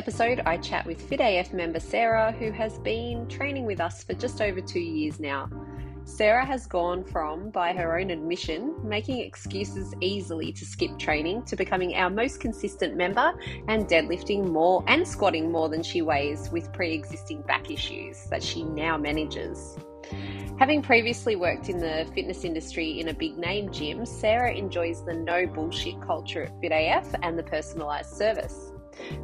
Episode, 0.00 0.40
I 0.46 0.56
chat 0.56 0.86
with 0.86 1.10
FitAF 1.10 1.52
member 1.52 1.78
Sarah, 1.78 2.32
who 2.32 2.50
has 2.52 2.78
been 2.78 3.28
training 3.28 3.66
with 3.66 3.82
us 3.82 4.02
for 4.02 4.14
just 4.14 4.40
over 4.40 4.62
two 4.62 4.80
years 4.80 5.20
now. 5.20 5.50
Sarah 6.04 6.46
has 6.46 6.66
gone 6.66 7.04
from, 7.04 7.50
by 7.50 7.74
her 7.74 7.98
own 7.98 8.08
admission, 8.08 8.74
making 8.82 9.18
excuses 9.18 9.94
easily 10.00 10.52
to 10.52 10.64
skip 10.64 10.98
training 10.98 11.44
to 11.44 11.54
becoming 11.54 11.96
our 11.96 12.08
most 12.08 12.40
consistent 12.40 12.96
member 12.96 13.30
and 13.68 13.88
deadlifting 13.88 14.48
more 14.48 14.82
and 14.86 15.06
squatting 15.06 15.52
more 15.52 15.68
than 15.68 15.82
she 15.82 16.00
weighs 16.00 16.48
with 16.48 16.72
pre 16.72 16.94
existing 16.94 17.42
back 17.42 17.70
issues 17.70 18.24
that 18.30 18.42
she 18.42 18.64
now 18.64 18.96
manages. 18.96 19.76
Having 20.58 20.80
previously 20.80 21.36
worked 21.36 21.68
in 21.68 21.76
the 21.76 22.10
fitness 22.14 22.44
industry 22.44 23.00
in 23.00 23.08
a 23.08 23.14
big 23.14 23.36
name 23.36 23.70
gym, 23.70 24.06
Sarah 24.06 24.54
enjoys 24.54 25.04
the 25.04 25.12
no 25.12 25.46
bullshit 25.46 26.00
culture 26.00 26.44
at 26.44 26.58
FitAF 26.62 27.14
and 27.22 27.38
the 27.38 27.42
personalised 27.42 28.16
service. 28.16 28.69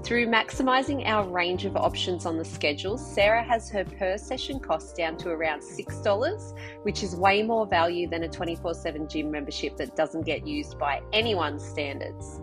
Through 0.03 0.27
maximising 0.27 1.07
our 1.07 1.27
range 1.29 1.65
of 1.65 1.77
options 1.77 2.27
on 2.27 2.39
the 2.39 2.45
schedule, 2.45 2.97
Sarah 2.97 3.43
has 3.43 3.71
her 3.71 3.85
per 3.85 4.17
session 4.17 4.61
cost 4.61 4.97
down 4.97 5.17
to 5.19 5.31
around 5.31 5.61
$6, 5.61 6.55
which 6.83 7.03
is 7.03 7.17
way 7.17 7.43
more 7.43 7.67
value 7.67 8.09
than 8.09 8.23
a 8.23 8.29
24 8.29 8.75
7 8.75 9.09
gym 9.09 9.31
membership 9.31 9.77
that 9.77 9.97
doesn't 9.97 10.25
get 10.25 10.47
used 10.47 10.79
by 10.79 11.01
anyone's 11.13 11.65
standards. 11.65 12.41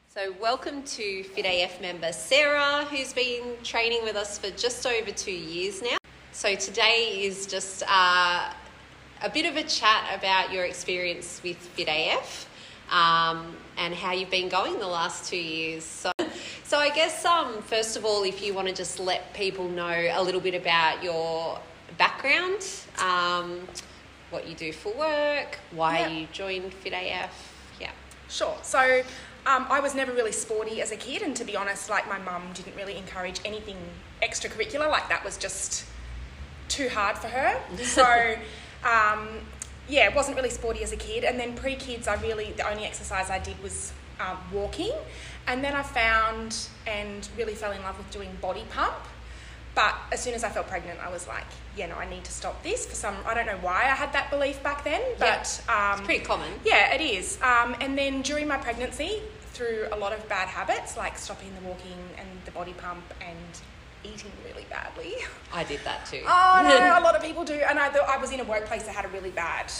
So, 0.07 0.33
welcome 0.39 0.83
to 0.83 1.23
FitAF 1.35 1.81
member 1.81 2.13
Sarah, 2.13 2.85
who's 2.85 3.11
been 3.11 3.57
training 3.63 4.01
with 4.03 4.15
us 4.15 4.37
for 4.37 4.49
just 4.51 4.85
over 4.85 5.11
two 5.11 5.33
years 5.33 5.81
now. 5.81 5.97
So, 6.31 6.55
today 6.55 7.23
is 7.23 7.47
just 7.47 7.83
uh, 7.85 8.53
a 9.21 9.29
bit 9.29 9.45
of 9.45 9.55
a 9.55 9.63
chat 9.63 10.11
about 10.17 10.51
your 10.51 10.65
experience 10.65 11.41
with 11.43 11.57
FitAF 11.77 12.45
um, 12.91 13.55
and 13.77 13.93
how 13.93 14.11
you've 14.11 14.29
been 14.29 14.49
going 14.49 14.77
the 14.79 14.87
last 14.87 15.29
two 15.29 15.37
years. 15.37 15.83
So, 15.83 16.11
so 16.63 16.77
I 16.77 16.89
guess 16.89 17.25
um, 17.25 17.61
first 17.63 17.97
of 17.97 18.05
all, 18.05 18.23
if 18.23 18.45
you 18.45 18.53
want 18.53 18.67
to 18.67 18.73
just 18.73 18.99
let 18.99 19.33
people 19.33 19.67
know 19.69 20.07
a 20.13 20.21
little 20.21 20.41
bit 20.41 20.53
about 20.55 21.03
your 21.03 21.59
background, 21.97 22.67
um, 22.99 23.61
what 24.29 24.47
you 24.47 24.55
do 24.55 24.71
for 24.73 24.93
work, 24.97 25.59
why 25.71 25.99
Yeah. 25.99 26.07
you 26.09 26.27
joined 26.31 26.71
FitAF. 26.83 27.29
Yeah. 27.79 27.91
Sure. 28.29 28.55
So 28.63 29.01
um, 29.45 29.65
I 29.69 29.79
was 29.79 29.95
never 29.95 30.11
really 30.11 30.31
sporty 30.31 30.81
as 30.81 30.91
a 30.91 30.95
kid, 30.97 31.21
and 31.21 31.35
to 31.37 31.43
be 31.45 31.55
honest, 31.55 31.89
like 31.89 32.07
my 32.09 32.17
mum 32.19 32.43
didn't 32.53 32.75
really 32.75 32.97
encourage 32.97 33.39
anything 33.45 33.77
extracurricular. 34.21 34.89
Like 34.89 35.07
that 35.09 35.23
was 35.23 35.37
just 35.37 35.85
too 36.67 36.89
hard 36.89 37.17
for 37.17 37.27
her. 37.27 37.59
So 37.83 38.35
um, 38.85 39.27
yeah, 39.89 40.07
it 40.09 40.15
wasn't 40.15 40.37
really 40.37 40.49
sporty 40.49 40.81
as 40.83 40.91
a 40.93 40.97
kid. 40.97 41.23
And 41.23 41.39
then 41.39 41.55
pre 41.55 41.75
kids, 41.75 42.07
I 42.07 42.15
really 42.21 42.51
the 42.53 42.69
only 42.69 42.85
exercise 42.85 43.29
I 43.29 43.39
did 43.39 43.61
was 43.61 43.91
um, 44.19 44.37
walking, 44.51 44.93
and 45.47 45.63
then 45.63 45.73
I 45.75 45.83
found 45.83 46.67
and 46.87 47.27
really 47.37 47.53
fell 47.53 47.71
in 47.71 47.81
love 47.83 47.97
with 47.97 48.09
doing 48.11 48.29
body 48.41 48.63
pump. 48.69 48.95
But 49.75 49.93
as 50.13 50.21
soon 50.21 50.33
as 50.35 50.45
I 50.45 50.49
felt 50.49 50.67
pregnant, 50.69 50.99
I 51.05 51.09
was 51.11 51.27
like, 51.27 51.43
yeah, 51.75 51.87
no, 51.87 51.95
I 51.95 52.09
need 52.09 52.23
to 52.23 52.31
stop 52.31 52.63
this 52.63 52.85
for 52.85 52.95
some. 52.95 53.13
I 53.25 53.33
don't 53.33 53.45
know 53.45 53.57
why 53.61 53.81
I 53.83 53.95
had 53.95 54.13
that 54.13 54.29
belief 54.29 54.63
back 54.63 54.85
then, 54.85 55.01
Yeah. 55.19 55.37
but 55.37 55.61
um, 55.67 55.97
It's 55.99 56.05
pretty 56.05 56.23
common. 56.23 56.49
yeah, 56.63 56.93
it 56.95 57.01
is. 57.01 57.37
Um, 57.41 57.75
and 57.81 57.97
then 57.97 58.21
during 58.21 58.47
my 58.47 58.55
pregnancy, 58.55 59.21
through 59.51 59.87
a 59.91 59.97
lot 59.97 60.13
of 60.13 60.27
bad 60.29 60.47
habits 60.47 60.95
like 60.95 61.17
stopping 61.17 61.51
the 61.61 61.67
walking 61.67 61.97
and 62.17 62.27
the 62.45 62.51
body 62.51 62.73
pump 62.73 63.03
and 63.19 63.37
eating 64.13 64.31
really 64.45 64.65
badly. 64.69 65.13
I 65.53 65.63
did 65.63 65.79
that 65.83 66.05
too. 66.05 66.21
Oh 66.27 66.61
no, 66.63 66.77
a 66.99 67.03
lot 67.03 67.15
of 67.15 67.21
people 67.21 67.43
do. 67.43 67.53
And 67.55 67.79
I, 67.79 67.87
I 68.07 68.17
was 68.17 68.31
in 68.31 68.39
a 68.39 68.43
workplace 68.43 68.83
that 68.83 68.95
had 68.95 69.05
a 69.05 69.09
really 69.09 69.31
bad 69.31 69.71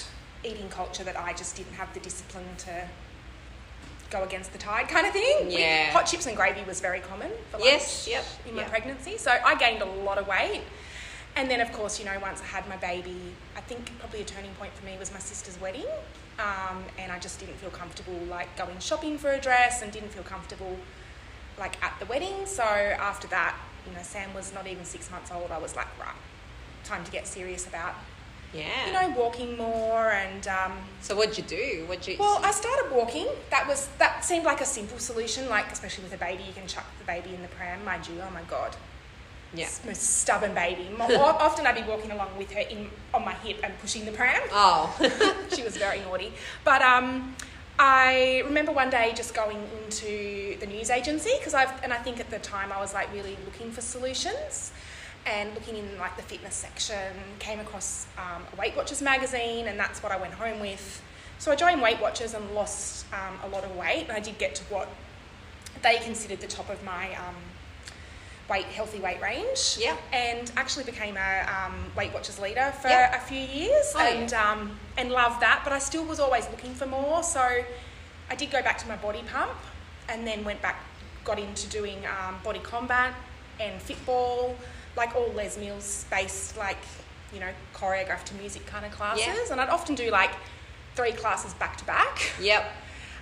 eating 0.44 0.70
culture 0.70 1.04
that 1.04 1.18
I 1.20 1.34
just 1.34 1.56
didn't 1.56 1.74
have 1.74 1.94
the 1.94 2.00
discipline 2.00 2.46
to 2.60 2.88
go 4.12 4.24
against 4.24 4.52
the 4.54 4.58
tide 4.60 4.88
kind 4.88 5.08
of 5.08 5.14
thing. 5.14 5.50
Yeah. 5.50 5.92
hot 5.92 6.06
chips 6.06 6.26
and 6.28 6.36
gravy 6.36 6.64
was 6.68 6.80
very 6.80 7.00
common 7.00 7.32
for 7.52 7.58
lunch 7.58 7.66
Yes, 7.72 8.08
yep, 8.10 8.24
in 8.48 8.56
my 8.56 8.62
yep. 8.62 8.70
pregnancy. 8.70 9.18
So 9.18 9.32
I 9.44 9.56
gained 9.56 9.82
a 9.82 9.86
lot 9.86 10.18
of 10.18 10.28
weight. 10.28 10.62
And 11.38 11.50
then, 11.52 11.60
of 11.60 11.72
course, 11.74 12.00
you 12.00 12.06
know, 12.06 12.18
once 12.22 12.42
I 12.42 12.46
had 12.46 12.68
my 12.70 12.78
baby, 12.78 13.18
I 13.58 13.62
think 13.62 13.92
probably 14.00 14.22
a 14.22 14.24
turning 14.24 14.52
point 14.54 14.72
for 14.74 14.86
me 14.86 14.96
was 14.98 15.12
my 15.12 15.20
sister's 15.20 15.60
wedding. 15.60 15.86
Um, 16.40 16.84
and 16.98 17.12
I 17.12 17.20
just 17.20 17.40
didn't 17.40 17.56
feel 17.56 17.72
comfortable 17.72 18.18
like 18.30 18.56
going 18.58 18.78
shopping 18.80 19.18
for 19.18 19.32
a 19.32 19.40
dress 19.42 19.82
and 19.82 19.92
didn't 19.92 20.10
feel 20.10 20.24
comfortable 20.24 20.78
like 21.60 21.82
at 21.84 21.98
the 22.00 22.06
wedding. 22.06 22.46
So 22.46 22.64
after 22.64 23.28
that, 23.30 23.56
you 23.88 23.94
know, 23.94 24.02
Sam 24.02 24.34
was 24.34 24.54
not 24.54 24.68
even 24.68 24.86
six 24.86 25.10
months 25.12 25.32
old. 25.32 25.52
I 25.52 25.58
was 25.58 25.76
like, 25.76 25.88
right, 26.00 26.16
time 26.84 27.04
to 27.04 27.12
get 27.12 27.28
serious 27.28 27.68
about, 27.68 27.96
yeah. 28.54 28.88
you 28.88 28.94
know, 28.94 29.16
walking 29.18 29.58
more 29.58 30.12
and 30.12 30.48
um, 30.48 30.74
so 31.02 31.16
what'd 31.16 31.38
you 31.38 31.44
do? 31.44 31.86
What'd 31.88 32.08
you? 32.08 32.18
well, 32.20 32.40
I 32.44 32.52
started 32.52 32.94
walking. 32.94 33.28
That 33.50 33.68
was 33.68 33.90
that 34.00 34.24
seemed 34.24 34.46
like 34.46 34.62
a 34.62 34.66
simple 34.66 35.00
solution. 35.00 35.50
Like 35.50 35.72
especially 35.72 36.04
with 36.04 36.14
a 36.14 36.18
baby, 36.18 36.44
you 36.44 36.54
can 36.54 36.68
chuck 36.68 36.86
the 37.00 37.06
baby 37.06 37.34
in 37.34 37.42
the 37.42 37.48
pram. 37.50 37.84
Mind 37.84 38.08
you, 38.08 38.16
oh 38.22 38.32
my 38.32 38.44
god, 38.44 38.76
yeah. 39.54 39.70
most 39.86 40.02
stubborn 40.02 40.54
baby. 40.54 40.90
Often 41.00 41.68
I'd 41.68 41.76
be 41.76 41.90
walking 41.90 42.12
along 42.12 42.38
with 42.38 42.52
her 42.52 42.62
in 42.62 42.90
on 43.14 43.26
my 43.26 43.34
hip 43.34 43.60
and 43.64 43.78
pushing 43.80 44.06
the 44.06 44.12
pram. 44.12 44.42
Oh. 44.52 44.96
she 45.54 45.64
was 45.64 45.78
very 45.78 46.00
naughty. 46.02 46.32
But 46.64 46.82
um, 46.82 47.36
I 47.78 48.42
remember 48.46 48.72
one 48.72 48.90
day 48.90 49.12
just 49.16 49.34
going 49.34 49.62
into 49.84 50.58
the 50.60 50.66
news 50.66 50.90
agency 50.90 51.32
because 51.38 51.54
I've 51.54 51.84
and 51.84 51.92
I 51.92 51.98
think 51.98 52.20
at 52.20 52.30
the 52.30 52.40
time 52.40 52.72
I 52.72 52.80
was 52.80 52.94
like 52.94 53.12
really 53.14 53.38
looking 53.44 53.72
for 53.72 53.82
solutions 53.82 54.72
and 55.26 55.54
looking 55.54 55.76
in 55.76 55.98
like 55.98 56.16
the 56.16 56.24
fitness 56.24 56.56
section 56.56 57.14
came 57.40 57.60
across 57.60 58.06
um, 58.18 58.44
a 58.54 58.56
Weight 58.56 58.78
Watchers 58.78 59.02
magazine 59.02 59.68
and 59.68 59.78
that's 59.78 60.02
what 60.02 60.12
I 60.12 60.18
went 60.18 60.34
home 60.34 60.62
with. 60.62 61.02
So 61.38 61.52
I 61.52 61.56
joined 61.56 61.82
Weight 61.82 62.00
Watchers 62.00 62.34
and 62.34 62.50
lost 62.52 63.06
um, 63.12 63.38
a 63.44 63.54
lot 63.54 63.66
of 63.66 63.76
weight 63.76 64.04
and 64.08 64.14
I 64.14 64.22
did 64.22 64.38
get 64.38 64.56
to 64.56 64.64
what 64.66 64.88
they 65.84 65.98
considered 65.98 66.40
the 66.40 66.48
top 66.48 66.70
of 66.70 66.82
my 66.84 67.14
um, 67.16 67.36
weight 68.50 68.66
healthy 68.66 69.00
weight 69.00 69.22
range. 69.22 69.78
Yeah. 69.80 69.96
And 70.14 70.52
actually 70.56 70.84
became 70.86 71.18
a 71.18 71.48
um, 71.66 71.74
Weight 71.96 72.14
Watchers 72.14 72.40
leader 72.40 72.74
for 72.82 72.88
Yeah. 72.90 73.16
a 73.16 73.20
few 73.20 73.40
years 73.40 73.92
Oh, 73.96 74.00
and 74.00 74.30
yeah. 74.32 74.52
um, 74.52 74.78
and 74.98 75.12
loved 75.12 75.42
that. 75.42 75.62
But 75.64 75.74
I 75.74 75.80
still 75.80 76.06
was 76.06 76.20
always 76.20 76.48
looking 76.50 76.74
for 76.74 76.86
more. 76.86 77.24
So 77.24 77.42
I 78.30 78.36
did 78.36 78.52
go 78.52 78.62
back 78.62 78.78
to 78.80 78.88
my 78.88 78.96
body 78.98 79.24
pump 79.32 79.58
and 80.10 80.26
then 80.28 80.44
went 80.44 80.62
back, 80.62 80.84
got 81.24 81.40
into 81.40 81.68
doing 81.70 82.00
um, 82.06 82.36
body 82.44 82.60
combat 82.60 83.14
and 83.60 83.82
fitball, 83.82 84.56
like 84.96 85.16
all 85.16 85.32
Les 85.34 85.58
Mills 85.58 86.06
based, 86.12 86.58
like 86.58 86.78
you 87.34 87.40
know, 87.40 87.50
choreographed 87.74 88.26
to 88.26 88.36
music 88.36 88.66
kind 88.68 88.86
of 88.86 88.92
classes. 88.92 89.26
Yeah. 89.26 89.52
And 89.52 89.60
I'd 89.60 89.70
often 89.70 89.96
do 89.96 90.10
like 90.12 90.32
three 90.96 91.12
classes 91.12 91.54
back 91.56 91.78
to 91.78 91.86
back. 91.86 92.32
yep. 92.40 92.72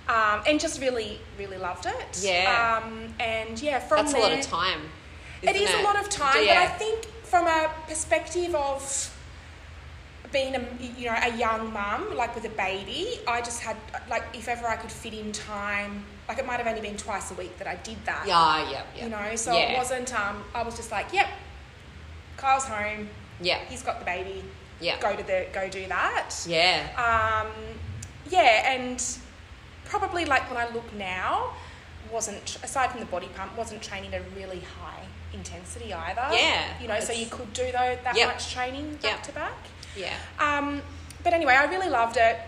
Um, 0.06 0.42
and 0.46 0.60
just 0.60 0.82
really, 0.82 1.18
really 1.38 1.56
loved 1.56 1.86
it. 1.86 2.20
Yeah. 2.20 2.82
Um, 2.84 3.06
and 3.18 3.60
yeah, 3.60 3.78
from 3.78 4.04
That's 4.04 4.14
a 4.14 4.18
lot 4.18 4.32
of 4.32 4.42
time. 4.42 4.80
It 5.48 5.56
is 5.56 5.72
a 5.74 5.82
lot 5.82 5.96
of 5.96 6.08
time, 6.08 6.44
Yeah. 6.44 6.64
but 6.64 6.72
I 6.74 6.78
think 6.78 7.04
from 7.24 7.46
a 7.46 7.70
perspective 7.88 8.54
of 8.54 9.10
being 10.32 10.54
a 10.56 10.64
you 10.98 11.06
know 11.06 11.16
a 11.22 11.36
young 11.36 11.72
mum, 11.72 12.16
like 12.16 12.34
with 12.34 12.44
a 12.44 12.48
baby, 12.50 13.20
I 13.26 13.40
just 13.40 13.60
had 13.62 13.76
like 14.10 14.24
if 14.34 14.48
ever 14.48 14.66
I 14.66 14.76
could 14.76 14.90
fit 14.90 15.14
in 15.14 15.30
time, 15.32 16.04
like 16.28 16.38
it 16.38 16.46
might 16.46 16.58
have 16.58 16.66
only 16.66 16.80
been 16.80 16.96
twice 16.96 17.30
a 17.30 17.34
week 17.34 17.56
that 17.58 17.66
I 17.68 17.76
did 17.76 17.98
that. 18.04 18.24
Yeah, 18.26 18.70
yeah, 18.70 18.82
yeah. 18.96 19.04
You 19.04 19.10
know, 19.10 19.36
so 19.36 19.52
Yeah. 19.52 19.72
it 19.72 19.76
wasn't. 19.78 20.12
Um, 20.14 20.42
I 20.54 20.62
was 20.62 20.76
just 20.76 20.90
like, 20.90 21.12
yep, 21.12 21.28
Kyle's 22.36 22.64
home. 22.64 23.08
Yeah. 23.40 23.58
He's 23.68 23.82
got 23.82 23.98
the 24.00 24.04
baby. 24.04 24.44
Yeah. 24.80 24.98
go 25.00 25.14
to 25.16 25.22
the 25.22 25.46
go 25.52 25.68
do 25.68 25.86
that. 25.88 26.30
Yeah. 26.46 26.82
Um, 26.96 27.52
yeah, 28.28 28.72
and 28.72 29.02
probably 29.84 30.24
like 30.24 30.50
when 30.50 30.58
I 30.60 30.68
look 30.74 30.92
now, 30.94 31.54
wasn't 32.10 32.58
aside 32.62 32.90
from 32.90 33.00
the 33.00 33.06
body 33.06 33.28
pump, 33.36 33.56
wasn't 33.56 33.82
training 33.82 34.12
at 34.14 34.20
a 34.20 34.24
really 34.36 34.60
high 34.80 35.03
intensity 35.34 35.92
either. 35.92 36.26
Yeah, 36.32 36.80
you 36.80 36.88
know, 36.88 37.00
so 37.00 37.12
you 37.12 37.26
could 37.26 37.52
do 37.52 37.64
though 37.66 37.98
that 38.04 38.14
Yep. 38.16 38.28
much 38.28 38.52
training 38.52 38.94
back 38.96 39.02
Yep. 39.16 39.22
to 39.24 39.32
back. 39.32 39.52
Yeah. 39.96 40.14
Um, 40.38 40.82
but 41.22 41.32
anyway, 41.32 41.54
I 41.54 41.64
really 41.64 41.88
loved 41.88 42.16
it. 42.16 42.38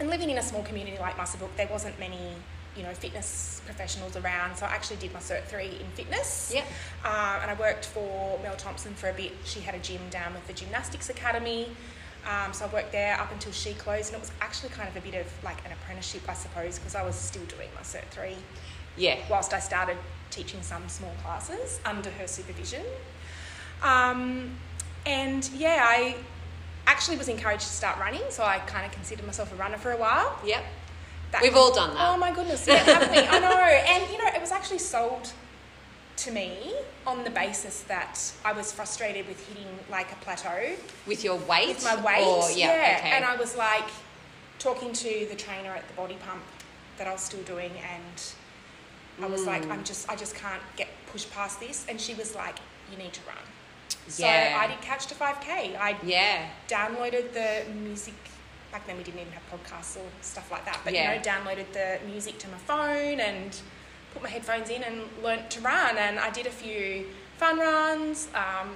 And 0.00 0.08
living 0.08 0.30
in 0.30 0.38
a 0.38 0.42
small 0.42 0.62
community 0.62 0.98
like 0.98 1.16
Muswellbrook, 1.16 1.56
there 1.56 1.66
wasn't 1.66 1.98
many, 1.98 2.36
you 2.76 2.82
know, 2.84 2.94
fitness 2.94 3.60
professionals 3.66 4.16
around. 4.16 4.56
So 4.56 4.64
I 4.66 4.70
actually 4.70 4.96
did 4.96 5.12
my 5.12 5.18
Cert 5.18 5.44
3 5.46 5.66
in 5.80 5.90
fitness. 5.96 6.52
Yep. 6.54 6.64
Um, 7.04 7.12
and 7.42 7.50
I 7.50 7.54
worked 7.54 7.86
for 7.86 8.38
Mel 8.42 8.54
Thompson 8.56 8.94
for 8.94 9.08
a 9.10 9.12
bit. 9.12 9.32
She 9.44 9.60
had 9.60 9.74
a 9.74 9.78
gym 9.80 10.00
down 10.10 10.34
with 10.34 10.46
the 10.46 10.52
Gymnastics 10.52 11.08
Academy. 11.10 11.74
Um, 12.26 12.52
so 12.52 12.66
I 12.66 12.68
worked 12.68 12.92
there 12.92 13.18
up 13.20 13.32
until 13.32 13.52
she 13.52 13.74
closed. 13.74 14.08
And 14.12 14.16
it 14.16 14.20
was 14.20 14.30
actually 14.40 14.68
kind 14.70 14.88
of 14.88 14.96
a 14.96 15.00
bit 15.00 15.14
of 15.14 15.26
like 15.42 15.64
an 15.66 15.72
apprenticeship, 15.72 16.22
I 16.28 16.34
suppose, 16.34 16.78
because 16.78 16.94
I 16.94 17.02
was 17.02 17.16
still 17.16 17.44
doing 17.46 17.68
my 17.74 17.82
Cert 17.82 18.06
3 18.10 18.36
Yeah. 18.96 19.16
whilst 19.28 19.52
I 19.52 19.58
started 19.60 19.96
teaching 20.30 20.62
some 20.62 20.88
small 20.88 21.12
classes 21.22 21.80
under 21.84 22.10
her 22.10 22.26
supervision. 22.26 22.84
Um, 23.82 24.56
and 25.06 25.48
yeah, 25.56 25.84
I 25.86 26.16
actually 26.86 27.16
was 27.16 27.28
encouraged 27.28 27.62
to 27.66 27.72
start 27.72 27.98
running, 27.98 28.22
so 28.30 28.42
I 28.44 28.58
kind 28.60 28.84
of 28.86 28.92
considered 28.92 29.26
myself 29.26 29.52
a 29.52 29.56
runner 29.56 29.78
for 29.78 29.92
a 29.92 29.96
while. 29.96 30.38
Yep. 30.44 30.64
That 31.32 31.42
We've 31.42 31.56
all 31.56 31.72
done 31.74 31.94
that. 31.94 32.14
Oh 32.14 32.16
my 32.16 32.32
goodness, 32.32 32.66
yeah, 32.66 32.76
haven't 32.76 33.10
we? 33.10 33.18
I 33.18 33.38
know. 33.38 33.52
And 33.54 34.10
you 34.10 34.18
know, 34.18 34.30
it 34.34 34.40
was 34.40 34.50
actually 34.50 34.78
sold 34.78 35.32
to 36.16 36.30
me 36.32 36.74
on 37.06 37.22
the 37.22 37.30
basis 37.30 37.82
that 37.82 38.18
I 38.44 38.52
was 38.52 38.72
frustrated 38.72 39.28
with 39.28 39.46
hitting 39.48 39.68
like 39.90 40.10
a 40.10 40.16
plateau 40.16 40.74
With 41.06 41.22
your 41.22 41.36
weight? 41.36 41.68
with 41.68 41.84
my 41.84 41.96
weight. 42.02 42.26
Or, 42.26 42.50
yeah. 42.50 42.96
Okay. 42.98 43.10
And 43.10 43.24
I 43.24 43.36
was 43.36 43.56
like 43.56 43.88
talking 44.58 44.92
to 44.92 45.26
the 45.30 45.36
trainer 45.36 45.70
at 45.70 45.86
the 45.86 45.94
body 45.94 46.16
pump 46.26 46.42
that 46.96 47.06
I 47.06 47.12
was 47.12 47.20
still 47.20 47.42
doing 47.42 47.70
and 47.70 48.32
I 49.22 49.26
was 49.26 49.44
like, 49.46 49.64
Mm. 49.64 49.72
I'm 49.72 49.84
just 49.84 50.08
I 50.08 50.16
just 50.16 50.34
can't 50.34 50.62
get 50.76 50.88
pushed 51.10 51.30
past 51.32 51.60
this 51.60 51.86
and 51.88 52.00
she 52.00 52.14
was 52.14 52.34
like, 52.34 52.56
You 52.90 52.98
need 52.98 53.12
to 53.12 53.20
run. 53.26 53.36
So 54.08 54.24
Yeah. 54.24 54.58
I 54.60 54.66
did 54.68 54.80
Couch 54.80 55.06
to 55.06 55.14
five 55.14 55.40
K. 55.40 55.76
I 55.76 55.96
yeah. 56.02 56.48
downloaded 56.68 57.32
the 57.32 57.70
music 57.72 58.14
back 58.72 58.86
then 58.86 58.96
we 58.98 59.02
didn't 59.02 59.20
even 59.20 59.32
have 59.32 59.42
podcasts 59.50 59.96
or 59.96 60.04
stuff 60.20 60.50
like 60.50 60.64
that. 60.66 60.80
But 60.84 60.92
Yeah. 60.94 61.12
you 61.12 61.18
know, 61.18 61.24
downloaded 61.24 61.72
the 61.72 61.98
music 62.06 62.38
to 62.40 62.48
my 62.48 62.58
phone 62.58 63.18
and 63.20 63.58
put 64.12 64.22
my 64.22 64.28
headphones 64.28 64.70
in 64.70 64.82
and 64.82 65.02
learnt 65.22 65.50
to 65.52 65.60
run 65.60 65.96
and 65.98 66.18
I 66.18 66.30
did 66.30 66.46
a 66.46 66.50
few 66.50 67.06
fun 67.38 67.58
runs. 67.58 68.28
Um, 68.34 68.70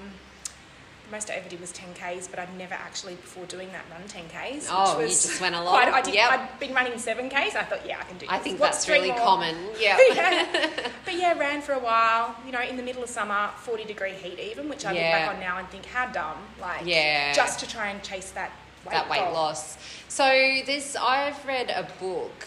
most 1.13 1.31
I 1.31 1.35
ever 1.35 1.49
did 1.49 1.61
was 1.61 1.71
10Ks, 1.73 2.29
but 2.31 2.41
I'd 2.41 2.57
never 2.57 2.75
actually 2.75 3.15
before 3.15 3.45
doing 3.45 3.71
that 3.73 3.85
run 3.91 4.03
10Ks. 4.09 4.67
Oh, 4.71 4.97
which 4.97 5.03
you 5.03 5.09
was 5.09 5.23
just 5.23 5.41
went 5.41 5.55
along? 5.55 5.69
Quite, 5.75 5.89
I 5.93 6.01
did, 6.01 6.15
Yep. 6.15 6.31
I'd 6.33 6.59
been 6.59 6.75
running 6.75 6.95
7Ks. 6.95 7.55
I 7.55 7.63
thought, 7.63 7.87
yeah, 7.87 7.99
I 8.01 8.05
can 8.05 8.19
do 8.19 8.27
I 8.29 8.39
this. 8.39 8.45
think 8.45 8.59
What's 8.61 8.79
that's 8.79 8.89
really 8.89 9.11
more? 9.11 9.19
common. 9.21 9.55
Yeah. 9.79 9.99
yeah. 10.13 10.89
But 11.05 11.15
yeah, 11.15 11.39
ran 11.39 11.61
for 11.63 11.73
a 11.73 11.79
while, 11.79 12.35
you 12.47 12.53
know, 12.53 12.63
in 12.63 12.77
the 12.77 12.83
middle 12.83 13.03
of 13.03 13.11
summer, 13.11 13.51
40 13.59 13.85
degree 13.85 14.13
heat 14.15 14.39
even, 14.41 14.69
which 14.69 14.85
I 14.87 14.93
Yeah. 14.93 15.03
look 15.03 15.13
back 15.13 15.35
on 15.35 15.41
now 15.41 15.59
and 15.59 15.69
think, 15.69 15.85
how 15.87 16.07
dumb. 16.07 16.39
Like, 16.61 16.81
Yeah. 16.85 17.33
just 17.35 17.61
to 17.61 17.69
try 17.69 17.89
and 17.91 18.03
chase 18.03 18.31
that 18.31 18.51
weight 18.87 18.93
that 18.93 19.11
weight 19.11 19.21
goal. 19.21 19.35
loss. 19.35 19.77
So 20.09 20.25
this, 20.67 20.97
I've 20.97 21.45
read 21.47 21.71
a 21.71 21.87
book, 22.03 22.47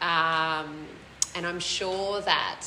um, 0.00 0.86
and 1.34 1.46
I'm 1.46 1.60
sure 1.60 2.20
that 2.22 2.62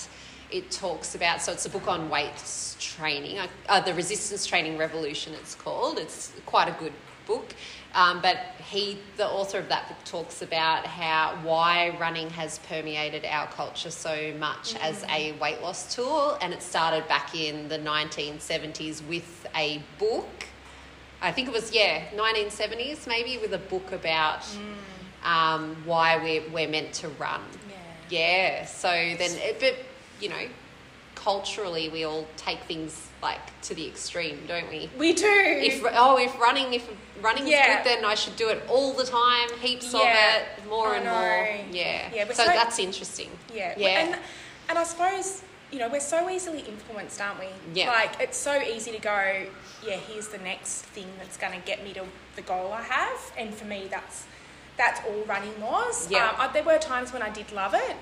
it 0.52 0.72
talks 0.72 1.16
about. 1.16 1.42
So 1.42 1.52
it's 1.52 1.66
a 1.66 1.70
book 1.70 1.88
on 1.88 2.10
weight 2.10 2.32
training, 2.80 3.40
uh, 3.40 3.48
uh, 3.70 3.82
the 3.82 3.94
resistance 3.94 4.46
training 4.46 4.78
revolution. 4.78 5.34
It's 5.34 5.56
called. 5.56 5.98
It's 5.98 6.32
quite 6.46 6.68
a 6.68 6.76
good 6.80 6.94
book. 7.26 7.54
Um, 7.94 8.22
but 8.22 8.38
he, 8.70 8.98
the 9.18 9.28
author 9.28 9.60
of 9.60 9.68
that 9.70 9.88
book, 9.90 10.04
talks 10.06 10.42
about 10.42 10.86
how 10.86 11.38
why 11.44 11.96
running 12.00 12.30
has 12.32 12.60
permeated 12.60 13.26
our 13.26 13.48
culture 13.48 13.92
so 13.92 14.34
much 14.40 14.76
as 14.78 15.04
a 15.10 15.34
weight 15.34 15.62
loss 15.62 15.94
tool, 15.94 16.38
and 16.42 16.54
it 16.54 16.62
started 16.62 17.08
back 17.08 17.36
in 17.36 17.68
the 17.68 17.78
1970s 17.78 19.06
with 19.08 19.46
a 19.56 19.82
book 20.00 20.48
I 21.22 21.32
think 21.32 21.48
it 21.48 21.54
was 21.54 21.74
yeah, 21.74 22.06
1970s 22.16 23.08
maybe, 23.08 23.38
with 23.38 23.54
a 23.54 23.60
book 23.60 23.92
about 23.92 24.44
um, 25.24 25.76
why 25.86 26.18
we're 26.18 26.50
we're 26.50 26.68
meant 26.68 26.94
to 26.94 27.10
run. 27.10 27.42
Yeah. 28.10 28.60
Yeah. 28.60 28.66
So 28.66 28.90
then, 28.90 29.32
it, 29.38 29.60
but 29.60 29.76
you 30.22 30.30
know, 30.30 30.48
culturally 31.16 31.90
we 31.90 32.04
all 32.04 32.28
take 32.38 32.60
things 32.62 33.08
like 33.22 33.40
to 33.62 33.76
the 33.76 33.88
extreme, 33.88 34.40
don't 34.48 34.70
we? 34.70 34.90
We 34.98 35.14
do. 35.14 35.26
If 35.28 35.84
oh, 35.94 36.18
if 36.18 36.40
running 36.40 36.74
if 36.74 36.90
running 37.22 37.48
Yeah. 37.48 37.60
is 37.60 37.78
good, 37.78 37.86
then 37.98 38.06
I 38.06 38.16
should 38.16 38.36
do 38.36 38.50
it 38.50 38.64
all 38.68 38.94
the 38.94 39.06
time, 39.06 39.50
heaps 39.60 39.94
Yeah. 39.94 40.00
of 40.00 40.08
it, 40.64 40.70
more 40.70 40.90
I 40.90 40.96
and 40.98 41.06
know. 41.06 41.12
more. 41.12 41.66
Yeah. 41.72 42.10
Yeah, 42.14 42.26
so, 42.28 42.34
so- 42.34 42.46
that's 42.46 42.80
interesting. 42.80 43.30
Yeah. 43.54 43.74
Yeah. 43.78 43.88
And, 44.00 44.20
and 44.70 44.80
I 44.80 44.84
suppose, 44.84 45.44
you 45.72 45.78
know, 45.80 45.88
we're 45.90 46.00
so 46.00 46.30
easily 46.30 46.60
influenced, 46.62 47.22
aren't 47.22 47.40
we? 47.40 47.48
Yeah. 47.76 47.90
Like, 47.90 48.20
it's 48.20 48.38
so 48.38 48.60
easy 48.60 48.92
to 48.92 49.00
go, 49.00 49.46
yeah, 49.86 49.98
here's 49.98 50.30
the 50.30 50.40
next 50.40 50.82
thing 50.88 51.06
that's 51.20 51.38
going 51.38 51.54
to 51.54 51.60
get 51.66 51.84
me 51.84 51.94
to 51.94 52.06
the 52.36 52.42
goal 52.42 52.72
I 52.74 52.82
have. 52.82 53.20
And 53.38 53.54
for 53.54 53.66
me, 53.66 53.88
that's 53.90 54.26
that's 54.78 55.00
all 55.08 55.24
running 55.26 55.62
was. 55.62 56.10
Yeah. 56.10 56.30
Um, 56.30 56.36
I, 56.40 56.48
there 56.48 56.64
were 56.64 56.80
times 56.80 57.14
when 57.14 57.22
I 57.22 57.30
did 57.30 57.52
love 57.52 57.76
it. 57.76 57.96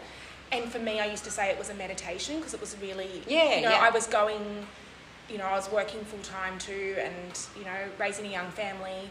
And 0.51 0.71
for 0.71 0.79
me, 0.79 0.99
I 0.99 1.05
used 1.05 1.23
to 1.25 1.31
say 1.31 1.49
it 1.49 1.57
was 1.59 1.69
a 1.69 1.75
meditation 1.75 2.37
because 2.37 2.53
it 2.53 2.59
was 2.61 2.75
really, 2.81 3.21
Yeah, 3.27 3.55
you 3.57 3.61
know, 3.61 3.69
yeah. 3.69 3.79
I 3.81 3.89
was 3.89 4.07
going, 4.07 4.65
you 5.29 5.37
know, 5.37 5.45
I 5.45 5.55
was 5.55 5.71
working 5.71 6.01
full 6.01 6.19
time 6.19 6.57
too 6.57 6.95
and, 6.97 7.39
you 7.57 7.65
know, 7.65 7.77
raising 7.99 8.25
a 8.25 8.29
young 8.31 8.49
family. 8.51 9.09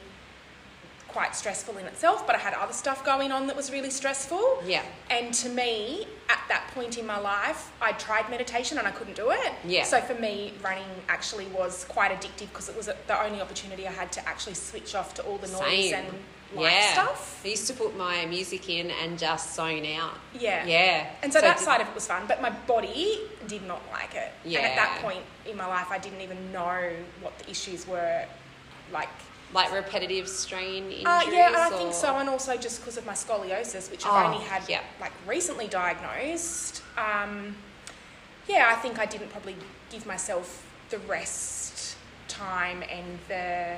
Quite 1.07 1.35
stressful 1.35 1.79
in 1.79 1.87
itself, 1.87 2.27
but 2.27 2.37
I 2.37 2.39
had 2.39 2.53
other 2.53 2.75
stuff 2.75 3.03
going 3.03 3.33
on 3.33 3.47
that 3.47 3.57
was 3.57 3.73
really 3.73 3.89
stressful. 3.89 4.63
Yeah. 4.67 4.83
And 5.09 5.33
to 5.35 5.49
me, 5.49 6.07
at 6.29 6.41
that 6.49 6.71
point 6.75 6.99
in 6.99 7.07
my 7.07 7.19
life, 7.19 7.73
I 7.81 7.93
tried 7.93 8.29
meditation 8.29 8.77
and 8.77 8.87
I 8.87 8.91
couldn't 8.91 9.17
do 9.17 9.31
it. 9.31 9.53
Yeah. 9.65 9.85
So 9.85 10.03
for 10.03 10.13
me, 10.15 10.53
running 10.63 10.85
actually 11.09 11.47
was 11.47 11.87
quite 11.89 12.11
addictive 12.11 12.51
because 12.51 12.69
it 12.69 12.77
was 12.77 12.87
the 13.07 13.25
only 13.25 13.41
opportunity 13.41 13.89
I 13.89 13.93
had 13.93 14.13
to 14.13 14.29
actually 14.29 14.53
switch 14.55 14.95
off 14.95 15.15
to 15.15 15.23
all 15.23 15.39
the 15.39 15.49
noise 15.49 15.91
Same. 15.91 15.95
and 15.95 16.15
life 16.55 16.73
yeah. 16.73 16.93
stuff. 16.93 17.41
I 17.45 17.49
used 17.49 17.67
to 17.69 17.75
put 17.75 17.97
my 17.97 18.27
music 18.27 18.69
in 18.71 18.91
and 18.91 19.19
just 19.19 19.55
zone 19.55 19.85
out. 19.87 20.15
Yeah. 20.39 20.65
Yeah. 20.67 21.07
And 21.23 21.33
so, 21.33 21.41
that 21.41 21.59
did- 21.59 21.65
side 21.65 21.81
of 21.81 21.89
it 21.89 21.95
was 21.95 22.07
fun, 22.07 22.25
but 22.27 22.41
my 22.41 22.51
body 22.51 23.21
did 23.47 23.65
not 23.67 23.83
like 23.93 24.15
it. 24.15 24.33
Yeah. 24.45 24.59
And 24.61 24.67
at 24.67 24.77
that 24.77 24.99
point 25.03 25.21
in 25.47 25.57
my 25.57 25.67
life, 25.67 25.89
I 25.91 25.99
didn't 25.99 26.21
even 26.21 26.53
know 26.53 26.91
what 27.21 27.39
the 27.39 27.51
issues 27.51 27.87
were 27.87 28.25
like. 28.93 29.09
like 29.55 29.73
repetitive 29.73 30.29
strain 30.29 30.85
injuries. 30.85 31.05
Uh, 31.07 31.23
yeah, 31.31 31.49
and 31.49 31.57
I 31.57 31.71
or- 31.71 31.79
think 31.79 31.95
so, 31.95 32.17
and 32.17 32.29
also 32.29 32.57
just 32.57 32.81
because 32.81 32.97
of 32.97 33.07
my 33.07 33.15
scoliosis, 33.15 33.91
which 33.91 34.05
Oh, 34.07 34.11
I've 34.11 34.33
only 34.35 34.45
had 34.45 34.63
yeah. 34.69 34.81
like 35.01 35.13
recently 35.27 35.69
diagnosed. 35.69 36.83
Um, 36.97 37.57
yeah, 38.47 38.73
I 38.75 38.77
think 38.81 38.99
I 38.99 39.07
didn't 39.07 39.31
probably 39.31 39.57
give 39.91 40.07
myself 40.07 40.65
the 40.91 40.99
rest 41.01 41.97
time 42.29 42.83
and 42.91 43.19
the 43.29 43.77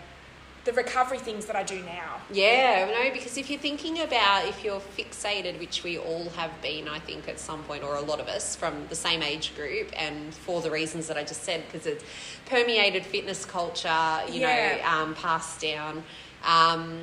the 0.64 0.73
recovery 0.73 1.19
things 1.19 1.47
that 1.47 1.57
I 1.57 1.62
do 1.62 1.83
now. 1.83 2.21
Yeah, 2.31 2.90
no, 2.93 3.11
because 3.12 3.38
if 3.38 3.49
you're 3.49 3.59
thinking 3.59 4.00
about 4.00 4.47
if 4.47 4.62
you're 4.62 4.81
fixated, 4.81 5.59
which 5.59 5.83
we 5.83 5.99
all 5.99 6.29
have 6.31 6.50
been, 6.61 6.87
I 6.87 6.99
think, 6.99 7.29
at 7.29 7.38
some 7.38 7.62
point, 7.62 7.83
or 7.83 7.97
a 7.97 8.00
lot 8.00 8.21
of 8.21 8.29
us 8.29 8.57
from 8.57 8.87
the 8.88 8.95
same 8.95 9.23
age 9.23 9.55
group, 9.57 9.90
and 9.97 10.35
for 10.35 10.61
the 10.61 10.71
reasons 10.71 11.09
that 11.09 11.17
I 11.17 11.25
just 11.25 11.45
said, 11.45 11.64
because 11.67 11.87
it's 11.87 12.05
permeated 12.47 13.07
fitness 13.07 13.45
culture, 13.45 14.21
you 14.31 14.40
know, 14.40 14.79
um, 14.85 15.14
passed 15.14 15.61
down. 15.62 16.02
Um, 16.45 17.00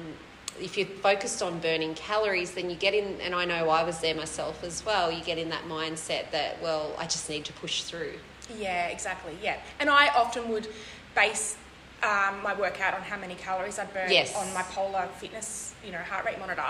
if 0.59 0.77
you're 0.77 0.87
focused 0.87 1.41
on 1.41 1.59
burning 1.59 1.93
calories, 1.95 2.51
then 2.51 2.69
you 2.69 2.75
get 2.75 2.93
in, 2.93 3.19
and 3.21 3.33
I 3.33 3.45
know 3.45 3.69
I 3.69 3.83
was 3.83 3.99
there 3.99 4.15
myself 4.15 4.63
as 4.63 4.85
well, 4.85 5.11
you 5.11 5.23
get 5.23 5.37
in 5.37 5.49
that 5.49 5.63
mindset 5.67 6.31
that, 6.31 6.61
well, 6.61 6.95
I 6.97 7.03
just 7.03 7.29
need 7.29 7.45
to 7.45 7.53
push 7.53 7.83
through. 7.83 8.13
Yeah, 8.57 8.87
exactly. 8.87 9.37
Yeah, 9.41 9.57
and 9.79 9.89
I 9.89 10.07
often 10.09 10.49
would 10.49 10.67
base 11.15 11.57
um, 12.03 12.41
my 12.43 12.53
workout 12.57 12.93
on 12.93 13.01
how 13.01 13.17
many 13.17 13.35
calories 13.35 13.79
I 13.79 13.85
burn 13.85 14.11
Yes. 14.11 14.35
on 14.35 14.51
my 14.53 14.61
Polar 14.63 15.07
Fitness, 15.17 15.73
you 15.85 15.91
know, 15.91 15.97
heart 15.99 16.25
rate 16.25 16.39
monitor. 16.39 16.63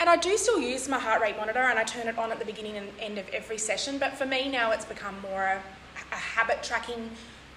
And 0.00 0.10
I 0.10 0.16
do 0.16 0.36
still 0.36 0.60
use 0.60 0.88
my 0.88 0.98
heart 0.98 1.22
rate 1.22 1.36
monitor, 1.36 1.60
and 1.60 1.78
I 1.78 1.84
turn 1.84 2.08
it 2.08 2.18
on 2.18 2.32
at 2.32 2.38
the 2.38 2.44
beginning 2.44 2.76
and 2.76 2.88
end 2.98 3.18
of 3.18 3.28
every 3.30 3.58
session. 3.58 3.98
But 3.98 4.14
for 4.14 4.26
me 4.26 4.48
now, 4.48 4.72
it's 4.72 4.84
become 4.84 5.20
more 5.20 5.42
a, 5.42 5.60
a 6.10 6.16
habit 6.16 6.62
tracking 6.62 7.10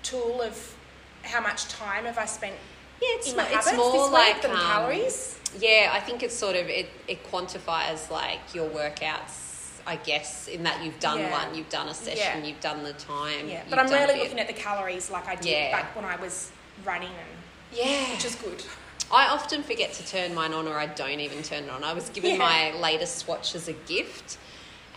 tool 0.04 0.42
of 0.42 0.76
how 1.24 1.42
much 1.42 1.68
time 1.68 2.06
have 2.06 2.18
I 2.20 2.26
spent 2.26 2.54
Yeah, 3.02 3.08
it's, 3.14 3.32
in 3.32 3.36
my 3.38 3.44
habits 3.44 3.68
it's 3.70 3.78
more 3.78 3.92
this 3.94 4.12
like 4.12 4.42
than 4.44 4.52
um, 4.52 4.58
calories. 4.58 5.40
Yeah, 5.60 5.90
I 5.92 6.00
think 6.00 6.22
it's 6.22 6.36
sort 6.36 6.56
of 6.56 6.68
it, 6.70 6.90
it 7.08 7.26
quantifies 7.32 8.12
like 8.12 8.40
your 8.54 8.70
workouts. 8.70 9.42
I 9.88 9.98
guess 9.98 10.48
in 10.48 10.64
that 10.64 10.84
you've 10.84 11.00
done 11.00 11.20
Yeah. 11.20 11.32
one, 11.32 11.56
you've 11.56 11.70
done 11.70 11.88
a 11.90 11.94
session, 11.94 12.42
Yeah. 12.42 12.48
you've 12.48 12.60
done 12.60 12.84
the 12.84 12.94
time. 12.94 13.48
Yeah, 13.48 13.64
but 13.70 13.80
I'm 13.80 13.90
rarely 13.90 14.20
looking 14.20 14.40
at 14.40 14.48
the 14.48 14.54
calories 14.54 15.10
like 15.12 15.28
I 15.28 15.36
did 15.36 15.72
back 15.72 15.96
when 15.96 16.06
I 16.06 16.16
was 16.16 16.52
running, 16.84 17.10
and 17.10 17.78
Yeah, 17.78 18.12
which 18.12 18.26
is 18.26 18.36
good. 18.36 18.64
I 19.12 19.28
often 19.28 19.64
forget 19.64 19.94
to 19.94 20.06
turn 20.08 20.34
mine 20.34 20.54
on, 20.54 20.68
or 20.68 20.78
I 20.80 20.88
don't 20.88 21.20
even 21.20 21.44
turn 21.44 21.66
it 21.66 21.70
on. 21.70 21.84
I 21.84 21.94
was 21.94 22.10
given 22.10 22.32
Yeah. 22.32 22.38
my 22.38 22.72
latest 22.74 23.28
watch 23.28 23.54
as 23.56 23.68
a 23.68 23.74
gift, 23.74 24.38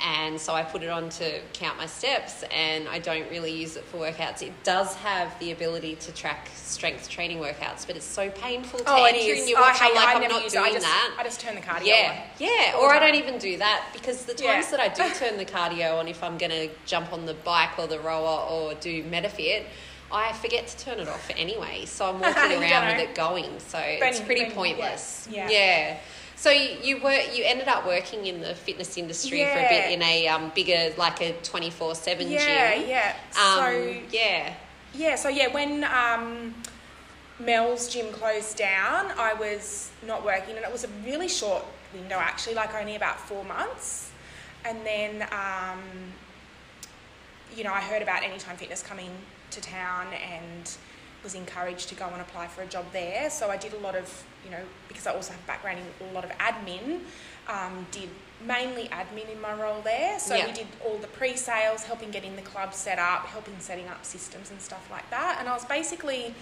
and 0.02 0.40
so 0.40 0.54
I 0.54 0.62
put 0.62 0.82
it 0.82 0.88
on 0.88 1.08
to 1.10 1.40
count 1.52 1.76
my 1.76 1.86
steps, 1.86 2.42
and 2.52 2.88
I 2.88 3.00
don't 3.00 3.28
really 3.30 3.52
use 3.52 3.76
it 3.76 3.84
for 3.84 3.98
workouts. 3.98 4.40
It 4.42 4.52
does 4.64 4.94
have 4.96 5.36
the 5.40 5.50
ability 5.52 5.96
to 5.96 6.12
track 6.12 6.48
strength 6.54 7.08
training 7.10 7.38
workouts, 7.38 7.86
but 7.86 7.96
it's 7.96 8.04
so 8.06 8.30
painful 8.30 8.78
to 8.80 8.84
Oh, 8.86 9.04
it 9.04 9.14
enter 9.16 9.32
is. 9.32 9.42
in 9.42 9.48
your 9.48 9.58
I 9.58 9.60
watch. 9.62 9.78
I'm 9.82 9.94
like, 9.94 10.06
I 10.08 10.12
I'm 10.14 10.20
not 10.28 10.48
doing 10.50 10.64
I 10.64 10.72
just, 10.72 10.86
that. 10.86 11.14
I 11.18 11.22
just 11.24 11.40
turn 11.40 11.54
the 11.56 11.60
cardio 11.60 11.86
Yeah, 11.86 12.12
on. 12.16 12.28
yeah. 12.38 12.72
All 12.76 12.82
Or 12.84 12.88
the 12.90 12.94
I 12.94 12.98
don't 13.00 13.16
even 13.16 13.38
do 13.38 13.58
that 13.58 13.88
because 13.92 14.24
the 14.24 14.40
Yeah. 14.42 14.52
times 14.54 14.68
that 14.70 14.80
I 14.80 14.88
do 14.88 15.02
turn 15.14 15.36
the 15.36 15.44
cardio 15.44 15.98
on, 15.98 16.06
if 16.08 16.22
I'm 16.22 16.38
going 16.38 16.52
to 16.52 16.68
jump 16.86 17.12
on 17.12 17.26
the 17.26 17.34
bike 17.34 17.78
or 17.78 17.86
the 17.88 17.98
rower 18.00 18.46
or 18.48 18.74
do 18.74 19.02
MetaFit, 19.04 19.64
I 20.10 20.32
forget 20.32 20.66
to 20.68 20.78
turn 20.78 20.98
it 21.00 21.08
off 21.08 21.30
anyway. 21.36 21.84
So 21.84 22.08
I'm 22.08 22.20
walking 22.20 22.62
around 22.62 22.96
with 22.96 23.08
it 23.08 23.14
going. 23.14 23.58
So 23.60 23.78
it's 23.80 24.20
pretty 24.20 24.50
pointless. 24.50 25.28
yeah. 25.30 25.48
yeah. 25.50 25.98
So 26.36 26.50
you, 26.50 27.02
were 27.02 27.10
you 27.10 27.42
ended 27.44 27.66
up 27.66 27.84
working 27.84 28.26
in 28.26 28.40
the 28.40 28.54
fitness 28.54 28.96
industry 28.96 29.44
for 29.44 29.58
a 29.58 29.68
bit 29.68 29.90
in 29.90 30.00
a 30.02 30.28
um, 30.28 30.52
bigger 30.54 30.94
like 30.96 31.20
a 31.20 31.32
twenty 31.42 31.68
four 31.70 31.96
seven 31.96 32.30
Yeah, 32.30 32.76
gym. 32.78 32.88
yeah. 32.88 33.16
Um, 33.30 33.56
so 33.58 33.96
yeah. 34.12 34.54
Yeah, 34.94 35.16
so 35.16 35.28
yeah, 35.28 35.48
when 35.52 35.84
um, 35.84 36.54
Mel's 37.40 37.92
gym 37.92 38.12
closed 38.12 38.56
down, 38.56 39.12
I 39.18 39.34
was 39.34 39.90
not 40.06 40.24
working, 40.24 40.56
and 40.56 40.64
it 40.64 40.72
was 40.72 40.84
a 40.84 40.88
really 41.04 41.28
short 41.28 41.64
window 41.92 42.16
actually, 42.16 42.54
like 42.54 42.74
only 42.74 42.96
about 42.96 43.18
four 43.20 43.44
months. 43.44 44.10
And 44.64 44.78
then, 44.84 45.22
um, 45.32 45.80
you 47.56 47.64
know, 47.64 47.72
I 47.72 47.80
heard 47.80 48.02
about 48.02 48.22
Anytime 48.22 48.56
Fitness 48.56 48.82
coming 48.82 49.10
to 49.50 49.60
town 49.60 50.06
and 50.14 50.76
was 51.24 51.34
encouraged 51.34 51.88
to 51.88 51.94
go 51.94 52.06
and 52.06 52.20
apply 52.20 52.46
for 52.46 52.62
a 52.62 52.66
job 52.66 52.84
there. 52.92 53.28
So 53.30 53.50
I 53.50 53.56
did 53.56 53.72
a 53.74 53.78
lot 53.78 53.96
of, 53.96 54.24
you 54.44 54.50
know, 54.50 54.62
because 54.86 55.06
I 55.06 55.14
also 55.14 55.32
have 55.32 55.46
background 55.46 55.78
in 56.00 56.08
a 56.08 56.12
lot 56.12 56.24
of 56.24 56.30
admin, 56.38 57.00
um, 57.48 57.86
did 57.90 58.08
mainly 58.46 58.84
admin 58.88 59.28
in 59.32 59.40
my 59.40 59.52
role 59.54 59.80
there. 59.82 60.18
So 60.20 60.36
Yeah. 60.36 60.46
we 60.46 60.52
did 60.52 60.68
all 60.84 60.96
the 60.98 61.08
pre-sales, 61.08 61.82
helping 61.82 62.10
getting 62.12 62.36
the 62.36 62.42
club 62.42 62.72
set 62.72 62.98
up, 63.00 63.26
helping 63.26 63.58
setting 63.58 63.88
up 63.88 64.04
systems 64.04 64.50
and 64.50 64.62
stuff 64.62 64.88
like 64.90 65.08
that. 65.10 65.38
And 65.40 65.48
I 65.48 65.54
was 65.54 65.64
basically 65.64 66.34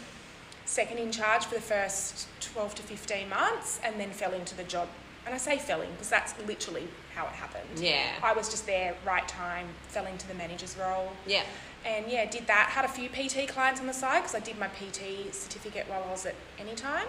second 0.66 0.98
in 0.98 1.10
charge 1.10 1.46
for 1.46 1.54
the 1.54 1.60
first 1.60 2.26
12 2.40 2.75
to 2.75 2.82
15 2.82 3.28
months 3.30 3.80
and 3.82 3.98
then 3.98 4.10
fell 4.10 4.32
into 4.34 4.54
the 4.54 4.64
job. 4.64 4.88
And 5.25 5.34
I 5.34 5.38
say 5.38 5.58
fell 5.58 5.80
in 5.80 5.90
because 5.92 6.10
that's 6.10 6.34
literally 6.46 6.86
how 7.14 7.25
it 7.26 7.32
happened. 7.32 7.78
Yeah. 7.78 8.12
I 8.22 8.32
was 8.34 8.48
just 8.50 8.66
there, 8.66 8.94
right 9.06 9.26
time, 9.26 9.68
fell 9.88 10.06
into 10.06 10.28
the 10.28 10.34
manager's 10.34 10.76
role. 10.76 11.12
Yeah. 11.26 11.42
And 11.85 12.06
yeah, 12.11 12.28
did 12.28 12.47
that. 12.49 12.71
Had 12.71 12.85
a 12.85 12.88
few 12.88 13.09
PT 13.09 13.49
clients 13.49 13.80
on 13.80 13.87
the 13.87 13.92
side 13.92 14.21
because 14.23 14.35
I 14.35 14.40
did 14.40 14.59
my 14.59 14.68
PT 14.68 15.33
certificate 15.33 15.87
while 15.88 16.02
I 16.02 16.11
was 16.11 16.26
at 16.26 16.35
Anytime. 16.59 17.06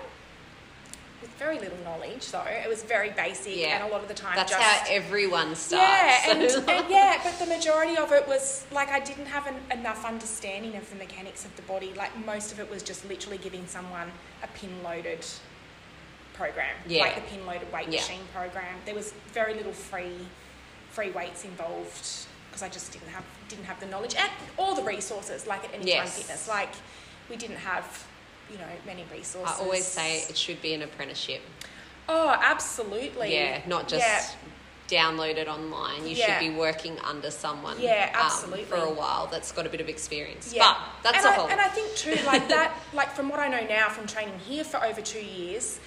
With 1.19 1.31
very 1.31 1.57
little 1.57 1.79
knowledge, 1.83 2.31
though. 2.31 2.43
It 2.43 2.69
was 2.69 2.83
very 2.83 3.09
basic, 3.09 3.57
Yeah. 3.57 3.69
and 3.79 3.83
a 3.83 3.87
lot 3.87 4.01
of 4.03 4.07
the 4.07 4.13
time 4.13 4.35
That's 4.35 4.51
just 4.51 4.61
how 4.61 4.85
everyone 4.87 5.55
starts. 5.55 5.81
yeah, 5.83 6.31
and, 6.31 6.41
and 6.69 6.89
yeah, 6.91 7.19
but 7.23 7.39
the 7.39 7.47
majority 7.47 7.97
of 7.97 8.11
it 8.11 8.27
was 8.27 8.67
like 8.71 8.89
I 8.89 8.99
didn't 8.99 9.25
have 9.25 9.47
an, 9.47 9.55
enough 9.71 10.05
understanding 10.05 10.75
of 10.75 10.87
the 10.91 10.95
mechanics 10.95 11.43
of 11.43 11.55
the 11.55 11.63
body. 11.63 11.91
Like 11.97 12.15
most 12.23 12.51
of 12.51 12.59
it 12.59 12.69
was 12.69 12.83
just 12.83 13.03
literally 13.09 13.39
giving 13.39 13.65
someone 13.65 14.11
a 14.43 14.47
pin 14.59 14.69
loaded 14.83 15.25
program, 16.35 16.75
Yeah. 16.85 17.01
like 17.01 17.15
the 17.15 17.21
pin 17.21 17.47
loaded 17.47 17.73
weight 17.73 17.87
Yeah. 17.89 17.99
machine 18.01 18.21
program. 18.31 18.75
There 18.85 18.93
was 18.93 19.11
very 19.33 19.55
little 19.55 19.73
free 19.73 20.27
free 20.91 21.09
weights 21.09 21.43
involved 21.45 22.27
because 22.57 22.69
I 22.69 22.73
just 22.73 22.91
didn't 22.91 23.09
have 23.09 23.23
didn't 23.49 23.65
have 23.65 23.79
the 23.79 23.85
knowledge 23.85 24.15
and 24.15 24.29
all 24.57 24.73
the 24.75 24.81
resources 24.83 25.45
like 25.45 25.63
at 25.63 25.73
Anytime 25.73 25.87
Yes. 25.87 26.17
Fitness. 26.17 26.47
Like 26.47 26.69
we 27.29 27.35
didn't 27.35 27.57
have 27.57 28.07
you 28.51 28.57
know 28.57 28.65
many 28.85 29.05
resources. 29.11 29.57
I 29.59 29.63
always 29.63 29.85
say 29.85 30.19
it 30.29 30.35
should 30.37 30.61
be 30.61 30.73
an 30.73 30.81
apprenticeship. 30.81 31.41
oh, 32.09 32.29
absolutely. 32.41 33.33
Yeah, 33.33 33.61
not 33.67 33.87
just 33.89 34.05
Yeah. 34.89 35.03
download 35.03 35.35
it 35.35 35.47
online. 35.49 36.07
You 36.07 36.15
Yeah. 36.15 36.39
should 36.39 36.49
be 36.51 36.55
working 36.57 36.97
under 37.01 37.29
someone. 37.29 37.77
Yeah, 37.79 38.09
um, 38.15 38.25
absolutely. 38.25 38.65
for 38.65 38.77
a 38.77 38.89
while 38.89 39.27
that's 39.27 39.51
got 39.51 39.65
a 39.65 39.69
bit 39.69 39.81
of 39.81 39.89
experience. 39.89 40.53
Yeah. 40.53 40.73
But 41.03 41.11
that's 41.11 41.25
and 41.25 41.25
a 41.25 41.29
I, 41.29 41.33
whole. 41.33 41.49
And 41.49 41.59
I 41.61 41.67
think 41.67 41.95
too, 41.95 42.15
like 42.25 42.47
that, 42.55 42.71
like 42.93 43.11
from 43.11 43.27
what 43.29 43.39
I 43.39 43.49
know 43.49 43.63
now 43.67 43.89
from 43.89 44.07
training 44.07 44.39
here 44.39 44.63
for 44.63 44.81
over 44.83 45.01
two 45.01 45.23
years, 45.23 45.79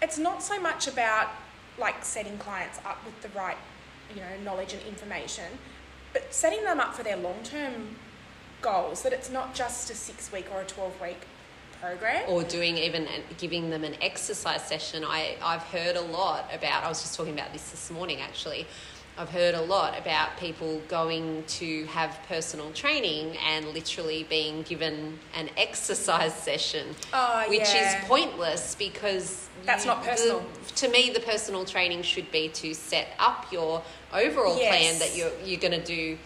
it's 0.00 0.18
not 0.18 0.42
so 0.42 0.58
much 0.58 0.88
about 0.88 1.28
like 1.78 2.02
setting 2.04 2.38
clients 2.38 2.78
up 2.86 2.98
with 3.04 3.20
the 3.22 3.28
right, 3.38 3.58
you 4.14 4.20
know, 4.22 4.34
knowledge 4.42 4.72
and 4.72 4.82
information, 4.84 5.44
but 6.12 6.32
setting 6.32 6.62
them 6.64 6.80
up 6.80 6.94
for 6.94 7.02
their 7.02 7.16
long 7.16 7.42
term 7.44 7.96
goals. 8.60 9.02
That 9.02 9.12
it's 9.12 9.30
not 9.30 9.54
just 9.54 9.90
a 9.90 9.94
six 9.94 10.32
week 10.32 10.46
or 10.52 10.60
a 10.60 10.64
twelve 10.64 11.00
week 11.00 11.26
program. 11.80 12.22
or 12.28 12.44
doing 12.44 12.78
even 12.78 13.08
giving 13.38 13.70
them 13.70 13.82
an 13.84 13.96
exercise 14.00 14.62
session. 14.62 15.04
I, 15.04 15.36
I've 15.42 15.62
heard 15.62 15.96
a 15.96 16.00
lot 16.00 16.48
about, 16.54 16.84
I 16.84 16.88
was 16.88 17.02
just 17.02 17.16
talking 17.16 17.34
about 17.34 17.52
this 17.52 17.70
this 17.70 17.90
morning 17.90 18.20
actually. 18.20 18.66
I've 19.18 19.28
heard 19.28 19.54
a 19.54 19.60
lot 19.60 19.98
about 19.98 20.38
people 20.38 20.80
going 20.88 21.44
to 21.46 21.84
have 21.86 22.18
personal 22.28 22.70
training 22.72 23.36
and 23.46 23.66
literally 23.68 24.24
being 24.24 24.62
given 24.62 25.18
an 25.34 25.50
exercise 25.58 26.32
session, 26.34 26.94
Oh, 27.12 27.44
which 27.48 27.60
yeah. 27.60 27.98
is 28.00 28.08
pointless 28.08 28.74
because 28.74 29.48
That's 29.66 29.84
not 29.84 30.02
the- 30.02 30.10
personal. 30.10 30.44
to 30.76 30.88
me, 30.88 31.10
the 31.10 31.20
personal 31.20 31.66
training 31.66 32.02
should 32.02 32.30
be 32.32 32.48
to 32.50 32.72
set 32.74 33.08
up 33.18 33.52
your 33.52 33.82
overall 34.14 34.56
Yes. 34.58 34.68
plan 34.70 34.98
that 35.00 35.14
you're 35.16 35.32
you're 35.44 35.60
going 35.60 35.78
to 35.78 35.84
do 35.84 36.18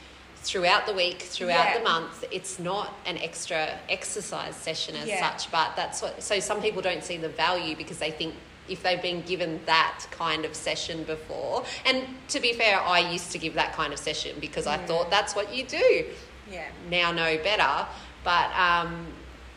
throughout 0.44 0.86
the 0.86 0.92
week, 0.92 1.22
throughout 1.22 1.70
Yeah. 1.72 1.78
the 1.78 1.84
month. 1.84 2.24
It's 2.30 2.60
not 2.60 2.94
an 3.04 3.18
extra 3.18 3.80
exercise 3.88 4.54
session 4.54 4.94
as 4.94 5.08
Yeah. 5.08 5.28
such, 5.32 5.50
but 5.50 5.74
that's 5.74 6.00
what. 6.02 6.22
So 6.22 6.38
some 6.38 6.62
people 6.62 6.82
don't 6.82 7.02
see 7.02 7.16
the 7.16 7.28
value 7.28 7.74
because 7.74 7.98
they 7.98 8.12
think 8.12 8.36
if 8.68 8.82
they've 8.82 9.00
been 9.02 9.22
given 9.22 9.60
that 9.66 10.04
kind 10.10 10.44
of 10.44 10.54
session 10.54 11.04
before, 11.04 11.64
and 11.84 12.04
to 12.28 12.40
be 12.40 12.52
fair, 12.52 12.80
I 12.80 13.00
used 13.10 13.32
to 13.32 13.38
give 13.38 13.54
that 13.54 13.72
kind 13.72 13.92
of 13.92 13.98
session 13.98 14.36
because 14.40 14.66
I 14.66 14.76
thought 14.78 15.10
that's 15.10 15.34
what 15.34 15.54
you 15.54 15.64
do. 15.64 16.06
Yeah. 16.50 16.68
Now 16.90 17.12
know 17.12 17.36
better, 17.38 17.86
but. 18.24 18.50
Um, 18.56 19.06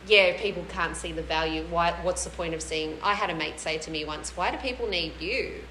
yeah, 0.06 0.40
people 0.40 0.64
can't 0.70 0.96
see 0.96 1.12
the 1.12 1.20
value. 1.22 1.62
Why? 1.68 1.92
What's 2.02 2.24
the 2.24 2.30
point 2.30 2.54
of 2.54 2.62
seeing? 2.62 2.96
I 3.02 3.12
had 3.12 3.28
a 3.28 3.34
mate 3.34 3.60
say 3.60 3.76
to 3.76 3.90
me 3.90 4.06
once, 4.06 4.34
"Why 4.34 4.50
do 4.50 4.56
people 4.56 4.88
need 4.88 5.12
you? 5.20 5.62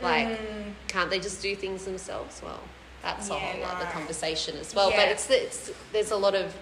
Like, 0.00 0.28
Mm. 0.28 0.74
can't 0.86 1.10
they 1.10 1.18
just 1.18 1.42
do 1.42 1.56
things 1.56 1.84
themselves?" 1.84 2.40
Well, 2.44 2.60
that's 3.02 3.28
a 3.28 3.32
Yeah, 3.34 3.38
whole 3.40 3.64
other 3.64 3.86
conversation 3.86 4.56
as 4.56 4.72
well. 4.72 4.90
Yeah. 4.90 4.96
But 4.98 5.08
it's, 5.08 5.28
it's 5.30 5.70
there's 5.92 6.12
a 6.12 6.16
lot 6.16 6.36
of 6.36 6.54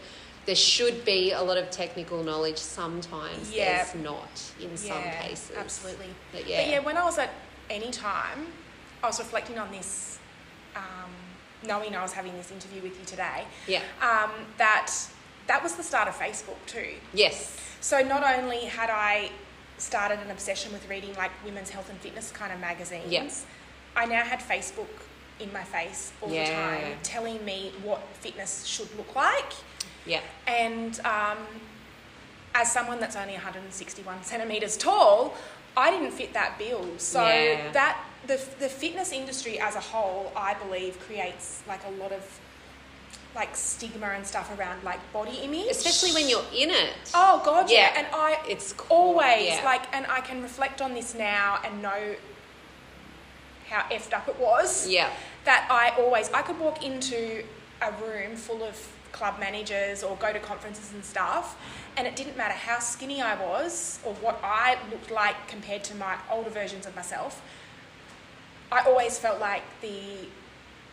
there 0.47 0.55
should 0.57 1.05
be 1.05 1.33
a 1.33 1.43
lot 1.43 1.57
of 1.59 1.71
technical 1.71 2.23
knowledge. 2.23 2.57
Sometimes 2.59 3.51
Yeah. 3.53 3.85
there's 3.85 3.95
not 4.03 4.41
in 4.61 4.77
some 4.77 5.03
Yeah, 5.03 5.23
cases. 5.23 5.57
Absolutely. 5.57 6.15
But 6.33 6.43
But 6.43 6.49
yeah, 6.51 6.67
yeah, 6.67 6.79
when 6.81 6.97
I 6.97 7.05
was 7.05 7.19
at 7.19 7.31
Anytime, 7.69 8.53
I 9.01 9.07
was 9.07 9.21
reflecting 9.21 9.57
on 9.57 9.71
this, 9.71 10.19
um, 10.75 10.83
knowing 11.63 11.95
I 11.95 12.03
was 12.03 12.13
having 12.13 12.37
this 12.37 12.51
interview 12.51 12.83
with 12.83 12.99
you 12.99 13.05
today. 13.05 13.45
yeah, 13.69 13.83
Um, 14.03 14.33
that 14.57 14.91
that 15.47 15.63
was 15.63 15.75
the 15.75 15.83
start 15.85 16.09
of 16.09 16.17
Facebook 16.17 16.57
too. 16.67 16.97
yes, 17.13 17.53
So 17.81 18.01
not 18.03 18.23
only 18.25 18.65
had 18.67 18.91
I 18.91 19.31
started 19.79 20.19
an 20.21 20.31
obsession 20.33 20.73
with 20.73 20.89
reading 20.89 21.15
like 21.15 21.31
women's 21.45 21.71
health 21.71 21.89
and 21.91 21.99
fitness 22.01 22.31
kind 22.33 22.53
of 22.53 22.59
magazines. 22.61 23.45
I 23.97 24.05
now 24.07 24.25
had 24.25 24.41
Facebook 24.41 24.89
in 25.39 25.53
my 25.53 25.65
face 25.65 26.11
all 26.21 26.31
Yeah. 26.31 26.45
the 26.45 26.81
time, 26.91 26.99
telling 27.03 27.45
me 27.45 27.73
what 27.83 28.03
fitness 28.21 28.65
should 28.67 28.95
look 28.97 29.15
like. 29.15 29.53
Yeah, 30.07 30.21
And 30.47 30.99
um, 31.01 31.39
as 32.55 32.71
someone 32.73 33.01
that's 33.01 33.17
only 33.17 33.35
161 33.35 34.23
centimeters 34.23 34.77
tall, 34.77 35.35
I 35.77 35.91
didn't 35.91 36.13
fit 36.13 36.33
that 36.35 36.59
bill. 36.59 36.85
So 36.99 37.23
Yeah. 37.23 37.71
that 37.73 37.99
the 38.27 38.37
the 38.59 38.69
fitness 38.69 39.13
industry 39.13 39.59
as 39.61 39.77
a 39.77 39.81
whole, 39.81 40.33
I 40.37 40.55
believe, 40.55 40.99
creates 41.07 41.63
like 41.69 41.81
a 41.87 41.91
lot 42.03 42.13
of 42.13 42.23
like 43.35 43.55
stigma 43.55 44.07
and 44.09 44.27
stuff 44.27 44.51
around 44.59 44.83
like 44.83 44.99
body 45.13 45.37
image, 45.45 45.69
especially 45.71 46.13
when 46.13 46.29
you're 46.29 46.45
in 46.53 46.71
it. 46.71 46.95
Oh 47.15 47.41
God, 47.45 47.71
yeah. 47.71 47.77
Yeah. 47.93 47.99
And 47.99 48.07
I 48.13 48.39
It's 48.49 48.73
cool, 48.73 48.97
always 48.97 49.47
yeah. 49.47 49.65
like, 49.65 49.83
and 49.95 50.05
I 50.09 50.21
can 50.21 50.43
reflect 50.43 50.83
on 50.83 50.95
this 50.95 51.15
now 51.15 51.61
and 51.65 51.81
know 51.81 52.17
how 53.69 53.83
effed 53.91 54.13
up 54.13 54.29
it 54.29 54.39
was. 54.41 54.89
Yeah, 54.89 55.11
That 55.45 55.69
I 55.71 55.91
always 56.03 56.29
I 56.33 56.43
could 56.43 56.59
walk 56.59 56.85
into 56.85 57.45
a 57.81 57.93
room 57.93 58.37
full 58.37 58.63
of 58.65 58.77
club 59.13 59.39
managers 59.39 60.03
or 60.03 60.17
go 60.17 60.33
to 60.33 60.39
conferences 60.39 60.93
and 60.93 61.05
stuff, 61.05 61.57
and 61.97 62.07
it 62.07 62.17
didn't 62.17 62.37
matter 62.37 62.55
how 62.55 62.79
skinny 62.79 63.21
I 63.21 63.35
was 63.41 63.99
or 64.05 64.15
what 64.15 64.41
I 64.43 64.77
looked 64.91 65.11
like 65.11 65.49
compared 65.49 65.85
to 65.85 65.95
my 65.97 66.17
older 66.31 66.51
versions 66.51 66.87
of 66.87 66.95
myself. 66.97 67.43
I 68.73 68.81
always 68.85 69.19
felt 69.19 69.41
like 69.41 69.63
the 69.81 70.29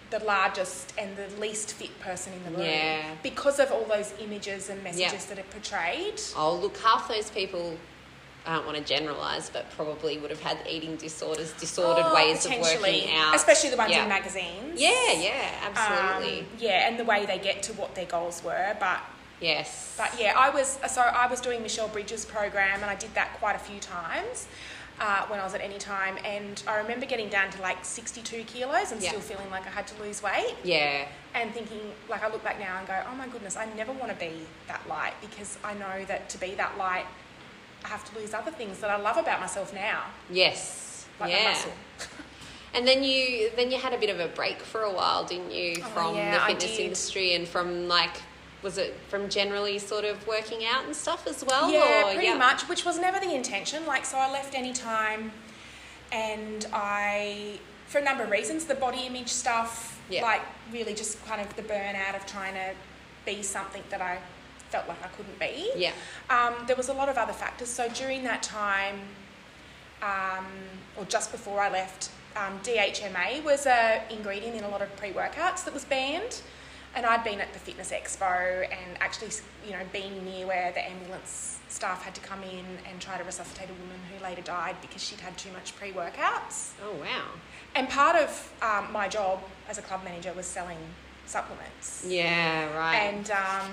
the 0.10 0.20
largest 0.20 0.94
and 0.98 1.18
the 1.18 1.28
least 1.38 1.74
fit 1.74 2.00
person 2.00 2.32
in 2.32 2.42
the 2.46 2.52
room 2.52 2.62
Yeah. 2.66 3.16
because 3.24 3.60
of 3.60 3.74
all 3.74 3.84
those 3.84 4.14
images 4.22 4.70
and 4.70 4.82
messages 4.82 5.26
that 5.26 5.38
are 5.38 5.44
portrayed. 5.44 6.22
Oh, 6.34 6.56
look, 6.56 6.78
half 6.78 7.10
those 7.10 7.30
people, 7.30 7.78
I 8.48 8.56
don't 8.56 8.66
want 8.66 8.78
to 8.78 8.84
generalise, 8.84 9.50
but 9.50 9.70
probably 9.72 10.18
would 10.18 10.30
have 10.32 10.40
had 10.42 10.58
eating 10.70 10.96
disorders, 10.96 11.52
disordered 11.54 12.06
Oh, 12.08 12.16
ways 12.16 12.46
of 12.46 12.54
working 12.60 13.12
out. 13.14 13.36
especially 13.36 13.72
the 13.72 13.78
ones 13.78 13.92
yeah. 13.92 14.04
in 14.04 14.10
magazines. 14.10 14.80
Yeah, 14.80 15.12
yeah, 15.12 15.52
absolutely. 15.76 16.40
Um, 16.40 16.46
yeah, 16.58 16.88
and 16.88 16.98
the 16.98 17.04
way 17.04 17.26
they 17.26 17.40
get 17.40 17.62
to 17.64 17.74
what 17.74 17.94
their 17.96 18.06
goals 18.06 18.42
were, 18.44 18.76
but 18.80 19.02
Yes. 19.40 19.94
But 19.98 20.20
yeah, 20.20 20.34
I 20.36 20.50
was 20.50 20.80
so 20.90 21.02
I 21.02 21.28
was 21.28 21.42
doing 21.42 21.62
Michelle 21.62 21.90
Bridges' 21.90 22.26
program, 22.26 22.76
and 22.82 22.86
I 22.86 22.96
did 22.96 23.14
that 23.14 23.34
quite 23.38 23.56
a 23.56 23.60
few 23.60 23.80
times 23.80 24.48
uh, 25.00 25.28
when 25.28 25.40
I 25.40 25.44
was 25.44 25.54
at 25.54 25.62
Anytime. 25.62 26.18
And 26.26 26.64
I 26.68 26.78
remember 26.78 27.06
getting 27.06 27.30
down 27.30 27.52
to 27.52 27.62
like 27.62 27.86
62 27.86 28.44
kilos 28.46 28.92
and 28.92 29.00
Yeah. 29.00 29.10
still 29.10 29.22
feeling 29.22 29.52
like 29.52 29.68
I 29.68 29.70
had 29.70 29.86
to 29.88 30.02
lose 30.02 30.24
weight, 30.24 30.56
yeah. 30.64 31.06
and 31.36 31.54
thinking 31.54 31.82
like 32.10 32.24
I 32.24 32.30
look 32.32 32.44
back 32.44 32.58
now 32.60 32.78
and 32.80 32.88
go, 32.88 32.96
oh 33.12 33.14
my 33.16 33.28
goodness, 33.28 33.56
I 33.58 33.66
never 33.76 33.92
want 33.92 34.10
to 34.12 34.18
be 34.18 34.32
that 34.70 34.82
light 34.90 35.14
because 35.22 35.60
I 35.64 35.74
know 35.76 36.04
that 36.06 36.30
to 36.30 36.40
be 36.40 36.56
that 36.56 36.76
light, 36.80 37.06
I 37.86 37.88
have 37.90 38.04
to 38.12 38.20
lose 38.20 38.34
other 38.34 38.52
things 38.52 38.80
that 38.80 38.90
I 38.90 38.98
love 38.98 39.18
about 39.18 39.40
myself 39.40 39.74
now, 39.74 40.04
Yes. 40.30 41.06
like 41.20 41.32
yeah. 41.32 41.50
muscle. 41.50 41.72
And 42.74 42.86
then 42.88 43.02
you 43.04 43.50
then 43.56 43.72
you 43.72 43.78
had 43.80 43.94
a 43.94 43.98
bit 43.98 44.10
of 44.12 44.20
a 44.20 44.28
break 44.28 44.60
for 44.62 44.82
a 44.82 44.92
while, 44.92 45.24
didn't 45.26 45.52
you, 45.52 45.78
Oh, 45.80 45.88
from 45.88 46.16
yeah, 46.16 46.38
the 46.38 46.54
fitness 46.54 46.78
industry 46.80 47.34
and 47.34 47.48
from 47.48 47.88
like 47.88 48.12
was 48.62 48.78
it 48.78 48.94
from 49.08 49.30
generally 49.30 49.80
sort 49.80 50.04
of 50.04 50.28
working 50.28 50.66
out 50.66 50.84
and 50.86 50.96
stuff 50.96 51.26
as 51.28 51.44
well? 51.46 51.72
Yeah, 51.72 52.02
or- 52.12 52.14
pretty 52.14 52.34
much, 52.34 52.68
which 52.68 52.84
was 52.86 53.00
never 53.00 53.20
the 53.20 53.34
intention. 53.34 53.86
Like, 53.86 54.04
so 54.06 54.18
I 54.18 54.30
left 54.32 54.54
Anytime, 54.54 55.32
and 56.12 56.66
I, 56.74 57.60
for 57.88 58.00
a 58.00 58.04
number 58.04 58.24
of 58.24 58.30
reasons, 58.32 58.66
the 58.66 58.76
body 58.76 59.06
image 59.08 59.30
stuff, 59.30 60.00
Yeah. 60.10 60.24
like 60.24 60.42
really 60.72 60.94
just 60.94 61.24
kind 61.26 61.40
of 61.42 61.56
the 61.56 61.62
burnout 61.64 62.16
of 62.16 62.26
trying 62.26 62.56
to 62.56 62.74
be 63.26 63.44
something 63.44 63.84
that 63.90 64.02
I 64.02 64.20
felt 64.70 64.88
like 64.88 65.04
I 65.04 65.08
couldn't 65.08 65.40
be. 65.40 65.72
Yeah. 65.76 65.92
Um, 66.30 66.54
there 66.68 66.76
was 66.76 66.90
a 66.90 66.94
lot 66.94 67.10
of 67.10 67.18
other 67.18 67.34
factors. 67.34 67.70
So 67.70 67.90
during 67.90 68.24
that 68.24 68.44
time, 68.44 69.00
um, 70.02 70.46
or 70.98 71.06
just 71.06 71.32
before 71.32 71.60
I 71.60 71.70
left, 71.70 72.12
um, 72.36 72.60
DHMA 72.64 73.44
was 73.44 73.66
a 73.66 74.02
ingredient 74.10 74.56
in 74.56 74.64
a 74.64 74.70
lot 74.70 74.82
of 74.82 74.96
pre-workouts 74.98 75.66
that 75.66 75.74
was 75.74 75.86
banned. 75.86 76.42
And 76.96 77.06
I'd 77.06 77.24
been 77.24 77.40
at 77.42 77.54
the 77.54 77.60
fitness 77.60 77.92
expo 77.92 78.64
and 78.64 78.98
actually, 79.00 79.30
you 79.66 79.72
know, 79.72 79.84
been 79.92 80.24
near 80.26 80.48
where 80.48 80.72
the 80.72 80.84
ambulance 80.84 81.60
staff 81.68 82.04
had 82.04 82.16
to 82.16 82.22
come 82.22 82.42
in 82.44 82.66
and 82.90 83.00
try 83.00 83.18
to 83.18 83.24
resuscitate 83.24 83.70
a 83.70 83.74
woman 83.74 84.00
who 84.12 84.24
later 84.24 84.42
died 84.42 84.76
because 84.82 85.04
she'd 85.04 85.20
had 85.20 85.38
too 85.38 85.52
much 85.52 85.76
pre-workouts. 85.76 86.72
Oh 86.84 86.94
wow. 87.00 87.26
And 87.76 87.90
part 87.90 88.16
of 88.16 88.54
um, 88.62 88.92
my 88.92 89.08
job 89.08 89.44
as 89.70 89.78
a 89.78 89.82
club 89.82 90.04
manager 90.04 90.34
was 90.34 90.46
selling 90.46 90.78
supplements. 91.26 92.06
Yeah, 92.08 92.76
right. 92.76 92.96
And 92.96 93.30
um, 93.32 93.72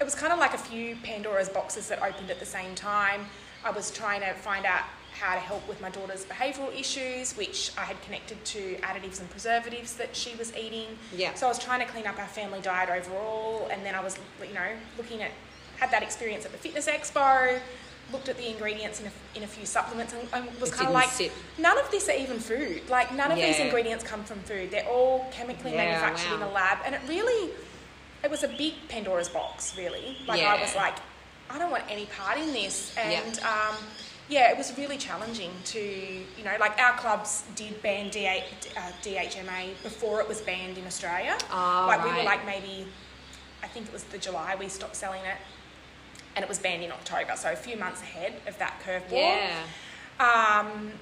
it 0.00 0.04
was 0.04 0.14
kind 0.14 0.32
of 0.32 0.38
like 0.38 0.54
a 0.54 0.58
few 0.58 0.96
Pandora's 1.02 1.48
boxes 1.48 1.88
that 1.88 2.02
opened 2.02 2.30
at 2.30 2.38
the 2.38 2.46
same 2.46 2.74
time. 2.74 3.26
I 3.64 3.70
was 3.70 3.90
trying 3.90 4.20
to 4.20 4.32
find 4.34 4.64
out 4.64 4.82
how 5.18 5.34
to 5.34 5.40
help 5.40 5.66
with 5.68 5.80
my 5.80 5.90
daughter's 5.90 6.24
behavioural 6.24 6.72
issues, 6.78 7.36
which 7.36 7.72
I 7.76 7.82
had 7.82 8.00
connected 8.02 8.42
to 8.44 8.76
additives 8.82 9.18
and 9.18 9.28
preservatives 9.30 9.96
that 9.96 10.14
she 10.14 10.36
was 10.36 10.54
eating. 10.56 10.86
Yeah. 11.16 11.34
So 11.34 11.46
I 11.46 11.48
was 11.48 11.58
trying 11.58 11.80
to 11.84 11.86
clean 11.86 12.06
up 12.06 12.18
our 12.18 12.26
family 12.28 12.60
diet 12.60 12.88
overall, 12.88 13.68
and 13.72 13.84
then 13.84 13.96
I 13.96 14.00
was, 14.00 14.16
you 14.46 14.54
know, 14.54 14.70
looking 14.96 15.22
at, 15.22 15.32
had 15.78 15.90
that 15.90 16.04
experience 16.04 16.44
at 16.44 16.52
the 16.52 16.58
fitness 16.58 16.86
expo, 16.86 17.58
looked 18.12 18.28
at 18.28 18.36
the 18.36 18.48
ingredients 18.48 19.00
in 19.00 19.06
a, 19.06 19.10
in 19.36 19.42
a 19.42 19.46
few 19.46 19.66
supplements, 19.66 20.14
and, 20.14 20.28
and 20.32 20.60
was 20.60 20.70
kind 20.70 20.86
of 20.86 20.94
like, 20.94 21.08
sit. 21.08 21.32
none 21.58 21.76
of 21.76 21.90
this 21.90 22.08
are 22.08 22.16
even 22.16 22.38
food. 22.38 22.82
Like 22.88 23.12
none 23.12 23.32
of 23.32 23.38
these 23.38 23.58
ingredients 23.58 24.04
come 24.04 24.22
from 24.22 24.38
food. 24.40 24.70
They're 24.70 24.86
all 24.88 25.28
chemically 25.32 25.72
Yeah, 25.72 25.78
manufactured 25.78 26.36
in 26.36 26.42
a 26.42 26.50
lab, 26.50 26.78
and 26.86 26.94
it 26.94 27.00
really, 27.08 27.50
it 28.24 28.30
was 28.30 28.42
a 28.42 28.48
big 28.48 28.74
Pandora's 28.88 29.28
box. 29.28 29.76
Really, 29.76 30.18
like 30.26 30.42
I 30.42 30.60
was 30.60 30.74
like, 30.74 30.96
I 31.50 31.58
don't 31.58 31.70
want 31.70 31.84
any 31.88 32.06
part 32.06 32.38
in 32.38 32.52
this, 32.52 32.94
and 32.96 33.38
um, 33.40 33.76
yeah, 34.28 34.50
it 34.50 34.58
was 34.58 34.76
really 34.76 34.98
challenging 34.98 35.50
to, 35.66 35.80
you 35.80 36.44
know, 36.44 36.54
like 36.60 36.78
our 36.78 36.96
clubs 36.98 37.44
did 37.54 37.80
ban 37.82 38.10
DH, 38.10 38.76
uh, 38.76 38.92
DHMA 39.02 39.82
before 39.82 40.20
it 40.20 40.28
was 40.28 40.40
banned 40.42 40.76
in 40.76 40.86
Australia. 40.86 41.36
Oh, 41.50 41.84
like 41.88 42.04
we 42.04 42.10
were 42.10 42.24
like 42.24 42.44
maybe, 42.44 42.86
I 43.62 43.68
think 43.68 43.86
it 43.86 43.92
was 43.92 44.04
the 44.04 44.18
July 44.18 44.54
we 44.58 44.68
stopped 44.68 44.96
selling 44.96 45.22
it, 45.22 45.38
and 46.36 46.42
it 46.42 46.48
was 46.48 46.58
banned 46.58 46.82
in 46.82 46.92
October, 46.92 47.32
so 47.36 47.52
a 47.52 47.56
few 47.56 47.76
months 47.76 48.02
ahead 48.02 48.34
of 48.46 48.58
that 48.58 48.80
curveball. 48.84 49.12
Yeah. 49.12 49.62
Um, 50.20 50.92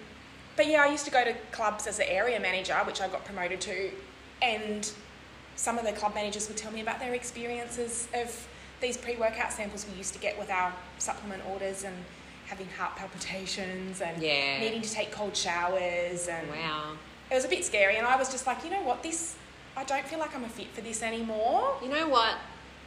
but 0.56 0.66
yeah, 0.68 0.82
I 0.82 0.86
used 0.86 1.04
to 1.06 1.10
go 1.10 1.24
to 1.24 1.34
clubs 1.50 1.86
as 1.86 1.98
an 1.98 2.06
area 2.08 2.38
manager, 2.38 2.74
which 2.86 3.00
I 3.00 3.08
got 3.08 3.24
promoted 3.24 3.60
to, 3.62 3.90
and 4.40 4.90
some 5.56 5.78
of 5.78 5.84
the 5.84 5.92
club 5.92 6.14
managers 6.14 6.48
would 6.48 6.56
tell 6.56 6.70
me 6.72 6.80
about 6.80 7.00
their 7.00 7.14
experiences 7.14 8.08
of 8.14 8.46
these 8.80 8.96
pre-workout 8.96 9.52
samples 9.52 9.86
we 9.90 9.96
used 9.96 10.12
to 10.12 10.20
get 10.20 10.38
with 10.38 10.50
our 10.50 10.72
supplement 10.98 11.42
orders 11.50 11.84
and 11.84 11.96
having 12.46 12.68
heart 12.78 12.94
palpitations 12.96 14.00
and 14.00 14.22
Yeah. 14.22 14.60
needing 14.60 14.82
to 14.82 14.90
take 14.90 15.10
cold 15.10 15.36
showers 15.36 16.28
and 16.28 16.48
Wow. 16.50 16.92
it 17.30 17.34
was 17.34 17.44
a 17.44 17.48
bit 17.48 17.64
scary 17.64 17.96
and 17.96 18.06
I 18.06 18.16
was 18.16 18.30
just 18.30 18.46
like, 18.46 18.62
you 18.64 18.70
know 18.70 18.82
what, 18.82 19.02
this 19.02 19.34
I 19.78 19.84
don't 19.84 20.06
feel 20.06 20.18
like 20.18 20.34
I'm 20.34 20.44
a 20.44 20.48
fit 20.48 20.68
for 20.74 20.80
this 20.80 21.02
anymore. 21.02 21.76
You 21.82 21.88
know 21.90 22.08
what? 22.08 22.34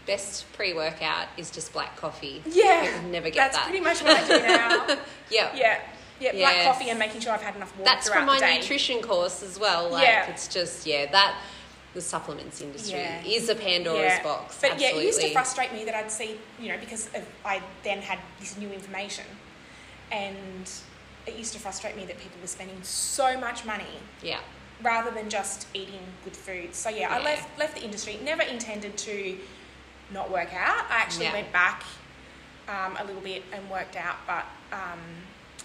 Best 0.08 0.52
pre 0.54 0.74
workout 0.74 1.28
is 1.38 1.52
just 1.52 1.72
black 1.72 1.96
coffee. 1.98 2.42
Yeah. 2.48 3.00
Never 3.12 3.30
get 3.30 3.36
That's 3.36 3.58
that. 3.58 3.66
pretty 3.68 3.84
much 3.84 4.02
what 4.02 4.18
I 4.18 4.28
do 4.28 4.42
now. 4.42 4.98
Yeah. 5.30 5.52
yeah. 5.56 5.80
Yeah, 6.20 6.32
black 6.34 6.64
coffee 6.66 6.90
and 6.90 6.98
making 7.00 7.22
sure 7.22 7.32
I've 7.32 7.42
had 7.42 7.56
enough 7.56 7.72
water 7.78 7.86
That's 7.92 8.10
from 8.10 8.26
my 8.26 8.40
nutrition 8.40 9.02
course 9.02 9.42
as 9.44 9.60
well. 9.60 9.90
Like 9.90 10.04
Yeah. 10.04 10.30
it's 10.30 10.48
just 10.48 10.86
yeah, 10.88 11.06
that 11.12 11.36
the 11.94 12.02
supplements 12.02 12.62
industry 12.62 13.00
Yeah. 13.00 13.24
is 13.24 13.50
a 13.50 13.56
Pandora's 13.56 14.04
Yeah. 14.14 14.24
box. 14.24 14.58
But 14.62 14.72
absolutely. 14.74 14.98
yeah, 14.98 15.04
it 15.04 15.06
used 15.08 15.22
to 15.22 15.32
frustrate 15.34 15.74
me 15.74 15.86
that 15.86 15.96
I'd 15.96 16.12
see, 16.12 16.40
you 16.60 16.70
know, 16.70 16.78
because 16.78 17.08
of, 17.16 17.26
I 17.44 17.62
then 17.84 18.02
had 18.02 18.20
this 18.40 18.58
new 18.58 18.72
information, 18.72 19.26
and 20.12 20.70
it 21.26 21.36
used 21.36 21.54
to 21.54 21.60
frustrate 21.60 21.96
me 21.96 22.06
that 22.06 22.20
people 22.20 22.40
were 22.42 22.48
spending 22.48 22.82
so 22.84 23.38
much 23.40 23.66
money 23.66 24.00
Yeah. 24.22 24.40
rather 24.82 25.12
than 25.12 25.30
just 25.30 25.68
eating 25.74 26.02
good 26.24 26.36
food. 26.36 26.74
So 26.76 26.90
yeah, 26.90 27.14
I 27.14 27.20
left 27.22 27.58
left 27.60 27.76
the 27.76 27.82
industry. 27.84 28.20
Never 28.24 28.44
intended 28.44 28.98
to 29.00 29.38
not 30.12 30.30
work 30.32 30.54
out. 30.54 30.86
I 30.90 30.98
actually 30.98 31.26
Yeah. 31.26 31.34
went 31.34 31.52
back 31.52 31.84
um, 32.68 32.98
a 32.98 33.04
little 33.04 33.22
bit 33.22 33.44
and 33.52 33.68
worked 33.70 33.96
out, 33.96 34.18
but 34.28 34.46
um, 34.72 35.00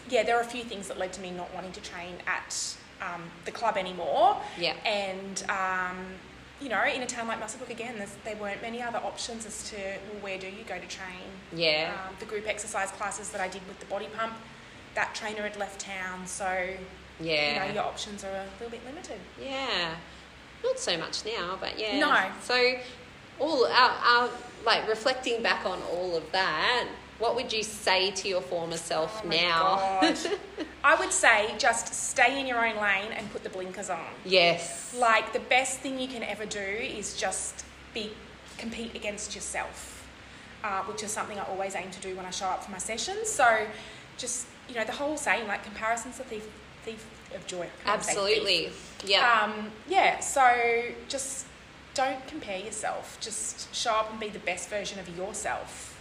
yeah, 0.09 0.23
there 0.23 0.37
are 0.37 0.43
a 0.43 0.47
few 0.47 0.65
things 0.65 0.89
that 0.89 0.99
led 0.99 1.13
to 1.15 1.21
me 1.21 1.31
not 1.31 1.53
wanting 1.55 1.73
to 1.73 1.81
train 1.83 2.17
at 2.27 2.75
um, 3.05 3.23
the 3.45 3.51
club 3.51 3.77
anymore. 3.77 4.37
Yeah. 4.59 4.75
And 4.85 5.45
um, 5.49 5.97
you 6.61 6.69
know, 6.69 6.83
in 6.85 7.03
a 7.03 7.07
town 7.07 7.29
like 7.29 7.41
Muswellbrook, 7.41 7.71
again, 7.71 7.95
there 8.25 8.37
weren't 8.37 8.63
many 8.63 8.81
other 8.81 8.99
options 8.99 9.45
as 9.45 9.69
to 9.71 9.77
well, 9.77 10.23
where 10.23 10.39
do 10.39 10.47
you 10.47 10.65
go 10.67 10.79
to 10.79 10.87
train? 10.87 11.29
Yeah. 11.53 11.93
Um, 11.95 12.17
the 12.21 12.27
group 12.27 12.49
exercise 12.49 12.91
classes 12.93 13.31
that 13.31 13.41
I 13.41 13.49
did 13.49 13.67
with 13.69 13.81
the 13.81 13.87
body 13.87 14.09
pump, 14.17 14.35
that 14.95 15.15
trainer 15.15 15.43
had 15.43 15.57
left 15.57 15.81
town, 15.81 16.27
so 16.27 16.47
yeah. 17.21 17.53
you 17.53 17.61
know 17.61 17.75
your 17.75 17.85
options 17.85 18.25
are 18.25 18.29
a 18.31 18.47
little 18.59 18.71
bit 18.71 18.85
limited. 18.87 19.19
Yeah. 19.41 19.95
Not 20.63 20.79
so 20.79 20.97
much 20.97 21.25
now, 21.27 21.59
but 21.61 21.79
yeah. 21.79 21.99
No. 21.99 22.31
So 22.43 22.77
all 23.39 23.67
our, 23.67 23.91
our 23.91 24.31
like 24.65 24.89
reflecting 24.89 25.43
back 25.43 25.67
on 25.67 25.79
all 25.93 26.17
of 26.17 26.31
that, 26.33 26.87
what 27.19 27.37
would 27.37 27.53
you 27.53 27.63
say 27.63 28.11
to 28.11 28.29
your 28.29 28.41
former 28.41 28.77
self 28.77 29.23
Oh 29.25 29.29
now? 29.29 30.15
I 30.85 30.97
would 30.97 31.13
say 31.13 31.55
just 31.59 31.95
stay 31.95 32.41
in 32.41 32.47
your 32.47 32.65
own 32.65 32.77
lane 32.77 33.13
and 33.13 33.31
put 33.33 33.43
the 33.43 33.51
blinkers 33.51 33.91
on. 33.91 34.07
yes. 34.25 34.95
Like 34.99 35.33
the 35.33 35.41
best 35.41 35.81
thing 35.81 35.99
you 35.99 36.09
can 36.09 36.23
ever 36.23 36.45
do 36.47 36.59
is 36.61 37.17
just 37.17 37.65
be 37.93 38.13
compete 38.59 38.95
against 38.95 39.35
yourself, 39.35 40.07
uh, 40.63 40.83
which 40.83 41.03
is 41.03 41.11
something 41.11 41.39
I 41.39 41.45
always 41.45 41.75
aim 41.75 41.91
to 41.91 42.01
do 42.01 42.15
when 42.17 42.27
I 42.27 42.31
show 42.31 42.47
up 42.47 42.65
for 42.65 42.71
my 42.71 42.79
sessions. 42.79 43.29
So 43.29 43.67
just 44.17 44.47
you 44.69 44.75
know 44.75 44.85
the 44.85 44.93
whole 44.93 45.17
saying 45.17 45.47
like 45.47 45.65
comparison's 45.65 46.19
the 46.19 46.25
thief, 46.25 46.49
thief 46.85 47.07
of 47.35 47.47
joy. 47.47 47.69
I 47.85 47.89
can't 47.89 48.03
say 48.03 48.13
thief. 48.15 48.19
Absolutely. 48.23 48.71
Yeah. 49.07 49.43
Um, 49.43 49.71
yeah. 49.89 50.21
So 50.21 50.85
just 51.09 51.47
don't 51.95 52.27
compare 52.27 52.59
yourself. 52.59 53.19
Just 53.21 53.75
show 53.75 53.93
up 53.93 54.11
and 54.11 54.19
be 54.21 54.29
the 54.29 54.39
best 54.41 54.69
version 54.69 54.99
of 54.99 55.09
yourself. 55.17 55.94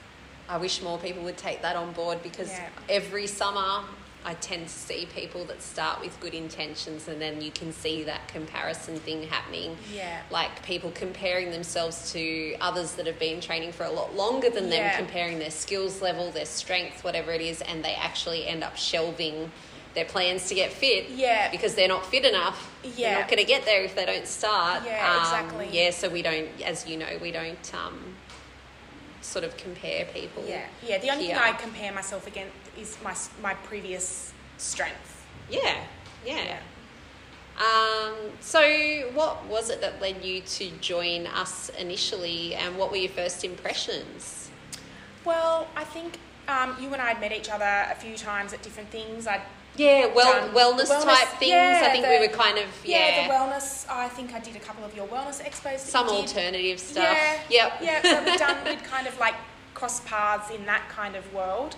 I 0.53 0.57
wish 0.57 0.83
more 0.83 0.99
people 0.99 1.23
would 1.23 1.37
take 1.37 1.63
that 1.63 1.75
on 1.75 1.93
board 1.93 2.21
because 2.21 2.51
Yeah. 2.51 2.69
every 2.87 3.25
summer 3.25 3.85
I 4.25 4.35
tend 4.35 4.67
to 4.67 4.73
see 4.73 5.05
people 5.07 5.43
that 5.45 5.61
start 5.63 5.99
with 5.99 6.17
good 6.21 6.35
intentions 6.35 7.07
and 7.07 7.19
then 7.19 7.41
you 7.41 7.49
can 7.51 7.73
see 7.73 8.03
that 8.03 8.27
comparison 8.27 8.99
thing 8.99 9.27
happening. 9.27 9.75
Yeah. 9.91 10.21
Like 10.29 10.63
people 10.63 10.91
comparing 10.91 11.49
themselves 11.51 12.13
to 12.13 12.55
others 12.61 12.91
that 12.93 13.07
have 13.07 13.17
been 13.17 13.41
training 13.41 13.71
for 13.71 13.83
a 13.83 13.89
lot 13.91 14.15
longer 14.15 14.49
than 14.51 14.69
them, 14.69 14.79
Yeah. 14.83 14.95
comparing 14.95 15.39
their 15.39 15.49
skills 15.51 16.01
level, 16.03 16.29
their 16.31 16.45
strength, 16.45 17.03
whatever 17.03 17.31
it 17.33 17.41
is, 17.41 17.61
and 17.61 17.83
they 17.83 17.95
actually 17.95 18.45
end 18.47 18.63
up 18.63 18.77
shelving 18.77 19.51
their 19.95 20.05
plans 20.05 20.47
to 20.49 20.55
get 20.55 20.71
fit 20.71 21.09
Yeah. 21.09 21.49
because 21.49 21.73
they're 21.75 21.87
not 21.87 22.05
fit 22.05 22.25
enough. 22.25 22.69
They're 22.83 22.91
Yeah. 22.95 23.13
not 23.19 23.27
going 23.27 23.39
to 23.39 23.43
get 23.43 23.65
there 23.65 23.83
if 23.83 23.93
they 23.95 24.05
don't 24.05 24.27
start. 24.27 24.83
Yeah, 24.85 25.11
Um, 25.15 25.19
exactly. 25.23 25.67
Yeah, 25.71 25.89
so 25.89 26.09
we 26.09 26.21
don't, 26.21 26.47
as 26.63 26.87
you 26.87 26.95
know, 26.97 27.17
we 27.21 27.31
don't 27.31 27.73
um, 27.73 28.15
sort 29.23 29.45
of 29.45 29.55
compare 29.57 30.05
people. 30.05 30.43
Yeah. 30.47 30.65
Yeah. 30.85 30.99
The 30.99 31.09
only 31.09 31.25
here. 31.25 31.35
thing 31.35 31.43
I 31.43 31.53
compare 31.53 31.93
myself 31.93 32.27
against 32.27 32.55
is 32.77 32.97
my 33.03 33.15
my 33.41 33.53
previous 33.53 34.33
strength. 34.57 35.25
Yeah, 35.49 35.83
yeah. 36.25 36.57
Um, 37.57 38.15
so, 38.39 38.61
what 39.13 39.45
was 39.45 39.69
it 39.69 39.79
that 39.81 40.01
led 40.01 40.23
you 40.25 40.41
to 40.41 40.71
join 40.81 41.27
us 41.27 41.69
initially, 41.77 42.55
and 42.55 42.77
what 42.77 42.89
were 42.89 42.97
your 42.97 43.11
first 43.11 43.43
impressions? 43.43 44.49
Well, 45.23 45.67
I 45.75 45.83
think 45.83 46.17
um, 46.47 46.75
you 46.81 46.91
and 46.93 47.01
I 47.01 47.09
had 47.09 47.21
met 47.21 47.31
each 47.31 47.49
other 47.49 47.85
a 47.91 47.95
few 47.95 48.17
times 48.17 48.53
at 48.53 48.63
different 48.63 48.89
things. 48.89 49.27
I'd 49.27 49.41
Yeah, 49.75 50.07
well, 50.13 50.31
done 50.47 50.53
wellness, 50.53 50.89
wellness- 50.91 51.03
type 51.03 51.27
things. 51.39 51.51
yeah, 51.51 51.81
I 51.85 51.89
think 51.89 52.05
the- 52.05 52.11
we 52.11 52.19
were 52.19 52.33
kind 52.33 52.57
of 52.59 52.65
yeah, 52.85 52.97
yeah, 52.97 53.27
the 53.27 53.33
wellness. 53.33 53.89
I 53.89 54.07
think 54.07 54.33
I 54.33 54.39
did 54.39 54.55
a 54.55 54.59
couple 54.59 54.85
of 54.85 54.95
your 54.95 55.07
wellness 55.07 55.41
expos. 55.43 55.79
some 55.79 56.07
alternative 56.09 56.79
stuff. 56.79 57.03
Yeah. 57.03 57.39
Yep. 57.49 57.73
Yeah. 57.81 58.01
So 58.03 58.23
we'd 58.23 58.39
done. 58.39 58.57
We'd 58.65 58.83
kind 58.95 59.07
of 59.07 59.17
like 59.19 59.35
cross 59.73 59.99
paths 60.01 60.51
in 60.51 60.65
that 60.67 60.87
kind 60.89 61.15
of 61.15 61.33
world, 61.33 61.75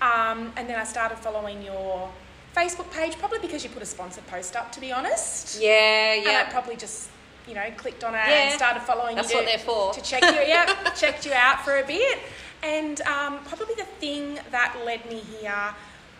um, 0.00 0.52
and 0.56 0.68
then 0.68 0.78
I 0.78 0.84
started 0.84 1.18
following 1.18 1.62
your 1.62 2.10
Facebook 2.56 2.90
page 2.90 3.18
probably 3.18 3.40
because 3.40 3.62
you 3.62 3.68
put 3.70 3.82
a 3.82 3.86
sponsored 3.86 4.26
post 4.28 4.56
up. 4.56 4.72
To 4.72 4.80
be 4.80 4.90
honest. 4.92 5.60
yeah, 5.60 6.14
And 6.14 6.26
I 6.28 6.32
yeah. 6.32 6.50
probably 6.50 6.76
just 6.76 7.08
you 7.46 7.54
know 7.54 7.64
clicked 7.76 8.04
on 8.04 8.14
it 8.14 8.22
Yeah. 8.26 8.34
and 8.44 8.54
started 8.54 8.80
following 8.84 9.16
That's 9.16 9.30
you 9.30 9.36
what 9.36 9.42
to- 9.42 9.46
they're 9.50 9.58
for. 9.58 9.92
to 9.92 10.00
check 10.00 10.22
you. 10.22 10.40
Yeah, 10.46 10.64
checked 10.96 11.26
you 11.26 11.32
out 11.34 11.62
for 11.62 11.78
a 11.78 11.84
bit, 11.86 12.20
and 12.62 13.02
um, 13.02 13.40
probably 13.44 13.74
the 13.74 13.84
thing 14.00 14.38
that 14.50 14.74
led 14.86 15.04
me 15.10 15.16
here 15.40 15.74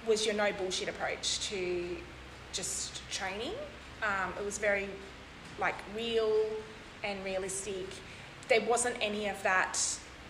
was 0.06 0.26
your 0.26 0.34
no 0.34 0.52
bullshit 0.52 0.88
approach 0.88 1.40
to 1.48 1.96
just 2.52 3.00
training. 3.10 3.52
Um, 4.02 4.32
it 4.38 4.44
was 4.44 4.58
very 4.58 4.88
like 5.58 5.74
real 5.96 6.32
and 7.02 7.22
realistic. 7.24 7.86
There 8.48 8.60
wasn't 8.62 8.96
any 9.00 9.28
of 9.28 9.42
that, 9.42 9.78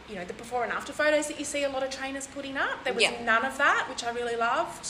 you 0.08 0.14
know, 0.16 0.24
the 0.24 0.32
before 0.34 0.64
and 0.64 0.72
after 0.72 0.92
photos 0.92 1.28
that 1.28 1.38
you 1.38 1.44
see 1.44 1.64
a 1.64 1.68
lot 1.68 1.82
of 1.82 1.90
trainers 1.90 2.26
putting 2.28 2.56
up. 2.56 2.84
There 2.84 2.94
was 2.94 3.02
Yeah. 3.02 3.22
none 3.24 3.44
of 3.44 3.58
that, 3.58 3.87
which 3.88 4.04
I 4.04 4.10
really 4.10 4.37
loved. 4.37 4.87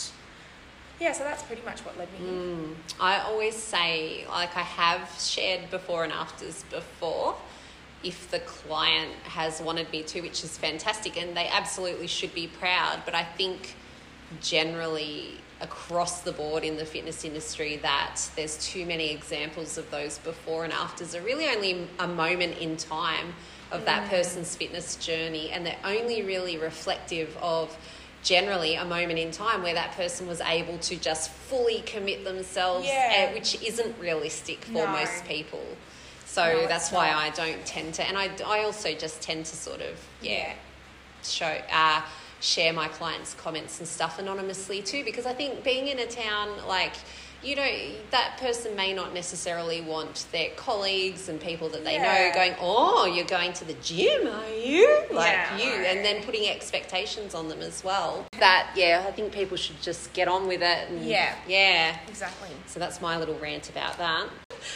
Yeah, 1.01 1.13
so 1.13 1.25
that's 1.25 1.43
pretty 1.43 1.63
much 1.63 1.81
what 1.81 1.99
led 1.99 2.13
me 2.13 2.19
here. 2.19 2.29
Mm. 2.29 2.75
I 3.01 3.19
always 3.21 3.57
say, 3.57 4.27
like 4.29 4.57
I 4.57 4.63
have 4.63 5.11
shared 5.19 5.71
before 5.71 6.05
and 6.05 6.13
afters 6.13 6.63
before, 6.71 7.37
if 8.05 8.31
the 8.31 8.39
client 8.41 9.13
has 9.25 9.61
wanted 9.61 9.91
me 9.91 10.03
to, 10.05 10.21
which 10.21 10.45
is 10.45 10.57
fantastic, 10.57 11.17
and 11.21 11.37
they 11.37 11.49
absolutely 11.49 12.07
should 12.07 12.33
be 12.35 12.47
proud. 12.47 13.03
But 13.05 13.15
I 13.15 13.25
think 13.25 13.75
generally 14.41 15.35
across 15.61 16.21
the 16.23 16.33
board 16.33 16.65
in 16.65 16.77
the 16.77 16.85
fitness 16.85 17.25
industry 17.25 17.77
that 17.77 18.21
there's 18.37 18.59
too 18.67 18.85
many 18.85 19.11
examples 19.11 19.79
of 19.79 19.89
those 19.91 20.19
before 20.19 20.65
and 20.65 20.73
afters 20.73 21.15
are 21.15 21.23
really 21.23 21.47
only 21.49 21.87
a 22.01 22.07
moment 22.09 22.59
in 22.59 22.77
time 22.77 23.33
of 23.71 23.85
that 23.87 24.09
person's 24.11 24.55
fitness 24.57 24.97
journey 24.97 25.51
and 25.51 25.65
they're 25.65 25.79
only 25.85 26.23
really 26.23 26.59
reflective 26.59 27.37
of 27.41 27.77
generally 28.23 28.75
a 28.75 28.85
moment 28.85 29.19
in 29.19 29.31
time 29.31 29.63
where 29.63 29.75
that 29.75 29.93
person 29.93 30.27
was 30.27 30.41
able 30.43 30.77
to 30.79 30.97
just 30.97 31.31
fully 31.31 31.81
commit 31.83 32.25
themselves 32.25 32.87
Yeah. 32.87 33.29
uh, 33.31 33.35
which 33.35 33.63
isn't 33.63 33.99
realistic 33.99 34.65
for 34.65 34.73
No. 34.73 34.87
most 34.89 35.25
people 35.25 35.65
so 36.27 36.43
No, 36.63 36.67
that's 36.67 36.91
why 36.91 37.11
not. 37.11 37.23
i 37.23 37.31
don't 37.31 37.65
tend 37.65 37.95
to 37.95 38.03
and 38.07 38.19
I, 38.19 38.29
I 38.45 38.65
also 38.65 38.93
just 38.93 39.23
tend 39.23 39.47
to 39.47 39.57
sort 39.57 39.81
of 39.81 39.99
yeah 40.21 40.33
Yeah. 40.33 40.53
show 41.23 41.61
uh, 41.73 42.03
share 42.45 42.73
my 42.75 42.89
clients' 42.89 43.33
comments 43.35 43.79
and 43.79 43.89
stuff 43.89 44.19
anonymously 44.19 44.83
too 44.83 45.03
because 45.03 45.25
I 45.25 45.33
think 45.33 45.65
being 45.65 45.89
in 45.89 45.99
a 45.99 46.07
town 46.07 46.51
like 46.69 46.93
you 47.43 47.57
know 47.57 47.69
that 48.11 48.37
person 48.39 48.77
may 48.77 48.93
not 48.93 49.13
necessarily 49.15 49.81
want 49.81 50.27
their 50.31 50.51
colleagues 50.57 51.29
and 51.31 51.41
people 51.41 51.71
that 51.71 51.85
they 51.85 51.95
Yeah. 51.95 52.29
know 52.29 52.35
going 52.35 52.55
oh 52.61 53.07
you're 53.07 53.25
going 53.27 53.55
to 53.55 53.65
the 53.65 53.73
gym 53.75 54.29
are 54.29 54.49
you 54.51 54.87
like 55.11 55.33
Yeah, 55.33 55.57
you 55.59 55.71
and 55.87 56.05
then 56.05 56.23
putting 56.23 56.47
expectations 56.49 57.35
on 57.35 57.49
them 57.49 57.61
as 57.61 57.83
well 57.83 58.27
that 58.39 58.71
yeah 58.77 59.05
I 59.09 59.11
think 59.13 59.33
people 59.33 59.57
should 59.57 59.81
just 59.81 60.13
get 60.13 60.29
on 60.29 60.47
with 60.47 60.61
it 60.63 60.91
and 60.91 61.03
Yeah. 61.03 61.35
yeah 61.49 61.97
Exactly. 62.09 62.51
so 62.67 62.79
that's 62.79 63.01
my 63.01 63.17
little 63.19 63.39
rant 63.39 63.71
about 63.71 63.97
that 63.99 64.27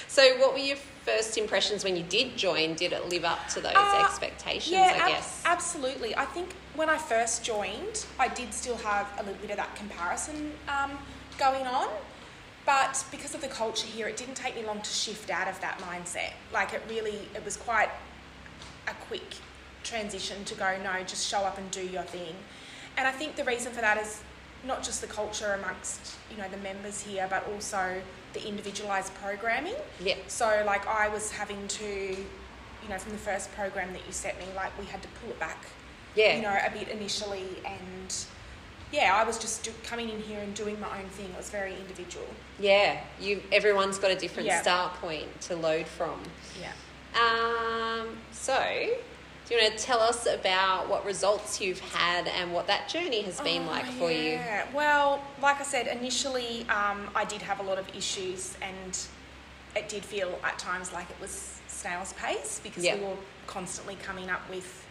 so 0.06 0.22
what 0.38 0.52
were 0.54 0.58
your 0.58 0.78
first 1.04 1.36
impressions 1.36 1.84
when 1.84 1.96
you 1.96 2.02
did 2.02 2.36
join 2.36 2.74
did 2.74 2.92
it 2.94 3.08
live 3.10 3.24
up 3.26 3.46
to 3.48 3.60
those 3.60 3.72
Uh, 3.76 4.02
expectations 4.04 4.72
Yeah, 4.72 4.92
I 4.94 4.98
ab- 5.00 5.08
guess 5.08 5.42
absolutely. 5.46 6.14
I 6.16 6.24
think 6.26 6.48
when 6.78 6.88
I 6.88 6.96
first 6.96 7.44
joined, 7.44 8.06
I 8.20 8.28
did 8.28 8.54
still 8.54 8.76
have 8.76 9.12
a 9.18 9.24
little 9.24 9.40
bit 9.40 9.50
of 9.50 9.56
that 9.56 9.74
comparison 9.74 10.52
um, 10.68 10.92
going 11.36 11.66
on. 11.66 11.88
But 12.64 13.04
because 13.10 13.34
of 13.34 13.40
the 13.40 13.48
culture 13.48 13.86
here, 13.86 14.06
it 14.06 14.16
didn't 14.16 14.36
take 14.36 14.54
me 14.54 14.64
long 14.64 14.80
to 14.80 14.90
shift 14.90 15.28
out 15.28 15.48
of 15.48 15.60
that 15.60 15.80
mindset. 15.80 16.34
Like 16.52 16.72
it 16.72 16.82
really, 16.88 17.18
it 17.34 17.44
was 17.44 17.56
quite 17.56 17.88
a 18.86 18.94
quick 19.08 19.34
transition 19.82 20.44
to 20.44 20.54
go, 20.54 20.76
no, 20.84 21.02
just 21.02 21.26
show 21.26 21.38
up 21.38 21.58
and 21.58 21.68
do 21.72 21.84
your 21.84 22.04
thing. 22.04 22.34
And 22.96 23.08
I 23.08 23.10
think 23.10 23.34
the 23.34 23.44
reason 23.44 23.72
for 23.72 23.80
that 23.80 23.98
is 23.98 24.22
not 24.64 24.84
just 24.84 25.00
the 25.00 25.08
culture 25.08 25.54
amongst, 25.54 26.14
you 26.30 26.36
know, 26.36 26.48
the 26.48 26.58
members 26.58 27.00
here, 27.00 27.26
but 27.28 27.44
also 27.52 28.00
the 28.34 28.46
individualized 28.46 29.12
programming. 29.16 29.74
yeah 30.00 30.16
So, 30.28 30.62
like, 30.66 30.86
I 30.86 31.08
was 31.08 31.32
having 31.32 31.66
to, 31.68 31.84
you 31.86 32.88
know, 32.88 32.98
from 32.98 33.12
the 33.12 33.18
first 33.18 33.52
program 33.54 33.92
that 33.94 34.02
you 34.06 34.12
set 34.12 34.38
me, 34.38 34.46
like, 34.54 34.76
we 34.78 34.84
had 34.86 35.02
to 35.02 35.08
pull 35.20 35.30
it 35.30 35.40
back, 35.40 35.58
yeah 36.18 36.36
you 36.36 36.42
know, 36.42 36.56
a 36.66 36.70
bit 36.70 36.88
initially. 36.88 37.44
And 37.64 38.14
yeah, 38.92 39.14
I 39.14 39.24
was 39.24 39.38
just 39.38 39.64
do- 39.64 39.72
coming 39.84 40.08
in 40.08 40.20
here 40.20 40.40
and 40.40 40.52
doing 40.54 40.78
my 40.80 40.98
own 40.98 41.08
thing. 41.10 41.26
It 41.30 41.36
was 41.36 41.50
very 41.50 41.74
individual. 41.76 42.26
Yeah, 42.58 43.00
you. 43.20 43.42
Everyone's 43.52 43.98
got 43.98 44.10
a 44.10 44.16
different 44.16 44.46
Yeah. 44.48 44.62
start 44.62 44.94
point 44.94 45.28
to 45.42 45.56
load 45.56 45.86
from. 45.86 46.20
Yeah. 46.60 46.72
Um, 47.24 48.16
so, 48.32 48.54
do 49.46 49.54
you 49.54 49.60
want 49.62 49.76
to 49.78 49.82
tell 49.84 50.00
us 50.00 50.26
about 50.26 50.88
what 50.88 51.04
results 51.04 51.60
you've 51.60 51.80
had 51.80 52.28
and 52.28 52.52
what 52.52 52.66
that 52.66 52.88
journey 52.88 53.22
has 53.22 53.40
been 53.40 53.62
Oh, 53.64 53.70
like 53.70 53.86
for 53.86 54.10
you? 54.10 54.32
yeah. 54.32 54.66
Well, 54.74 55.22
like 55.40 55.60
I 55.60 55.64
said, 55.64 55.86
initially 55.86 56.62
um, 56.68 57.08
I 57.14 57.24
did 57.24 57.42
have 57.42 57.60
a 57.60 57.62
lot 57.62 57.78
of 57.78 57.86
issues 57.96 58.56
and 58.62 58.98
it 59.76 59.88
did 59.88 60.04
feel 60.04 60.38
at 60.44 60.58
times 60.58 60.92
like 60.92 61.08
it 61.10 61.16
was 61.20 61.58
snail's 61.66 62.12
pace 62.14 62.60
because 62.62 62.84
Yeah. 62.84 62.96
we 62.96 63.04
were 63.04 63.16
constantly 63.46 63.96
coming 63.96 64.28
up 64.30 64.42
with, 64.50 64.84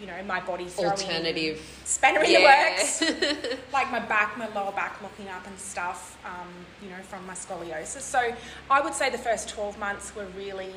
you 0.00 0.06
know, 0.06 0.22
my 0.26 0.40
body 0.40 0.66
throwing 0.66 0.90
Alternative. 0.92 1.60
spanner 1.84 2.20
in 2.22 2.30
Yeah. 2.30 2.38
the 2.40 2.44
works. 2.80 3.56
like 3.72 3.90
my 3.90 3.98
back, 4.00 4.36
my 4.36 4.46
lower 4.48 4.72
back 4.72 5.00
locking 5.02 5.28
up 5.28 5.46
and 5.46 5.58
stuff, 5.58 6.18
um, 6.24 6.48
you 6.82 6.90
know, 6.90 7.02
from 7.02 7.26
my 7.26 7.32
scoliosis. 7.34 8.02
So 8.02 8.34
I 8.70 8.80
would 8.80 8.94
say 8.94 9.08
the 9.10 9.18
first 9.18 9.48
12 9.48 9.78
months 9.78 10.14
were 10.14 10.26
really 10.36 10.72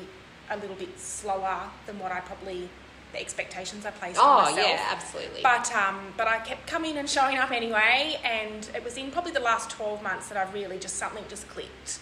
a 0.50 0.56
little 0.56 0.76
bit 0.76 0.98
slower 0.98 1.60
than 1.86 1.98
what 1.98 2.12
I 2.12 2.20
probably, 2.20 2.68
the 3.12 3.20
expectations 3.20 3.84
I 3.84 3.90
placed 3.90 4.18
on 4.18 4.24
Oh 4.26 4.42
myself. 4.50 4.68
yeah, 4.68 4.86
absolutely. 4.90 5.42
But 5.42 5.70
um, 5.74 5.98
but 6.16 6.26
I 6.26 6.38
kept 6.38 6.66
coming 6.66 6.96
and 6.96 7.08
showing 7.08 7.36
up 7.38 7.50
anyway, 7.50 8.18
and 8.24 8.68
it 8.74 8.82
was 8.82 8.96
in 8.96 9.10
probably 9.10 9.32
the 9.32 9.40
last 9.40 9.68
twelve 9.70 10.02
months 10.02 10.28
that 10.28 10.38
I 10.38 10.50
really 10.52 10.78
just 10.78 10.96
something 10.96 11.24
just 11.28 11.48
clicked, 11.48 11.98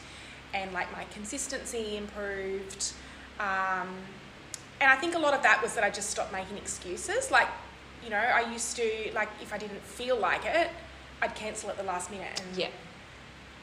and 0.54 0.72
like 0.72 0.90
my 0.92 1.04
consistency 1.12 1.96
improved, 1.96 2.92
um, 3.40 3.88
and 4.80 4.90
I 4.90 4.96
think 4.96 5.14
a 5.14 5.18
lot 5.18 5.34
of 5.34 5.42
that 5.42 5.62
was 5.62 5.74
that 5.74 5.84
I 5.84 5.90
just 5.90 6.10
stopped 6.10 6.32
making 6.32 6.56
excuses. 6.56 7.30
Like, 7.30 7.48
you 8.04 8.10
know, 8.10 8.16
I 8.16 8.50
used 8.52 8.76
to 8.76 9.10
like 9.14 9.28
if 9.42 9.52
I 9.52 9.58
didn't 9.58 9.82
feel 9.82 10.16
like 10.18 10.44
it, 10.44 10.68
I'd 11.22 11.34
cancel 11.34 11.70
at 11.70 11.76
the 11.76 11.82
last 11.82 12.10
minute, 12.10 12.40
and 12.46 12.56
yeah, 12.56 12.68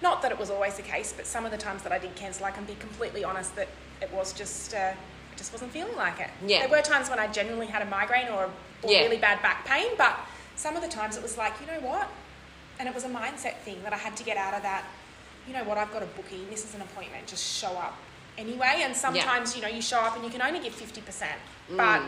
not 0.02 0.22
that 0.22 0.32
it 0.32 0.40
was 0.40 0.50
always 0.50 0.76
the 0.76 0.82
case, 0.84 1.14
but 1.16 1.26
some 1.26 1.46
of 1.46 1.52
the 1.52 1.58
times 1.58 1.84
that 1.84 1.92
I 1.92 1.98
did 2.00 2.16
cancel, 2.16 2.46
I 2.46 2.52
can 2.52 2.66
be 2.66 2.76
completely 2.76 3.24
honest 3.24 3.56
that 3.56 3.70
it 4.02 4.12
was 4.12 4.34
just 4.34 4.74
uh, 4.74 4.92
I 4.92 5.38
just 5.38 5.52
wasn't 5.54 5.72
feeling 5.72 5.96
like 5.96 6.20
it. 6.20 6.30
Yeah. 6.46 6.60
There 6.68 6.70
were 6.70 6.82
times 6.82 7.10
when 7.10 7.20
I 7.20 7.28
genuinely 7.28 7.68
had 7.68 7.82
a 7.82 7.86
migraine 7.86 8.28
or, 8.30 8.50
or 8.84 8.92
Yeah. 8.92 9.00
really 9.04 9.18
bad 9.18 9.42
back 9.42 9.66
pain, 9.66 9.92
but 9.98 10.18
some 10.56 10.76
of 10.76 10.82
the 10.82 10.88
times 10.90 11.18
it 11.18 11.24
was 11.24 11.38
like, 11.38 11.54
you 11.60 11.68
know 11.68 11.80
what? 11.86 12.10
And 12.80 12.88
it 12.88 12.96
was 12.96 13.04
a 13.06 13.10
mindset 13.10 13.58
thing 13.60 13.82
that 13.84 13.94
I 13.94 13.98
had 13.98 14.16
to 14.18 14.24
get 14.24 14.38
out 14.38 14.54
of 14.54 14.62
that. 14.64 14.86
You 15.48 15.54
know 15.54 15.64
what? 15.66 15.78
I've 15.78 15.92
got 15.94 16.04
a 16.04 16.08
booking. 16.08 16.46
This 16.50 16.64
is 16.66 16.74
an 16.76 16.82
appointment. 16.82 17.28
Just 17.28 17.44
show 17.44 17.72
up 17.74 17.98
anyway. 18.38 18.82
And 18.84 18.96
sometimes 18.96 19.56
you 19.56 19.62
know 19.62 19.68
you 19.68 19.82
show 19.82 20.00
up 20.00 20.16
and 20.16 20.24
you 20.24 20.30
can 20.32 20.42
only 20.42 20.60
give 20.60 20.74
fifty 20.74 21.02
percent, 21.02 21.38
but 21.76 22.02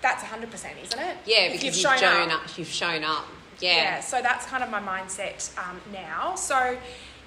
that's 0.00 0.22
hundred 0.22 0.50
percent, 0.50 0.74
isn't 0.82 0.98
it? 0.98 1.02
Mm. 1.16 1.18
yeah, 1.26 1.36
If 1.40 1.52
because 1.52 1.64
you've 1.64 1.74
you've, 1.74 1.82
shown 1.82 1.98
shown 1.98 2.30
up. 2.30 2.44
up. 2.44 2.58
You've 2.58 2.68
shown 2.68 3.04
up. 3.04 3.26
Yeah, 3.60 3.74
Yeah. 3.74 4.00
so 4.00 4.20
that's 4.22 4.46
kind 4.46 4.62
of 4.64 4.70
my 4.70 4.80
mindset 4.80 5.56
um, 5.58 5.80
now. 5.92 6.34
So 6.34 6.76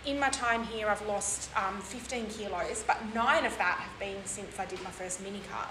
in 0.06 0.20
my 0.20 0.30
time 0.30 0.64
here, 0.66 0.90
I've 0.90 1.06
lost 1.08 1.50
um, 1.56 1.80
15 1.82 2.28
kilos, 2.28 2.84
but 2.86 2.98
nine 3.16 3.46
of 3.46 3.58
that 3.58 3.78
have 3.80 4.00
been 4.00 4.18
since 4.26 4.60
I 4.60 4.66
did 4.66 4.82
my 4.84 4.92
first 4.92 5.22
mini 5.24 5.40
cut. 5.50 5.70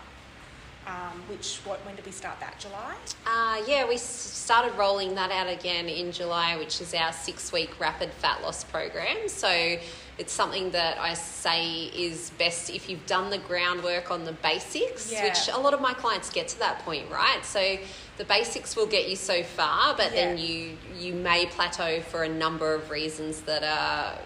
Um, 0.86 1.22
which 1.30 1.60
what 1.64 1.78
when 1.86 1.96
did 1.96 2.04
we 2.04 2.12
start 2.12 2.38
that? 2.40 2.58
July. 2.58 2.94
Uh, 3.26 3.62
yeah, 3.66 3.88
we 3.88 3.96
started 3.96 4.76
rolling 4.76 5.14
that 5.14 5.30
out 5.30 5.48
again 5.48 5.88
in 5.88 6.12
July, 6.12 6.56
which 6.58 6.80
is 6.82 6.92
our 6.92 7.10
six 7.12 7.52
week 7.52 7.80
rapid 7.80 8.10
fat 8.10 8.42
loss 8.42 8.64
program. 8.64 9.28
So 9.28 9.76
it's 10.18 10.32
something 10.32 10.70
that 10.70 10.98
I 10.98 11.14
say 11.14 11.86
is 11.86 12.30
best 12.38 12.70
if 12.70 12.88
you've 12.88 13.04
done 13.06 13.30
the 13.30 13.38
groundwork 13.38 14.10
on 14.10 14.24
the 14.24 14.32
basics, 14.32 15.10
Yeah. 15.10 15.24
which 15.24 15.48
a 15.52 15.58
lot 15.58 15.74
of 15.74 15.80
my 15.80 15.92
clients 15.94 16.30
get 16.30 16.46
to 16.48 16.58
that 16.60 16.78
point, 16.84 17.10
right? 17.10 17.44
So 17.44 17.78
the 18.16 18.24
basics 18.24 18.76
will 18.76 18.86
get 18.86 19.08
you 19.08 19.16
so 19.16 19.42
far, 19.42 19.94
but 19.96 20.12
then 20.12 20.38
you 20.38 20.78
you 20.96 21.14
may 21.14 21.46
plateau 21.46 22.00
for 22.00 22.22
a 22.22 22.28
number 22.28 22.74
of 22.74 22.90
reasons 22.90 23.40
that 23.42 23.64
are 23.64 24.18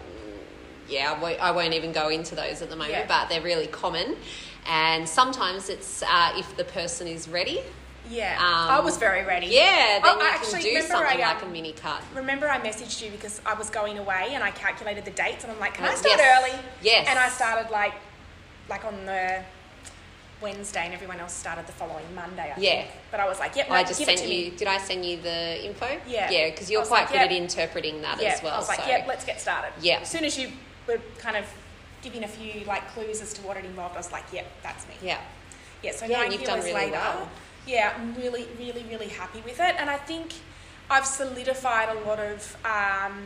yeah, 0.87 1.13
I 1.13 1.19
won't, 1.21 1.39
I 1.39 1.51
won't 1.51 1.73
even 1.75 1.91
go 1.91 2.09
into 2.09 2.33
those 2.35 2.61
at 2.63 2.69
the 2.69 2.75
moment, 2.75 2.93
Yeah. 2.93 3.05
but 3.07 3.29
they're 3.29 3.41
really 3.41 3.67
common. 3.67 4.15
And 4.67 5.07
sometimes 5.07 5.69
it's 5.69 6.01
uh, 6.03 6.33
if 6.35 6.57
the 6.57 6.63
person 6.63 7.07
is 7.07 7.27
ready. 7.27 7.61
Yeah, 8.09 8.35
Um, 8.39 8.69
I 8.71 8.79
was 8.79 8.97
very 8.97 9.23
ready. 9.23 9.47
Yeah, 9.47 9.99
then 9.99 10.01
Oh, 10.05 10.15
you 10.15 10.21
I 10.21 10.29
can 10.31 10.39
actually 10.39 10.61
do 10.63 10.67
remember 10.69 10.87
something 10.87 11.21
I, 11.21 11.27
like 11.33 11.41
a 11.41 11.45
um, 11.45 11.51
mini 11.51 11.73
cut. 11.73 12.01
Remember, 12.15 12.49
I 12.49 12.59
messaged 12.59 13.03
you 13.03 13.11
because 13.11 13.39
I 13.45 13.53
was 13.53 13.69
going 13.69 13.97
away 13.99 14.29
and 14.31 14.43
I 14.43 14.51
calculated 14.51 15.05
the 15.05 15.11
dates, 15.11 15.43
and 15.43 15.53
I'm 15.53 15.59
like, 15.59 15.75
"Can 15.75 15.85
I 15.85 15.93
start 15.95 16.17
yes. 16.17 16.39
early?" 16.43 16.59
Yes. 16.81 17.07
And 17.07 17.19
I 17.19 17.29
started 17.29 17.69
like, 17.71 17.93
like 18.67 18.83
on 18.83 19.05
the 19.05 19.43
Wednesday, 20.41 20.85
and 20.85 20.93
everyone 20.93 21.19
else 21.19 21.33
started 21.33 21.67
the 21.67 21.73
following 21.73 22.05
Monday. 22.15 22.51
I 22.55 22.59
Yeah. 22.59 22.71
think. 22.83 22.91
But 23.11 23.19
I 23.19 23.27
was 23.27 23.39
like, 23.39 23.55
"Yep, 23.55 23.69
no, 23.69 23.75
I 23.75 23.83
just 23.83 24.03
sent 24.03 24.21
you. 24.23 24.27
me." 24.29 24.49
Did 24.51 24.67
I 24.67 24.77
send 24.79 25.05
you 25.05 25.17
the 25.21 25.63
info? 25.65 25.87
Yeah. 26.07 26.31
Yeah, 26.31 26.49
because 26.49 26.71
you're 26.71 26.83
quite 26.85 27.01
like, 27.01 27.09
good 27.09 27.15
yeah. 27.15 27.23
at 27.25 27.31
interpreting 27.31 28.01
that 28.01 28.19
Yeah, 28.21 28.29
as 28.29 28.41
well. 28.41 28.55
I 28.55 28.57
was 28.59 28.69
like, 28.69 28.79
so. 28.81 28.87
"Yep, 28.87 29.07
let's 29.07 29.25
get 29.25 29.39
started." 29.39 29.71
Yeah. 29.81 29.99
As 29.99 30.09
soon 30.09 30.25
as 30.25 30.37
you 30.37 30.51
were 30.87 30.99
kind 31.19 31.37
of 31.37 31.45
giving 32.01 32.23
a 32.23 32.27
few 32.27 32.63
like 32.65 32.87
clues 32.93 33.21
as 33.21 33.33
to 33.33 33.41
what 33.43 33.57
it 33.57 33.65
involved, 33.65 33.95
I 33.95 33.99
was 33.99 34.11
like, 34.11 34.23
"Yep, 34.33 34.47
that's 34.63 34.87
me." 34.87 34.95
yeah. 35.03 35.19
Yeah, 35.81 35.91
so 35.93 36.05
Yeah, 36.05 36.17
nine 36.21 36.31
you've 36.33 36.43
done 36.43 36.59
really 36.59 36.73
later, 36.73 36.91
well. 36.91 37.29
Yeah, 37.69 37.93
I'm 37.95 38.15
really, 38.15 38.47
really, 38.57 38.83
really 38.89 39.07
happy 39.07 39.41
with 39.41 39.59
it, 39.59 39.75
and 39.77 39.89
I 39.89 39.97
think 39.97 40.33
I've 40.89 41.05
solidified 41.05 41.89
a 41.95 41.99
lot 42.07 42.19
of 42.19 42.57
um, 42.65 43.25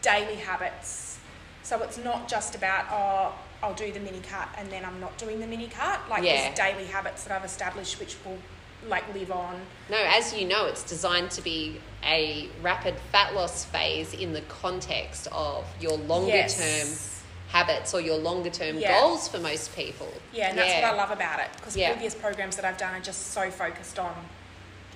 daily 0.00 0.36
habits. 0.36 1.18
So 1.64 1.82
it's 1.82 1.98
not 1.98 2.28
just 2.28 2.54
about 2.54 2.84
oh, 2.90 3.34
I'll 3.62 3.74
do 3.74 3.90
the 3.90 4.00
mini 4.00 4.20
cut 4.28 4.48
and 4.58 4.70
then 4.70 4.84
I'm 4.84 5.00
not 5.00 5.16
doing 5.16 5.40
the 5.40 5.46
mini 5.46 5.66
cut. 5.66 5.98
Like 6.10 6.22
Yeah. 6.22 6.42
there's 6.42 6.54
daily 6.56 6.84
habits 6.84 7.24
that 7.24 7.32
I've 7.34 7.44
established 7.44 7.98
which 7.98 8.16
will 8.24 8.38
like 8.86 9.12
live 9.14 9.32
on. 9.32 9.62
No, 9.88 9.96
as 9.96 10.34
you 10.34 10.46
know, 10.46 10.66
it's 10.66 10.82
designed 10.82 11.30
to 11.32 11.40
be 11.42 11.80
a 12.04 12.50
rapid 12.62 12.96
fat 13.10 13.34
loss 13.34 13.64
phase 13.64 14.12
in 14.12 14.34
the 14.34 14.42
context 14.42 15.26
of 15.32 15.64
your 15.80 15.96
longer 15.96 16.28
Yes. 16.28 16.58
term 16.58 17.23
habits 17.54 17.94
or 17.94 18.00
your 18.00 18.18
longer 18.18 18.50
term 18.50 18.78
Yeah. 18.78 18.98
goals 19.00 19.28
for 19.28 19.38
most 19.38 19.74
people. 19.76 20.12
Yeah, 20.32 20.48
and 20.48 20.58
that's 20.58 20.74
what 20.74 20.82
I 20.84 20.90
love 20.92 21.12
about 21.12 21.38
it 21.38 21.50
because 21.56 21.76
Yeah. 21.76 21.92
previous 21.92 22.12
programs 22.12 22.56
that 22.56 22.64
I've 22.64 22.76
done 22.76 22.92
are 22.94 23.00
just 23.00 23.30
so 23.32 23.48
focused 23.48 23.96
on 24.00 24.12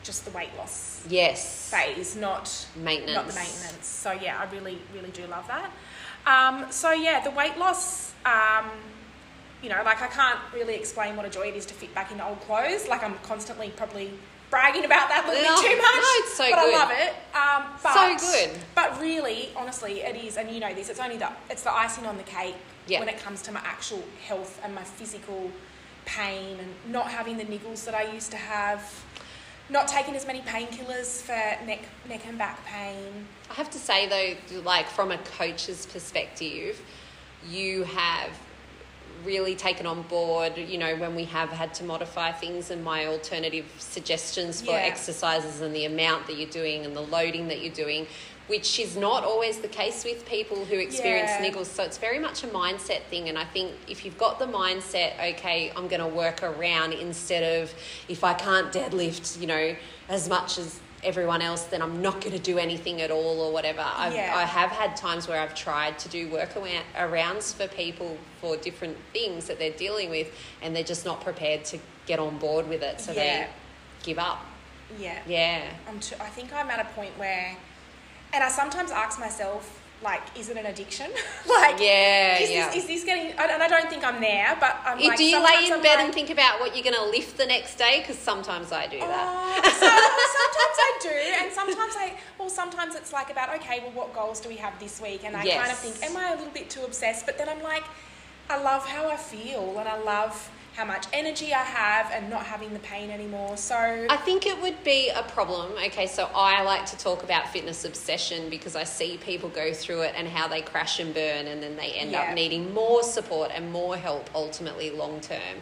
just 0.03 0.25
the 0.25 0.33
weight 0.33 0.51
loss 0.59 1.01
Yes. 1.09 1.69
phase, 1.71 2.17
not 2.17 2.51
Maintenance. 2.75 3.15
not 3.15 3.29
the 3.29 3.35
maintenance. 3.35 3.87
So 3.87 4.11
yeah, 4.11 4.41
I 4.41 4.45
really, 4.53 4.83
really 4.93 5.11
do 5.11 5.25
love 5.29 5.47
that. 5.47 5.71
Um, 6.27 6.67
so 6.73 6.91
yeah, 6.91 7.21
the 7.21 7.31
weight 7.31 7.57
loss. 7.59 8.13
Um, 8.27 8.69
you 9.63 9.69
know, 9.69 9.81
like 9.85 10.01
I 10.03 10.07
can't 10.09 10.39
really 10.53 10.75
explain 10.75 11.17
what 11.17 11.27
a 11.27 11.31
joy 11.31 11.49
it 11.49 11.55
is 11.57 11.67
to 11.67 11.75
fit 11.75 11.93
back 11.95 12.11
into 12.13 12.25
old 12.27 12.41
clothes. 12.41 12.89
Like 12.89 13.03
I'm 13.05 13.15
constantly 13.23 13.71
probably 13.71 14.13
bragging 14.51 14.85
about 14.85 15.09
that 15.09 15.25
a 15.27 15.29
little 15.29 15.45
No, 15.45 15.61
bit 15.63 15.71
too 15.71 15.77
much. 15.77 15.95
no, 15.95 16.25
it's 16.25 16.35
so 16.35 16.51
but 16.51 16.61
good. 16.61 16.75
I 16.75 16.79
love 16.79 16.91
it. 16.93 17.15
Um, 17.37 17.79
but, 17.83 18.19
So 18.21 18.27
good. 18.33 18.59
But 18.75 19.01
really, 19.01 19.51
honestly, 19.57 20.01
it 20.01 20.17
is, 20.17 20.37
and 20.37 20.51
you 20.51 20.61
know 20.61 20.73
this. 20.75 20.89
It's 20.89 21.01
only 21.01 21.17
the 21.17 21.31
it's 21.51 21.63
the 21.63 21.73
icing 21.73 22.07
on 22.07 22.17
the 22.17 22.23
cake 22.25 22.57
Yeah. 22.87 23.01
when 23.01 23.09
it 23.09 23.19
comes 23.19 23.43
to 23.43 23.53
my 23.53 23.61
actual 23.65 24.03
health 24.27 24.61
and 24.65 24.75
my 24.75 24.85
physical 24.85 25.51
pain 26.07 26.59
and 26.59 26.93
not 26.93 27.09
having 27.11 27.37
the 27.37 27.45
niggles 27.45 27.85
that 27.85 27.95
I 27.95 28.11
used 28.13 28.31
to 28.31 28.37
have. 28.39 28.83
Not 29.71 29.87
taking 29.87 30.17
as 30.17 30.27
many 30.27 30.41
painkillers 30.41 31.21
for 31.21 31.33
neck, 31.67 31.81
neck 32.09 32.23
and 32.27 32.39
back 32.39 32.65
pain. 32.65 33.27
I 33.51 33.55
have 33.55 33.69
to 33.71 33.79
say 33.79 34.07
though, 34.09 34.61
like 34.63 34.89
from 34.89 35.13
a 35.13 35.19
coach's 35.19 35.85
perspective, 35.85 36.81
you 37.47 37.85
have 37.85 38.31
really 39.25 39.55
taken 39.55 39.87
on 39.87 40.03
board, 40.03 40.57
you 40.57 40.79
know, 40.79 40.97
when 40.97 41.15
we 41.15 41.25
have 41.25 41.51
had 41.51 41.75
to 41.75 41.85
modify 41.85 42.33
things 42.33 42.71
and 42.71 42.85
my 42.85 43.07
alternative 43.07 43.67
suggestions 43.79 44.61
for 44.61 44.73
Yeah. 44.73 44.79
exercises 44.93 45.61
and 45.61 45.75
the 45.75 45.85
amount 45.85 46.27
that 46.27 46.37
you're 46.37 46.51
doing 46.51 46.85
and 46.85 46.97
the 46.97 47.03
loading 47.03 47.49
that 47.49 47.61
you're 47.61 47.73
doing, 47.75 48.07
which 48.47 48.79
is 48.81 48.97
not 48.97 49.25
always 49.25 49.59
the 49.59 49.69
case 49.69 50.05
with 50.05 50.25
people 50.27 50.65
who 50.65 50.77
experience 50.77 51.33
Yeah. 51.39 51.51
niggles. 51.51 51.67
So 51.67 51.83
it's 51.83 51.99
very 51.99 52.19
much 52.19 52.45
a 52.45 52.47
mindset 52.49 53.03
thing. 53.11 53.29
And 53.29 53.39
I 53.39 53.45
think 53.45 53.73
if 53.89 54.05
you've 54.05 54.19
got 54.19 54.39
the 54.39 54.47
mindset, 54.47 55.13
okay, 55.35 55.71
I'm 55.77 55.89
going 55.89 56.01
to 56.01 56.07
work 56.07 56.43
around 56.43 56.93
instead 56.93 57.63
of 57.63 57.75
if 58.09 58.25
I 58.25 58.35
can't 58.35 58.73
deadlift, 58.73 59.41
you 59.41 59.47
know, 59.47 59.77
as 60.09 60.29
much 60.29 60.59
as 60.59 60.81
everyone 61.05 61.43
else, 61.43 61.65
then 61.65 61.81
I'm 61.83 62.03
not 62.03 62.21
going 62.21 62.33
to 62.33 62.39
do 62.43 62.59
anything 62.59 63.01
at 63.01 63.11
all 63.11 63.41
or 63.41 63.53
whatever. 63.53 63.85
I've, 63.85 64.13
Yeah. 64.15 64.35
I 64.35 64.43
have 64.45 64.71
had 64.71 64.97
times 64.97 65.29
where 65.29 65.41
I've 65.41 65.55
tried 65.55 65.99
to 66.01 66.09
do 66.09 66.29
workarounds 66.29 67.55
for 67.55 67.69
people 67.69 68.19
for 68.41 68.57
different 68.57 68.97
things 69.13 69.47
that 69.47 69.59
they're 69.59 69.71
dealing 69.73 70.11
with, 70.11 70.29
and 70.63 70.75
they're 70.75 70.83
just 70.83 71.05
not 71.05 71.21
prepared 71.21 71.65
to 71.67 71.79
get 72.07 72.19
on 72.19 72.39
board 72.39 72.69
with 72.69 72.83
it, 72.83 73.01
so 73.01 73.13
Yeah. 73.13 73.19
they 73.45 73.49
give 74.03 74.19
up. 74.19 74.45
Yeah. 74.99 75.19
Yeah. 75.27 75.63
I'm 75.89 76.01
too, 76.01 76.17
I 76.21 76.29
think 76.29 76.53
I'm 76.53 76.71
at 76.71 76.81
a 76.81 76.89
point 76.95 77.17
where, 77.19 77.57
and 78.33 78.43
I 78.45 78.49
sometimes 78.49 78.91
ask 78.91 79.21
myself, 79.21 79.81
like, 80.03 80.23
is 80.39 80.49
it 80.49 80.57
an 80.57 80.67
addiction? 80.67 81.11
like, 81.49 81.81
Yeah, 81.81 82.39
is, 82.39 82.51
yeah. 82.51 82.69
This, 82.69 82.85
is 82.85 82.87
this 82.87 83.05
getting? 83.05 83.33
And 83.33 83.63
I 83.63 83.69
don't 83.69 83.89
think 83.91 84.05
I'm 84.05 84.21
there, 84.21 84.57
but 84.61 84.77
I'm 84.85 85.01
like. 85.01 85.19
do 85.19 85.25
you 85.25 85.43
lay 85.45 85.67
in 85.67 85.73
I'm 85.73 85.83
bed 85.83 85.97
like, 85.97 86.05
and 86.05 86.15
think 86.15 86.31
about 86.31 86.61
what 86.61 86.75
you're 86.75 86.85
going 86.85 86.97
to 86.97 87.11
lift 87.11 87.37
the 87.37 87.47
next 87.47 87.77
day? 87.77 88.01
Because 88.01 88.19
sometimes 88.19 88.71
I 88.71 88.87
do 88.87 88.99
that. 89.01 89.09
"Oh," 89.11 89.63
so, 89.65 89.71
sometimes 90.39 90.79
I 90.79 90.99
do, 91.03 91.45
and 91.45 91.53
sometimes 91.53 91.95
I. 91.97 92.15
Well, 92.39 92.51
sometimes 92.51 92.95
it's 92.95 93.13
like 93.13 93.31
about 93.31 93.53
okay, 93.57 93.81
well, 93.81 93.93
what 93.93 94.15
goals 94.15 94.41
do 94.41 94.49
we 94.49 94.57
have 94.57 94.79
this 94.79 95.01
week? 95.01 95.25
And 95.25 95.37
I 95.37 95.45
kind 95.47 95.73
of 95.73 95.79
think, 95.79 96.03
am 96.09 96.17
I 96.17 96.33
a 96.33 96.37
little 96.37 96.53
bit 96.53 96.71
too 96.71 96.85
obsessed? 96.85 97.27
But 97.27 97.37
then 97.39 97.49
I'm 97.49 97.63
like, 97.63 97.85
I 98.49 98.63
love 98.63 98.87
how 98.87 99.09
I 99.09 99.17
feel, 99.17 99.79
and 99.79 99.89
I 99.89 99.99
love 100.03 100.51
how 100.79 100.85
much 100.85 101.07
energy 101.13 101.53
I 101.53 101.65
have, 101.65 102.13
and 102.13 102.31
not 102.31 102.47
having 102.47 102.73
the 102.73 102.79
pain 102.79 103.11
anymore. 103.11 103.57
So 103.57 103.75
I 104.09 104.17
think 104.17 104.47
it 104.47 104.63
would 104.63 104.85
be 104.85 105.09
a 105.11 105.25
problem. 105.25 105.73
Okay, 105.87 106.07
so 106.07 106.31
I 106.33 106.63
like 106.63 106.87
to 106.87 106.97
talk 106.97 107.25
about 107.25 107.49
fitness 107.53 107.85
obsession 107.85 108.49
because 108.49 108.77
I 108.77 108.85
see 108.85 109.19
people 109.21 109.49
go 109.49 109.73
through 109.75 110.03
it 110.03 110.15
and 110.17 110.29
how 110.29 110.47
they 110.47 110.61
crash 110.61 111.01
and 111.01 111.13
burn, 111.13 111.49
and 111.49 111.61
then 111.61 111.75
they 111.75 111.91
end 111.95 112.13
Yeah. 112.13 112.21
up 112.29 112.35
needing 112.37 112.73
more 112.73 113.03
support 113.03 113.51
and 113.53 113.73
more 113.73 113.97
help 113.97 114.31
ultimately 114.37 114.91
long 114.91 115.21
term. 115.21 115.57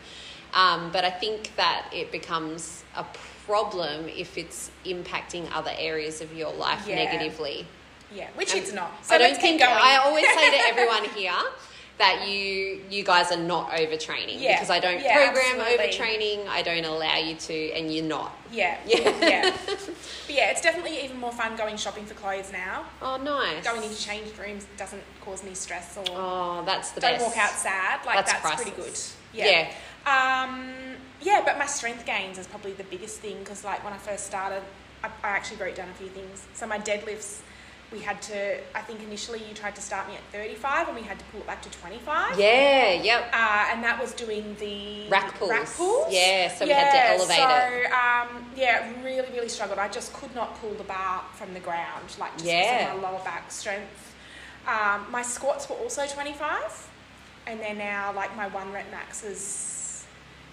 Um, 0.52 0.90
but 0.92 1.02
I 1.06 1.10
think 1.10 1.56
that 1.56 1.86
it 1.94 2.12
becomes 2.12 2.84
a 2.94 3.06
problem 3.46 4.08
if 4.10 4.36
it's 4.36 4.70
impacting 4.84 5.48
other 5.50 5.72
areas 5.78 6.20
of 6.20 6.34
your 6.36 6.52
life 6.52 6.86
Yeah. 6.86 6.96
negatively. 6.96 7.66
yeah, 8.12 8.28
which 8.36 8.52
Um, 8.52 8.58
it's 8.58 8.72
not. 8.72 8.90
So 9.04 9.14
I 9.14 9.18
don't 9.18 9.36
think 9.36 9.60
going. 9.60 9.72
I 9.74 9.96
always 9.96 10.26
say 10.26 10.50
to 10.50 10.66
everyone 10.68 11.04
here 11.16 11.32
that 11.98 12.28
you 12.28 12.82
you 12.90 13.02
guys 13.02 13.32
are 13.32 13.38
not 13.38 13.70
overtraining 13.70 14.38
Yeah. 14.38 14.56
because 14.56 14.68
I 14.70 14.80
don't 14.80 15.00
Yeah, 15.02 15.14
program 15.32 15.60
absolutely. 15.60 15.86
overtraining. 15.96 16.46
I 16.48 16.60
don't 16.62 16.84
allow 16.84 17.16
you 17.16 17.34
to, 17.36 17.72
and 17.72 17.92
you're 17.94 18.04
not. 18.04 18.36
Yeah. 18.52 18.78
Yeah. 18.86 18.98
yeah. 19.20 19.56
But 19.66 20.34
yeah, 20.34 20.50
it's 20.50 20.60
definitely 20.60 21.02
even 21.04 21.18
more 21.18 21.32
fun 21.32 21.56
going 21.56 21.76
shopping 21.78 22.04
for 22.04 22.14
clothes 22.14 22.52
now. 22.52 22.84
Oh, 23.00 23.16
nice. 23.16 23.64
Going 23.64 23.82
into 23.82 23.98
change 23.98 24.36
rooms 24.38 24.66
doesn't 24.76 25.02
cause 25.22 25.42
me 25.42 25.54
stress 25.54 25.96
or 25.96 26.04
Oh, 26.10 26.62
that's 26.66 26.90
the 26.90 27.00
don't 27.00 27.12
best. 27.14 27.24
walk 27.24 27.38
out 27.38 27.50
sad. 27.50 28.04
Like 28.04 28.16
That's 28.16 28.32
that's, 28.32 28.54
pretty 28.56 28.70
good. 28.72 28.82
priceless. 28.84 29.16
Yeah. 29.32 29.68
Um, 30.06 30.72
yeah, 31.22 31.42
but 31.44 31.58
my 31.58 31.66
strength 31.66 32.04
gains 32.06 32.38
is 32.38 32.46
probably 32.46 32.72
the 32.72 32.84
biggest 32.84 33.20
thing 33.20 33.38
because 33.40 33.64
like 33.64 33.82
when 33.84 33.92
I 33.92 33.98
first 33.98 34.26
started, 34.26 34.62
I, 35.02 35.08
I 35.24 35.28
actually 35.28 35.56
wrote 35.58 35.74
down 35.76 35.88
a 35.88 35.94
few 35.94 36.08
things. 36.08 36.44
So 36.54 36.66
my 36.66 36.78
deadlifts, 36.78 37.40
we 37.92 38.00
had 38.00 38.20
to. 38.22 38.58
I 38.74 38.80
think 38.82 39.02
initially 39.02 39.40
you 39.48 39.54
tried 39.54 39.74
to 39.76 39.80
start 39.80 40.08
me 40.08 40.14
at 40.14 40.22
35 40.32 40.88
and 40.88 40.96
we 40.96 41.02
had 41.02 41.18
to 41.18 41.24
pull 41.26 41.40
it 41.40 41.46
back 41.46 41.62
to 41.62 41.70
25. 41.70 42.38
Yeah, 42.38 42.92
yep. 42.94 43.30
Uh, 43.32 43.68
and 43.72 43.82
that 43.84 43.98
was 44.00 44.12
doing 44.12 44.56
the 44.58 45.08
Rack 45.08 45.38
pulls. 45.38 45.50
Rack 45.50 45.66
pulls. 45.66 46.12
Yeah, 46.12 46.52
so 46.54 46.64
we 46.66 46.72
had 46.72 46.90
to 46.90 47.14
elevate 47.14 47.38
it. 47.38 47.90
so, 47.90 47.96
um, 47.96 48.46
yeah, 48.56 48.90
really, 49.04 49.28
really 49.32 49.48
struggled. 49.48 49.78
I 49.78 49.88
just 49.88 50.12
could 50.14 50.34
not 50.34 50.56
pull 50.60 50.74
the 50.74 50.84
bar 50.84 51.22
from 51.34 51.54
the 51.54 51.60
ground, 51.60 52.16
like 52.18 52.32
just 52.32 52.44
Yeah. 52.46 52.92
my 52.94 53.00
lower 53.10 53.20
back 53.24 53.50
strength. 53.52 54.14
Um, 54.66 55.06
my 55.12 55.22
squats 55.22 55.68
were 55.68 55.76
also 55.76 56.04
25, 56.06 56.88
and 57.46 57.60
they're 57.60 57.74
now 57.74 58.12
like 58.14 58.34
my 58.36 58.48
one 58.48 58.72
rep 58.72 58.90
max 58.90 59.22
is 59.22 60.04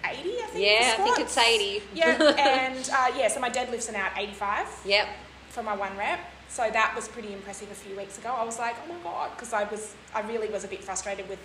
80, 0.04 0.18
I 0.20 0.46
think. 0.46 0.64
Yeah, 0.64 0.94
I 0.98 1.02
think 1.02 1.18
it's 1.18 1.32
squats. 1.32 1.48
80. 1.48 1.82
Yeah, 1.94 2.06
and 2.38 2.90
uh, 2.92 3.08
yeah, 3.18 3.26
so 3.26 3.40
my 3.40 3.50
deadlifts 3.50 3.88
are 3.88 3.92
now 3.92 4.06
at 4.06 4.12
85 4.16 4.68
Yep. 4.84 5.08
for 5.48 5.64
my 5.64 5.74
one 5.74 5.96
rep. 5.96 6.20
So 6.54 6.70
that 6.70 6.92
was 6.94 7.08
pretty 7.08 7.32
impressive 7.32 7.68
a 7.72 7.74
few 7.74 7.96
weeks 7.96 8.16
ago. 8.16 8.32
I 8.32 8.44
was 8.44 8.60
like, 8.60 8.76
oh 8.84 8.92
my 8.94 9.02
god, 9.02 9.30
because 9.34 9.52
I 9.52 9.64
was, 9.64 9.92
I 10.14 10.20
really 10.20 10.48
was 10.48 10.62
a 10.62 10.68
bit 10.68 10.84
frustrated 10.84 11.28
with 11.28 11.40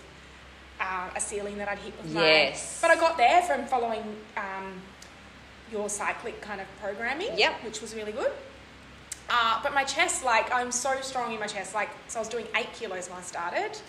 uh, 0.79 1.09
a 1.15 1.19
ceiling 1.19 1.57
that 1.57 1.67
I'd 1.67 1.79
hit 1.79 1.97
with 1.97 2.13
my. 2.13 2.21
Yes. 2.21 2.77
But 2.79 2.91
I 2.91 2.95
got 2.95 3.17
there 3.17 3.41
from 3.41 3.65
following 3.65 4.03
um, 4.37 4.79
your 5.71 5.89
cyclic 5.89 6.39
kind 6.41 6.61
of 6.61 6.67
programming. 6.79 7.35
Yep. 7.35 7.63
Which 7.65 7.81
was 7.81 7.95
really 7.95 8.11
good. 8.11 8.31
Uh, 9.31 9.59
but 9.63 9.73
my 9.73 9.83
chest, 9.83 10.23
like, 10.23 10.53
I'm 10.53 10.71
so 10.71 11.01
strong 11.01 11.33
in 11.33 11.39
my 11.39 11.47
chest. 11.47 11.73
Like, 11.73 11.89
so 12.07 12.19
I 12.19 12.21
was 12.21 12.29
doing 12.29 12.45
eight 12.55 12.71
kilos 12.73 13.09
when 13.09 13.17
I 13.17 13.23
started. 13.23 13.79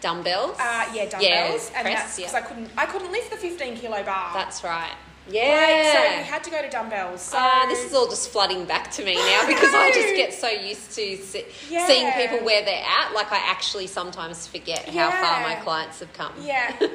Dumbbells. 0.00 0.56
Uh, 0.58 0.90
yeah, 0.92 1.08
dumbbells, 1.08 1.20
Yeah, 1.22 1.76
and 1.76 1.82
press, 1.84 1.94
that's 1.94 2.16
because 2.16 2.32
yeah. 2.32 2.38
I 2.38 2.40
couldn't, 2.40 2.70
I 2.76 2.86
couldn't 2.86 3.12
lift 3.12 3.30
the 3.30 3.36
15 3.36 3.76
kilo 3.76 4.02
bar. 4.02 4.34
That's 4.34 4.64
right. 4.64 4.94
Like, 5.26 5.34
Yeah. 5.34 5.92
so 5.92 6.18
we 6.18 6.22
had 6.24 6.44
to 6.44 6.50
go 6.50 6.62
to 6.62 6.68
dumbbells. 6.70 7.20
So 7.22 7.36
Ah, 7.38 7.66
this 7.68 7.84
is 7.84 7.92
all 7.94 8.06
just 8.08 8.30
flooding 8.30 8.64
back 8.64 8.90
to 8.92 9.04
me 9.04 9.14
now 9.16 9.44
because 9.46 9.74
I 9.74 9.90
just 9.92 10.14
get 10.14 10.32
so 10.32 10.48
used 10.48 10.92
to 10.92 11.16
se- 11.16 11.46
Yeah. 11.68 11.86
seeing 11.86 12.12
people 12.12 12.44
where 12.46 12.64
they're 12.64 12.84
at. 12.84 13.12
Like 13.12 13.32
I 13.32 13.38
actually 13.38 13.86
sometimes 13.88 14.46
forget 14.46 14.88
how 14.88 15.10
far 15.10 15.40
my 15.42 15.56
clients 15.56 16.00
have 16.00 16.12
come. 16.12 16.32
Yeah. 16.40 16.74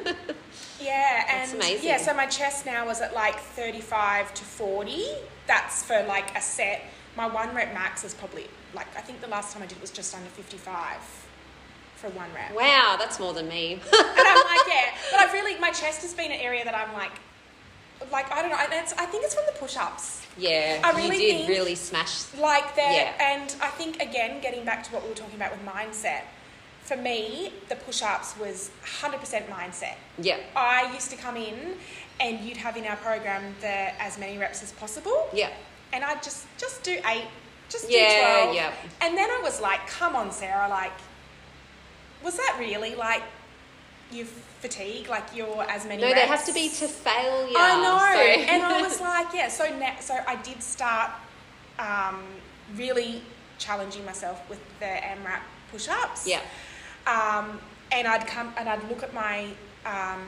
Yeah, 0.80 1.24
That's 1.28 1.52
and 1.52 1.62
amazing. 1.62 1.88
yeah, 1.88 1.98
so 1.98 2.12
my 2.16 2.26
chest 2.26 2.66
now 2.66 2.90
is 2.90 3.02
at 3.02 3.14
like 3.14 3.38
35 3.40 4.34
to 4.34 4.44
40. 4.44 5.06
That's 5.46 5.84
for 5.86 6.02
like 6.08 6.36
a 6.36 6.42
set. 6.42 6.82
My 7.16 7.28
one 7.28 7.54
rep 7.54 7.72
max 7.76 8.04
is 8.04 8.16
probably 8.16 8.48
like, 8.74 8.88
I 8.98 9.02
think 9.02 9.22
the 9.22 9.28
last 9.28 9.54
time 9.54 9.62
I 9.62 9.68
did 9.68 9.78
it 9.78 9.82
was 9.82 9.92
just 9.92 10.16
under 10.16 10.28
55 10.32 10.98
for 11.98 12.10
one 12.10 12.30
rep. 12.34 12.56
Wow, 12.56 12.96
that's 12.98 13.20
more 13.20 13.32
than 13.32 13.48
me. 13.48 13.74
And 13.94 14.28
I'm 14.28 14.38
like, 14.38 14.68
yeah, 14.68 14.90
but 15.12 15.20
I've 15.20 15.34
really, 15.34 15.56
my 15.60 15.70
chest 15.70 16.02
has 16.02 16.16
been 16.16 16.32
an 16.32 16.40
area 16.40 16.66
that 16.66 16.74
I'm 16.76 16.92
like, 16.94 17.12
like, 18.12 18.32
I 18.32 18.42
don't 18.42 18.52
know, 18.52 18.58
it's, 18.72 18.94
I 18.94 19.06
think 19.06 19.24
it's 19.24 19.34
from 19.36 19.44
the 19.52 19.60
push 19.60 19.76
ups. 19.78 20.22
yeah, 20.38 20.82
I 20.84 20.92
really 20.92 21.16
you 21.18 21.22
did 21.32 21.38
think- 21.40 21.50
really 21.50 21.76
smash. 21.76 22.34
Like 22.38 22.76
that, 22.76 22.94
Yeah. 22.94 23.34
and 23.34 23.56
I 23.62 23.68
think 23.70 24.02
again, 24.02 24.42
getting 24.42 24.64
back 24.66 24.84
to 24.86 24.92
what 24.94 25.04
we 25.04 25.10
were 25.10 25.16
talking 25.16 25.36
about 25.36 25.52
with 25.52 25.66
mindset, 25.66 26.22
for 26.84 26.98
me, 26.98 27.54
the 27.70 27.76
push 27.76 28.02
ups 28.02 28.36
was 28.38 28.72
100% 28.84 29.48
mindset. 29.50 29.96
Yeah. 30.18 30.38
I 30.56 30.92
used 30.94 31.10
to 31.12 31.18
come 31.18 31.38
in 31.38 31.76
and 32.20 32.40
you'd 32.42 32.58
have 32.58 32.76
in 32.76 32.86
our 32.86 32.96
program 32.98 33.56
the 33.62 33.68
as 34.02 34.18
many 34.18 34.38
reps 34.38 34.62
as 34.64 34.72
possible. 34.74 35.30
Yeah. 35.34 35.50
And 35.94 36.04
I'd 36.04 36.24
just 36.24 36.46
just 36.58 36.84
do 36.84 37.00
eight, 37.08 37.26
just 37.70 37.88
do 37.88 37.94
Yeah, 37.94 38.44
12. 38.44 38.56
yeah. 38.56 38.74
And 39.02 39.18
then 39.18 39.30
I 39.30 39.40
was 39.44 39.62
like, 39.62 39.86
come 39.88 40.16
on, 40.16 40.32
Sarah, 40.32 40.68
like, 40.70 40.92
was 42.24 42.36
that 42.38 42.56
really 42.60 42.96
like 42.96 43.24
you 44.12 44.26
fatigue, 44.62 45.10
like 45.10 45.36
you're 45.36 45.64
as 45.70 45.86
many 45.86 46.02
No, 46.02 46.08
reps? 46.08 46.20
there 46.20 46.28
has 46.28 46.44
to 46.46 46.54
be 46.54 46.70
to 46.70 46.88
failure. 46.88 47.58
I 47.58 47.82
know. 47.82 47.98
so- 48.16 48.54
and 48.54 48.64
I 48.64 48.82
was 48.82 49.02
like, 49.12 49.28
yeah, 49.34 49.48
so 49.50 49.66
na- 49.78 50.00
so 50.00 50.18
I 50.28 50.36
did 50.38 50.62
start 50.62 51.12
um, 51.80 52.24
really 52.76 53.22
challenging 53.58 54.06
myself 54.06 54.48
with 54.50 54.60
the 54.80 54.86
AMRAP 54.86 55.42
push 55.72 55.88
ups. 55.88 56.28
yeah. 56.28 56.42
Um, 57.08 57.60
and 57.92 58.08
I'd 58.08 58.26
come 58.28 58.54
and 58.58 58.70
I'd 58.70 58.88
look 58.90 59.04
at 59.04 59.14
my 59.14 59.48
um, 59.86 60.22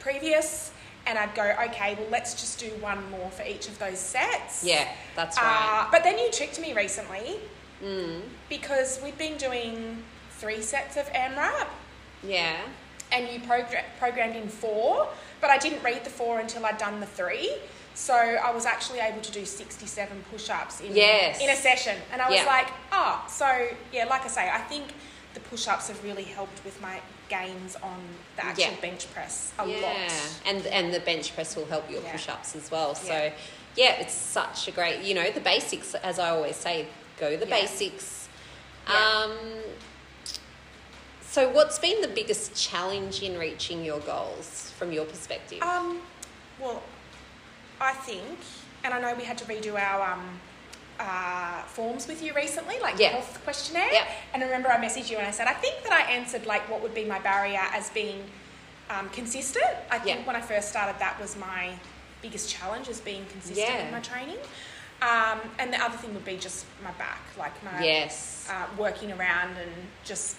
previous 0.00 0.72
and 1.06 1.18
I'd 1.18 1.34
go, 1.34 1.54
okay, 1.68 1.94
well, 1.98 2.06
let's 2.10 2.34
just 2.34 2.60
do 2.60 2.68
one 2.80 3.10
more 3.10 3.30
for 3.30 3.42
each 3.44 3.66
of 3.68 3.78
those 3.78 3.98
sets. 3.98 4.62
Yeah, 4.64 4.86
that's 5.16 5.36
right. 5.38 5.84
Uh, 5.86 5.90
but 5.90 6.04
then 6.04 6.18
you 6.18 6.30
tricked 6.30 6.60
me 6.60 6.74
recently 6.74 7.40
mm, 7.82 8.20
because 8.48 9.00
we'd 9.02 9.18
been 9.18 9.36
doing 9.36 10.02
three 10.38 10.60
sets 10.62 10.96
of 10.96 11.06
AMRAP 11.12 11.66
yeah. 12.24 12.56
And 13.12 13.28
you 13.32 13.40
progra- 13.40 13.84
programmed 13.98 14.36
in 14.36 14.48
four, 14.48 15.08
but 15.40 15.50
I 15.50 15.58
didn't 15.58 15.82
read 15.82 16.04
the 16.04 16.10
four 16.10 16.40
until 16.40 16.64
I'd 16.66 16.78
done 16.78 17.00
the 17.00 17.06
three. 17.06 17.52
So 17.94 18.14
I 18.14 18.50
was 18.52 18.64
actually 18.64 19.00
able 19.00 19.20
to 19.20 19.30
do 19.32 19.44
67 19.44 20.24
push-ups 20.30 20.80
in, 20.80 20.96
Yes. 20.96 21.40
in 21.42 21.50
a 21.50 21.56
session. 21.56 21.96
And 22.10 22.22
I 22.22 22.28
was 22.30 22.38
Yeah. 22.38 22.46
like, 22.46 22.68
oh, 22.90 23.22
so 23.28 23.68
yeah, 23.92 24.04
like 24.06 24.24
I 24.24 24.28
say, 24.28 24.48
I 24.50 24.58
think 24.62 24.86
the 25.34 25.40
push-ups 25.40 25.88
have 25.88 26.02
really 26.02 26.24
helped 26.24 26.64
with 26.64 26.80
my 26.80 27.00
gains 27.28 27.76
on 27.82 28.00
the 28.36 28.44
actual 28.46 28.64
Yeah. 28.64 28.80
bench 28.80 29.12
press 29.12 29.52
a 29.58 29.66
yeah. 29.66 29.80
lot. 29.86 30.12
And 30.46 30.66
and 30.66 30.92
the 30.92 31.00
bench 31.00 31.34
press 31.34 31.54
will 31.56 31.66
help 31.66 31.90
your 31.90 32.02
Yeah. 32.02 32.12
push 32.12 32.28
ups 32.28 32.54
as 32.56 32.70
well. 32.70 32.94
So 32.94 33.32
Yeah. 33.76 33.92
it's 34.00 34.14
such 34.14 34.68
a 34.68 34.70
great 34.70 35.00
you 35.00 35.14
know, 35.14 35.30
the 35.30 35.40
basics 35.40 35.94
as 35.94 36.18
I 36.18 36.30
always 36.30 36.56
say, 36.56 36.86
go 37.18 37.36
the 37.36 37.46
basics. 37.46 38.28
Um 38.86 39.32
so 41.32 41.48
what's 41.48 41.78
been 41.78 42.02
the 42.02 42.08
biggest 42.08 42.54
challenge 42.54 43.22
in 43.22 43.38
reaching 43.38 43.82
your 43.82 44.00
goals 44.00 44.70
from 44.78 44.92
your 44.92 45.06
perspective? 45.06 45.62
Um, 45.62 45.98
well, 46.60 46.82
I 47.80 47.94
think, 47.94 48.38
and 48.84 48.92
I 48.92 49.00
know 49.00 49.14
we 49.16 49.24
had 49.24 49.38
to 49.38 49.44
redo 49.46 49.80
our 49.80 50.12
um, 50.12 50.38
uh, 51.00 51.62
forms 51.62 52.06
with 52.06 52.22
you 52.22 52.34
recently, 52.34 52.78
like 52.80 52.98
Yeah. 52.98 53.08
the 53.08 53.14
health 53.14 53.40
questionnaire. 53.44 53.88
Yeah. 53.90 54.06
And 54.34 54.42
I 54.42 54.46
remember 54.46 54.68
I 54.70 54.76
messaged 54.76 55.10
you 55.10 55.16
and 55.16 55.26
I 55.26 55.30
said, 55.30 55.46
I 55.46 55.54
think 55.54 55.82
that 55.84 55.92
I 55.92 56.02
answered 56.12 56.44
like 56.44 56.68
what 56.70 56.82
would 56.82 56.94
be 56.94 57.06
my 57.06 57.18
barrier 57.20 57.62
as 57.72 57.88
being 57.88 58.22
um, 58.90 59.08
consistent. 59.08 59.64
I 59.90 59.98
think 60.00 60.18
Yeah. 60.20 60.26
when 60.26 60.36
I 60.36 60.42
first 60.42 60.68
started, 60.68 60.98
that 61.00 61.18
was 61.18 61.34
my 61.38 61.70
biggest 62.20 62.50
challenge, 62.50 62.88
is 62.88 63.00
being 63.00 63.24
consistent 63.32 63.68
Yeah. 63.70 63.82
with 63.84 63.92
my 63.92 64.00
training. 64.00 64.38
Um, 65.00 65.40
and 65.58 65.72
the 65.72 65.82
other 65.82 65.96
thing 65.96 66.12
would 66.12 66.26
be 66.26 66.36
just 66.36 66.66
my 66.84 66.92
back, 66.92 67.22
like 67.38 67.54
my 67.64 67.82
yes. 67.82 68.46
uh, 68.50 68.66
working 68.76 69.10
around 69.12 69.56
and 69.56 69.72
just 70.04 70.36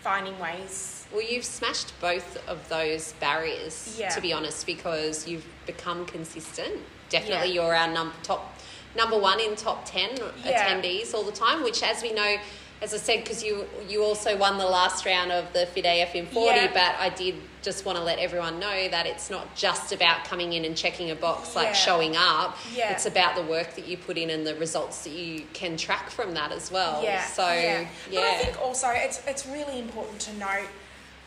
finding 0.00 0.38
ways. 0.38 1.06
Well, 1.12 1.22
you've 1.22 1.44
smashed 1.44 1.92
both 2.00 2.36
of 2.48 2.68
those 2.68 3.12
barriers, 3.14 3.96
Yeah. 3.98 4.08
to 4.10 4.20
be 4.20 4.32
honest, 4.32 4.66
because 4.66 5.26
you've 5.26 5.44
become 5.66 6.06
consistent. 6.06 6.80
Definitely, 7.08 7.48
Yeah. 7.54 7.62
you're 7.62 7.74
our 7.74 7.88
num- 7.88 8.14
top 8.22 8.56
number 8.96 9.18
one 9.18 9.38
in 9.40 9.54
top 9.56 9.84
ten 9.84 10.10
Yeah. 10.44 10.68
attendees 10.68 11.14
all 11.14 11.22
the 11.22 11.32
time. 11.32 11.62
Which, 11.62 11.82
as 11.82 12.02
we 12.02 12.12
know, 12.12 12.36
as 12.82 12.94
I 12.94 12.96
said, 12.96 13.22
because 13.24 13.42
you 13.44 13.66
you 13.88 14.02
also 14.02 14.36
won 14.36 14.56
the 14.58 14.66
last 14.66 15.04
round 15.04 15.30
of 15.32 15.52
the 15.52 15.62
AF 15.64 16.14
in 16.14 16.26
forty. 16.26 16.56
Yeah. 16.60 16.70
But 16.72 16.96
I 16.98 17.10
did 17.10 17.34
just 17.62 17.84
want 17.84 17.98
to 17.98 18.02
let 18.04 18.18
everyone 18.18 18.58
know 18.58 18.88
that 18.88 19.06
it's 19.06 19.28
not 19.28 19.54
just 19.54 19.92
about 19.92 20.24
coming 20.24 20.54
in 20.54 20.64
and 20.64 20.74
checking 20.74 21.10
a 21.10 21.14
box, 21.14 21.54
like 21.54 21.68
Yeah. 21.68 21.72
showing 21.74 22.16
up. 22.16 22.56
Yeah. 22.74 22.92
It's 22.92 23.04
about 23.04 23.36
the 23.36 23.42
work 23.42 23.74
that 23.76 23.86
you 23.86 23.98
put 23.98 24.16
in 24.16 24.30
and 24.30 24.46
the 24.46 24.54
results 24.54 25.04
that 25.04 25.10
you 25.12 25.44
can 25.52 25.76
track 25.76 26.08
from 26.08 26.32
that 26.34 26.52
as 26.52 26.70
well. 26.72 27.02
Yeah. 27.02 27.22
So 27.26 27.46
yeah, 27.52 27.86
But 28.08 28.24
I 28.24 28.34
think 28.38 28.60
also 28.62 28.88
it's 28.88 29.20
it's 29.26 29.46
really 29.46 29.78
important 29.78 30.20
to 30.22 30.32
note 30.38 30.68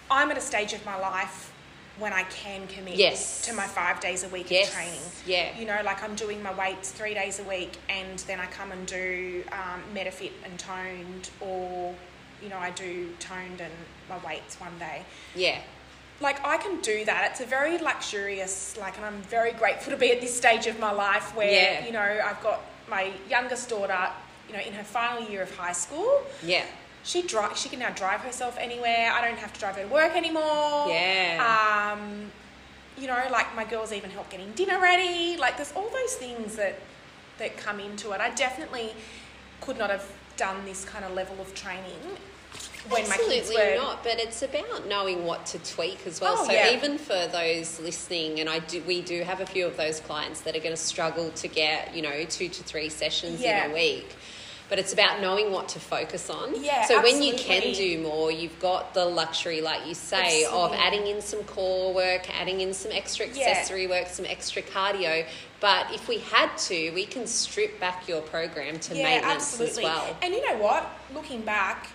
I'm 0.10 0.32
at 0.32 0.38
a 0.38 0.42
stage 0.42 0.74
of 0.74 0.84
my 0.86 0.98
life 0.98 1.53
when 2.00 2.12
I 2.14 2.24
can 2.24 2.68
commit 2.68 2.96
Yes. 2.96 3.46
to 3.46 3.54
my 3.54 3.68
five 3.68 4.00
days 4.00 4.24
a 4.24 4.28
week 4.30 4.50
Yes. 4.50 4.68
of 4.70 4.74
training. 4.74 5.00
Yeah. 5.26 5.58
You 5.58 5.66
know, 5.66 5.80
like 5.86 6.02
I'm 6.04 6.16
doing 6.16 6.42
my 6.42 6.54
weights 6.54 6.90
three 6.92 7.14
days 7.14 7.40
a 7.40 7.44
week 7.44 7.78
and 7.88 8.18
then 8.20 8.40
I 8.40 8.48
come 8.48 8.72
and 8.72 8.86
do 8.88 9.44
um, 9.52 9.84
Metafit 9.94 10.32
and 10.44 10.58
toned 10.58 11.30
or, 11.40 11.94
you 12.42 12.50
know, 12.50 12.58
I 12.58 12.72
do 12.72 13.14
toned 13.20 13.62
and 13.62 13.74
my 14.10 14.18
weights 14.28 14.60
one 14.60 14.78
day. 14.80 15.04
yeah. 15.36 15.60
Like 16.20 16.46
I 16.46 16.58
can 16.58 16.80
do 16.82 17.04
that. 17.06 17.32
It's 17.32 17.42
a 17.42 17.46
very 17.46 17.78
luxurious, 17.80 18.78
like, 18.78 18.96
and 18.98 19.06
I'm 19.06 19.22
very 19.24 19.52
grateful 19.52 19.92
to 19.92 19.98
be 19.98 20.12
at 20.12 20.22
this 20.22 20.36
stage 20.36 20.68
of 20.68 20.80
my 20.80 20.92
life 20.92 21.36
where, 21.36 21.52
Yeah. 21.52 21.86
you 21.86 21.92
know, 21.92 22.22
I've 22.24 22.42
got 22.42 22.62
my 22.88 23.12
youngest 23.30 23.68
daughter, 23.70 24.10
you 24.48 24.54
know, 24.56 24.62
in 24.62 24.74
her 24.74 24.84
final 24.84 25.28
year 25.30 25.42
of 25.42 25.56
high 25.58 25.74
school 25.74 26.22
Yeah. 26.44 26.64
She 27.04 27.22
drive 27.22 27.58
she 27.58 27.70
can 27.70 27.80
now 27.80 27.90
drive 27.92 28.22
herself 28.22 28.58
anywhere 28.60 29.12
i 29.14 29.26
don't 29.26 29.38
have 29.38 29.52
to 29.54 29.60
drive 29.60 29.76
her 29.76 29.84
to 29.84 29.88
work 29.90 30.16
anymore 30.16 30.88
Yeah. 30.90 31.92
um 31.94 32.32
you 32.98 33.08
know 33.08 33.22
like 33.32 33.54
my 33.56 33.66
girls 33.66 33.92
even 33.92 34.10
help 34.10 34.30
getting 34.30 34.52
dinner 34.54 34.80
ready 34.80 35.38
like 35.38 35.58
there's 35.58 35.74
all 35.74 35.90
those 35.90 36.16
things 36.16 36.56
that 36.56 36.80
that 37.40 37.58
come 37.58 37.80
into 37.80 38.12
it 38.12 38.22
i 38.22 38.30
definitely 38.32 38.92
could 39.62 39.78
not 39.78 39.90
have 39.90 40.06
done 40.38 40.64
this 40.66 40.86
kind 40.86 41.04
of 41.06 41.14
level 41.14 41.40
of 41.42 41.54
training 41.54 42.00
when 42.90 43.08
my 43.08 43.16
kids 43.16 43.50
Absolutely 43.50 43.56
were 43.56 43.76
not, 43.82 44.04
but 44.04 44.20
it's 44.20 44.42
about 44.42 44.88
knowing 44.88 45.24
what 45.24 45.46
to 45.48 45.60
tweak 45.60 46.06
as 46.06 46.20
well. 46.20 46.36
Oh, 46.38 46.46
so 46.46 46.52
yeah. 46.52 46.74
even 46.74 46.98
for 46.98 47.28
those 47.32 47.80
listening, 47.80 48.42
and 48.42 48.50
I 48.50 48.60
do, 48.60 48.84
we 48.84 49.02
do 49.02 49.24
have 49.24 49.40
a 49.40 49.46
few 49.46 49.66
of 49.66 49.78
those 49.78 50.02
clients 50.02 50.42
that 50.42 50.54
are 50.54 50.60
going 50.60 50.76
to 50.76 50.82
struggle 50.82 51.30
to 51.32 51.48
get, 51.48 51.96
you 51.96 52.02
know, 52.02 52.26
two 52.26 52.50
to 52.50 52.64
three 52.64 52.90
sessions 52.90 53.40
Yeah. 53.40 53.66
in 53.66 53.72
a 53.72 53.74
week. 53.74 54.14
But 54.74 54.80
it's 54.80 54.92
about 54.92 55.22
knowing 55.22 55.52
what 55.52 55.70
to 55.70 55.80
focus 55.80 56.32
on. 56.32 56.64
Yeah, 56.64 56.86
so 56.86 57.00
when 57.04 57.22
you 57.22 57.36
can 57.36 57.76
do 57.76 58.02
more, 58.02 58.32
you've 58.32 58.58
got 58.60 58.96
the 58.96 59.06
luxury, 59.06 59.62
like 59.62 59.86
you 59.86 59.94
say, 59.94 60.46
of 60.46 60.74
adding 60.74 61.06
in 61.06 61.22
some 61.22 61.44
core 61.44 61.94
work, 61.94 62.28
adding 62.42 62.60
in 62.60 62.74
some 62.74 62.92
extra 62.92 63.28
Yeah. 63.28 63.50
accessory 63.50 63.86
work, 63.86 64.08
some 64.08 64.26
extra 64.26 64.64
cardio. 64.64 65.28
But 65.60 65.94
if 65.94 66.08
we 66.08 66.18
had 66.18 66.58
to, 66.70 66.90
we 66.90 67.06
can 67.06 67.28
strip 67.28 67.80
back 67.80 68.08
your 68.08 68.22
program 68.22 68.80
to 68.80 68.96
maintenance 68.96 69.62
as 69.62 69.78
well. 69.78 70.18
And 70.24 70.34
you 70.34 70.44
know 70.50 70.58
what? 70.58 70.90
Looking 71.14 71.42
back, 71.42 71.90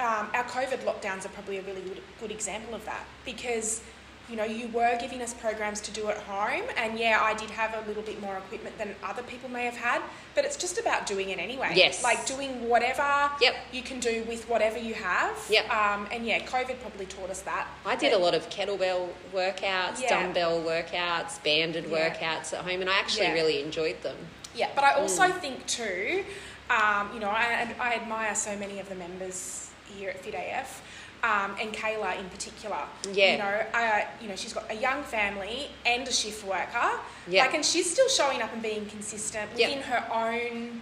um, 0.00 0.28
our 0.34 0.42
COVID 0.42 0.78
lockdowns 0.78 1.24
are 1.24 1.28
probably 1.28 1.58
a 1.58 1.62
really 1.62 1.82
good, 1.82 2.02
good 2.18 2.32
example 2.32 2.74
of 2.74 2.84
that 2.84 3.04
because, 3.24 3.80
you 4.28 4.36
know, 4.36 4.44
you 4.44 4.68
were 4.68 4.96
giving 5.00 5.22
us 5.22 5.32
programs 5.34 5.80
to 5.80 5.90
do 5.90 6.08
at 6.08 6.18
home, 6.18 6.64
and 6.76 6.98
yeah, 6.98 7.18
I 7.22 7.34
did 7.34 7.48
have 7.50 7.74
a 7.82 7.86
little 7.88 8.02
bit 8.02 8.20
more 8.20 8.36
equipment 8.36 8.76
than 8.76 8.94
other 9.02 9.22
people 9.22 9.48
may 9.48 9.64
have 9.64 9.76
had, 9.76 10.02
but 10.34 10.44
it's 10.44 10.56
just 10.56 10.78
about 10.78 11.06
doing 11.06 11.30
it 11.30 11.38
anyway. 11.38 11.72
Yes. 11.74 12.02
Like 12.02 12.26
doing 12.26 12.68
whatever 12.68 13.30
Yep. 13.40 13.54
you 13.72 13.82
can 13.82 14.00
do 14.00 14.24
with 14.28 14.46
whatever 14.48 14.76
you 14.78 14.94
have. 14.94 15.36
Yep. 15.48 15.70
Um, 15.70 16.08
and 16.12 16.26
yeah, 16.26 16.40
COVID 16.40 16.80
probably 16.80 17.06
taught 17.06 17.30
us 17.30 17.40
that. 17.42 17.68
I 17.86 17.96
did 17.96 18.12
a 18.12 18.18
lot 18.18 18.34
of 18.34 18.48
kettlebell 18.50 19.08
workouts, 19.34 20.02
Yeah. 20.02 20.08
dumbbell 20.10 20.60
workouts, 20.62 21.42
banded 21.42 21.86
Yeah. 21.86 22.10
workouts 22.10 22.52
at 22.52 22.64
home, 22.64 22.80
and 22.82 22.90
I 22.90 22.98
actually 22.98 23.26
Yeah. 23.28 23.32
really 23.34 23.62
enjoyed 23.62 24.02
them. 24.02 24.16
Yeah, 24.54 24.68
but 24.74 24.84
I 24.84 24.94
also 24.94 25.22
Mm. 25.24 25.40
think 25.40 25.66
too, 25.66 26.24
um, 26.68 27.10
you 27.14 27.20
know, 27.20 27.30
I, 27.30 27.74
I 27.80 27.94
admire 27.94 28.34
so 28.34 28.54
many 28.56 28.78
of 28.78 28.88
the 28.90 28.94
members 28.94 29.70
here 29.96 30.10
at 30.10 30.22
Fit 30.22 30.34
AF, 30.34 30.82
um, 31.22 31.56
and 31.60 31.72
Kayla 31.72 32.18
in 32.18 32.28
particular. 32.30 32.78
Yeah. 33.12 33.32
You 33.32 33.38
know, 33.38 33.62
uh, 33.74 34.00
you 34.20 34.28
know, 34.28 34.36
she's 34.36 34.52
got 34.52 34.70
a 34.70 34.74
young 34.74 35.02
family 35.02 35.68
and 35.84 36.06
a 36.06 36.12
shift 36.12 36.44
worker. 36.46 36.90
Yeah. 37.26 37.44
Like, 37.44 37.54
and 37.54 37.64
she's 37.64 37.90
still 37.90 38.08
showing 38.08 38.40
up 38.42 38.52
and 38.52 38.62
being 38.62 38.86
consistent 38.86 39.50
Yeah. 39.56 39.68
within 39.68 39.82
her 39.82 40.04
own, 40.12 40.80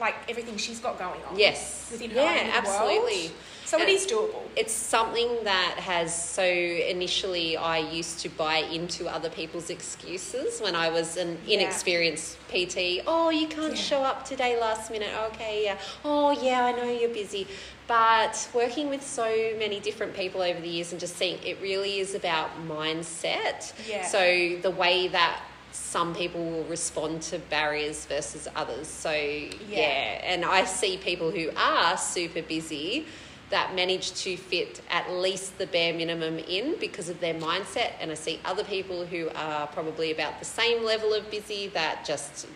like 0.00 0.14
everything 0.28 0.56
she's 0.56 0.80
got 0.80 0.98
going 0.98 1.20
on. 1.28 1.38
Yes. 1.38 1.88
Within 1.92 2.10
her 2.10 2.20
Yeah, 2.22 2.40
own 2.44 2.50
absolutely. 2.50 3.22
World. 3.28 3.32
So 3.64 3.78
it 3.78 3.82
And- 3.82 3.90
is 3.90 4.06
doable. 4.06 4.42
It's 4.56 4.72
something 4.74 5.44
that 5.44 5.78
has 5.78 6.12
so 6.30 6.42
initially 6.44 7.56
I 7.56 7.78
used 7.78 8.18
to 8.20 8.28
buy 8.28 8.56
into 8.58 9.06
other 9.08 9.30
people's 9.30 9.70
excuses 9.70 10.60
when 10.60 10.74
I 10.74 10.90
was 10.90 11.16
an 11.16 11.38
Yeah. 11.46 11.60
inexperienced 11.60 12.36
PT. 12.50 13.00
Oh, 13.06 13.30
you 13.30 13.46
can't 13.46 13.74
Yeah. 13.76 13.82
show 13.82 14.02
up 14.02 14.26
today 14.26 14.58
last 14.60 14.90
minute. 14.90 15.14
Okay, 15.32 15.62
yeah. 15.64 15.76
Oh, 16.04 16.32
yeah, 16.32 16.66
I 16.66 16.72
know 16.72 16.84
you're 16.90 17.08
busy. 17.08 17.46
But 17.88 18.48
working 18.54 18.88
with 18.88 19.02
so 19.06 19.24
many 19.58 19.80
different 19.80 20.14
people 20.14 20.40
over 20.40 20.60
the 20.60 20.68
years 20.68 20.92
and 20.92 21.00
just 21.00 21.16
seeing 21.16 21.38
it 21.44 21.58
really 21.60 21.98
is 21.98 22.14
about 22.14 22.50
mindset. 22.66 23.72
Yeah. 23.88 24.06
So 24.06 24.56
the 24.62 24.70
way 24.70 25.08
that 25.08 25.42
some 25.72 26.14
people 26.14 26.44
will 26.44 26.64
respond 26.64 27.22
to 27.22 27.38
barriers 27.38 28.06
versus 28.06 28.46
others. 28.54 28.86
So 28.88 29.10
yeah, 29.12 30.20
and 30.22 30.44
I 30.44 30.64
see 30.64 30.96
people 30.96 31.30
who 31.30 31.50
are 31.56 31.96
super 31.96 32.42
busy 32.42 33.06
that 33.50 33.74
manage 33.74 34.12
to 34.22 34.36
fit 34.36 34.80
at 34.90 35.10
least 35.12 35.58
the 35.58 35.66
bare 35.66 35.92
minimum 35.92 36.38
in 36.38 36.76
because 36.80 37.10
of 37.10 37.20
their 37.20 37.34
mindset 37.34 37.92
and 38.00 38.10
I 38.10 38.14
see 38.14 38.40
other 38.46 38.64
people 38.64 39.04
who 39.04 39.28
are 39.34 39.66
probably 39.66 40.10
about 40.10 40.38
the 40.38 40.46
same 40.46 40.84
level 40.84 41.12
of 41.12 41.30
busy 41.30 41.68
that 41.68 42.04
just 42.06 42.46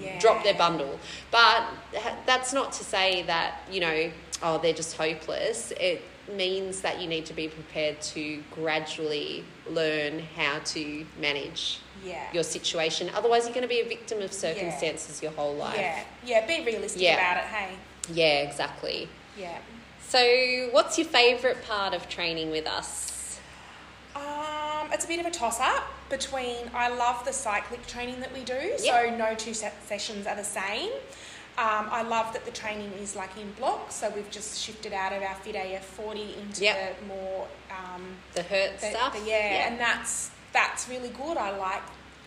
Yeah. 0.00 0.18
drop 0.18 0.42
their 0.44 0.54
bundle. 0.54 0.98
But 1.30 1.64
that's 2.26 2.52
not 2.52 2.72
to 2.72 2.84
say 2.84 3.22
that, 3.22 3.62
you 3.70 3.80
know, 3.80 4.10
oh, 4.42 4.58
they're 4.58 4.72
just 4.74 4.96
hopeless, 4.96 5.72
it 5.80 6.02
means 6.32 6.80
that 6.80 7.00
you 7.00 7.06
need 7.08 7.24
to 7.26 7.32
be 7.34 7.48
prepared 7.48 8.00
to 8.00 8.42
gradually 8.52 9.44
learn 9.70 10.20
how 10.36 10.58
to 10.64 11.06
manage 11.20 11.78
Yeah. 12.04 12.24
your 12.32 12.42
situation. 12.42 13.10
Otherwise, 13.14 13.44
you're 13.44 13.54
going 13.54 13.62
to 13.62 13.68
be 13.68 13.80
a 13.80 13.88
victim 13.88 14.20
of 14.20 14.32
circumstances 14.32 15.22
your 15.22 15.32
whole 15.32 15.54
life. 15.54 15.76
yeah. 15.78 16.02
Yeah. 16.24 16.46
Be 16.46 16.64
realistic 16.64 17.00
Yeah. 17.02 17.14
about 17.14 17.44
it. 17.44 17.48
Hey. 17.48 17.68
Yeah, 18.12 18.42
exactly. 18.42 19.08
Yeah. 19.38 19.58
So, 20.08 20.68
what's 20.72 20.98
your 20.98 21.06
favourite 21.06 21.64
part 21.64 21.94
of 21.94 22.08
training 22.08 22.50
with 22.50 22.66
us? 22.66 23.38
Um, 24.14 24.90
it's 24.92 25.04
a 25.04 25.08
bit 25.08 25.20
of 25.20 25.26
a 25.26 25.30
toss 25.30 25.60
up 25.60 25.84
between 26.08 26.70
I 26.74 26.88
love 26.88 27.24
the 27.24 27.32
cyclic 27.32 27.86
training 27.86 28.20
that 28.20 28.32
we 28.32 28.42
do, 28.44 28.74
so 28.78 29.14
no 29.16 29.34
two 29.34 29.52
se- 29.52 29.72
sessions 29.86 30.26
are 30.26 30.36
the 30.36 30.44
same. 30.44 30.90
Um, 31.58 31.88
I 31.90 32.02
love 32.02 32.32
that 32.34 32.44
the 32.44 32.50
training 32.50 32.92
is 33.00 33.16
like 33.16 33.30
in 33.40 33.50
blocks, 33.52 33.94
so 33.94 34.10
we've 34.14 34.30
just 34.30 34.60
shifted 34.62 34.92
out 34.92 35.12
of 35.14 35.22
our 35.22 35.34
Fit 35.36 35.56
AF 35.56 35.84
40 35.84 36.34
into 36.42 36.64
Yep. 36.64 37.00
the 37.00 37.06
more 37.06 37.48
um, 37.70 38.02
The 38.34 38.42
hurt 38.42 38.78
the, 38.78 38.86
stuff? 38.90 39.14
the- 39.18 39.26
yeah, 39.28 39.66
and 39.68 39.80
that's 39.80 40.30
that's 40.52 40.88
really 40.88 41.08
good. 41.10 41.36
I 41.38 41.56
like 41.56 41.82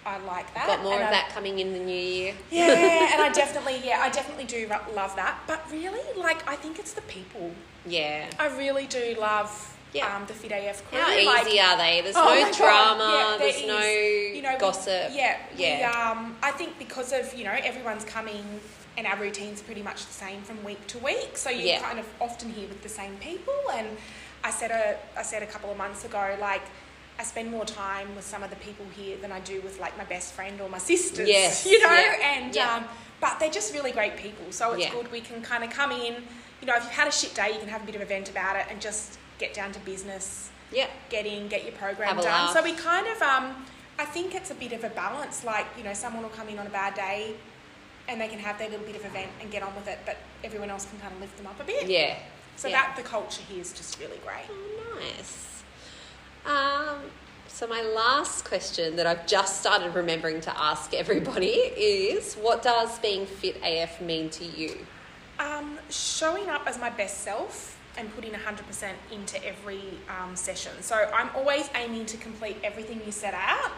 I 0.06 0.18
like 0.20 0.52
that. 0.56 0.66
Got 0.66 0.82
more 0.84 0.94
And 0.94 1.04
of 1.04 1.10
I- 1.10 1.12
that 1.12 1.30
coming 1.30 1.60
in 1.60 1.74
the 1.74 1.80
new 1.80 1.94
year. 1.94 2.34
Yeah, 2.50 3.14
and 3.14 3.22
I 3.22 3.30
definitely 3.34 3.82
yeah 3.86 4.00
I 4.02 4.10
definitely 4.10 4.46
do 4.46 4.68
love 4.96 5.16
that. 5.16 5.38
But 5.46 5.62
really, 5.72 6.02
like 6.20 6.48
I 6.50 6.56
think 6.56 6.80
it's 6.80 6.94
the 6.94 7.02
people. 7.02 7.52
Yeah. 7.86 8.30
I 8.40 8.48
really 8.58 8.88
do 8.88 9.16
love 9.20 9.78
Yeah. 9.94 10.16
um, 10.16 10.26
the 10.26 10.34
Fit 10.34 10.52
AF 10.52 10.88
crew. 10.90 10.98
How 11.00 11.08
like, 11.26 11.46
easy 11.48 11.60
are 11.60 11.78
they? 11.78 12.02
There's 12.02 12.16
Oh 12.16 12.34
no 12.34 12.52
drama, 12.52 13.14
yeah, 13.14 13.38
there 13.38 13.52
there's 13.52 13.68
no. 13.68 13.80
You 13.80 14.42
know, 14.42 14.54
we- 14.54 14.60
gossip. 14.60 15.12
yeah, 15.12 15.38
Yeah. 15.56 15.78
We, 15.78 15.84
um, 16.20 16.36
I 16.42 16.50
think 16.52 16.80
because 16.80 17.14
of 17.14 17.32
you 17.36 17.44
know 17.44 17.56
everyone's 17.64 18.06
coming 18.06 18.44
and 19.00 19.08
our 19.08 19.18
routine's 19.18 19.62
pretty 19.62 19.82
much 19.82 20.06
the 20.06 20.14
same 20.14 20.42
from 20.44 20.64
week 20.64 20.86
to 20.88 20.98
week, 21.00 21.38
so 21.38 21.50
you 21.50 21.66
Yeah. 21.66 21.82
kind 21.82 21.98
of 21.98 22.06
often 22.20 22.50
here 22.52 22.68
with 22.68 22.84
the 22.84 22.90
same 22.90 23.16
people. 23.18 23.56
And 23.74 23.88
I 24.44 24.52
said 24.52 24.70
a 24.72 24.84
I 25.18 25.24
said 25.24 25.42
a 25.42 25.48
couple 25.48 25.72
of 25.72 25.78
months 25.78 26.06
ago 26.06 26.38
like. 26.40 26.62
I 27.18 27.24
spend 27.24 27.52
more 27.52 27.66
time 27.66 28.16
with 28.16 28.24
some 28.26 28.44
of 28.44 28.50
the 28.50 28.56
people 28.68 28.86
here 28.96 29.18
than 29.18 29.30
I 29.30 29.42
do 29.42 29.60
with 29.60 29.78
like 29.78 29.98
my 29.98 30.06
best 30.06 30.32
friend 30.32 30.62
or 30.62 30.70
my 30.70 30.78
sisters. 30.78 31.28
Yes, 31.28 31.66
you 31.72 31.78
know, 31.86 31.92
yeah, 31.92 32.16
and 32.34 32.56
yeah. 32.56 32.76
um, 32.76 32.86
but 33.20 33.38
they're 33.42 33.52
just 33.52 33.74
really 33.74 33.92
great 33.92 34.16
people. 34.16 34.46
So 34.52 34.72
it's 34.72 34.90
good 34.90 35.12
we 35.12 35.20
can 35.20 35.42
kind 35.42 35.66
of 35.66 35.70
come 35.70 35.92
in. 35.92 36.14
You 36.62 36.68
know, 36.68 36.76
if 36.78 36.84
you've 36.86 36.94
had 36.94 37.10
a 37.10 37.12
shit 37.12 37.34
day, 37.36 37.50
you 37.52 37.60
can 37.60 37.68
have 37.68 37.84
a 37.84 37.86
bit 37.86 37.96
of 37.96 38.02
a 38.02 38.06
vent 38.06 38.30
about 38.30 38.56
it 38.56 38.68
and 38.72 38.80
just 38.80 39.20
get 39.38 39.54
down 39.54 39.74
to 39.74 39.80
business 39.82 40.50
Yeah. 40.72 40.88
get 41.10 41.26
in, 41.26 41.50
get 41.50 41.64
your 41.66 41.74
program 41.74 42.16
done. 42.16 42.24
laugh. 42.26 42.54
So 42.54 42.64
we 42.64 42.72
kind 42.72 43.06
of, 43.08 43.22
um, 43.22 43.66
I 43.98 44.06
think 44.06 44.34
it's 44.34 44.52
a 44.52 44.56
bit 44.56 44.72
of 44.72 44.86
a 44.86 44.90
balance. 44.90 45.44
Like 45.44 45.66
you 45.78 45.84
know, 45.84 45.94
someone 45.94 46.24
will 46.24 46.30
come 46.40 46.48
in 46.48 46.58
on 46.58 46.68
a 46.68 46.76
bad 46.82 46.94
day, 46.96 47.36
and 48.10 48.20
they 48.20 48.28
can 48.28 48.40
have 48.40 48.58
their 48.58 48.70
little 48.70 48.86
bit 48.86 48.96
of 48.96 49.06
event 49.06 49.30
and 49.40 49.52
get 49.52 49.64
on 49.64 49.74
with 49.76 49.88
it, 49.88 50.00
but 50.06 50.18
everyone 50.44 50.70
else 50.70 50.86
can 50.86 51.00
kind 51.00 51.14
of 51.14 51.22
lift 51.22 51.38
them 51.38 51.48
up 51.48 51.60
a 51.60 51.64
bit. 51.64 51.88
Yeah. 51.88 52.18
So 52.56 52.68
yeah. 52.68 52.82
that 52.82 52.96
the 52.98 53.04
culture 53.04 53.44
here 53.48 53.62
is 53.62 53.72
just 53.72 54.00
really 54.00 54.18
great. 54.18 54.50
Oh, 54.50 55.00
nice. 55.00 55.64
Um, 56.46 57.04
so 57.48 57.68
my 57.68 57.82
last 57.82 58.46
question 58.46 58.96
that 58.96 59.06
I've 59.06 59.28
just 59.28 59.60
started 59.60 59.94
remembering 59.94 60.42
to 60.42 60.60
ask 60.60 60.94
everybody 60.94 61.48
is, 61.48 62.36
what 62.36 62.64
does 62.64 62.98
being 63.00 63.26
fit 63.26 63.58
AF 63.64 64.02
mean 64.02 64.30
to 64.32 64.44
you? 64.44 64.78
Um, 65.40 65.80
showing 65.90 66.50
up 66.50 66.68
as 66.68 66.80
my 66.80 66.90
best 66.90 67.22
self 67.22 67.80
and 67.98 68.14
putting 68.16 68.32
100% 68.32 68.92
into 69.12 69.46
every 69.46 69.82
um, 70.10 70.36
session. 70.36 70.72
So 70.82 71.10
I'm 71.14 71.30
always 71.36 71.70
aiming 71.76 72.08
to 72.08 72.18
complete 72.18 72.58
everything 72.64 73.02
you 73.06 73.12
set 73.12 73.34
out. 73.34 73.72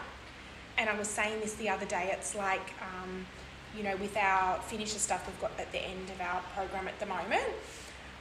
And 0.78 0.88
I 0.88 0.96
was 0.96 1.08
saying 1.08 1.40
this 1.40 1.54
the 1.54 1.68
other 1.68 1.86
day, 1.86 2.10
it's 2.12 2.34
like, 2.34 2.72
um, 2.80 3.26
you 3.76 3.82
know, 3.82 3.96
with 3.96 4.16
our 4.16 4.58
finisher 4.62 4.98
stuff 4.98 5.26
we've 5.26 5.40
got 5.40 5.52
at 5.58 5.70
the 5.72 5.78
end 5.82 6.10
of 6.10 6.20
our 6.20 6.40
program 6.54 6.88
at 6.88 6.98
the 7.00 7.06
moment, 7.06 7.44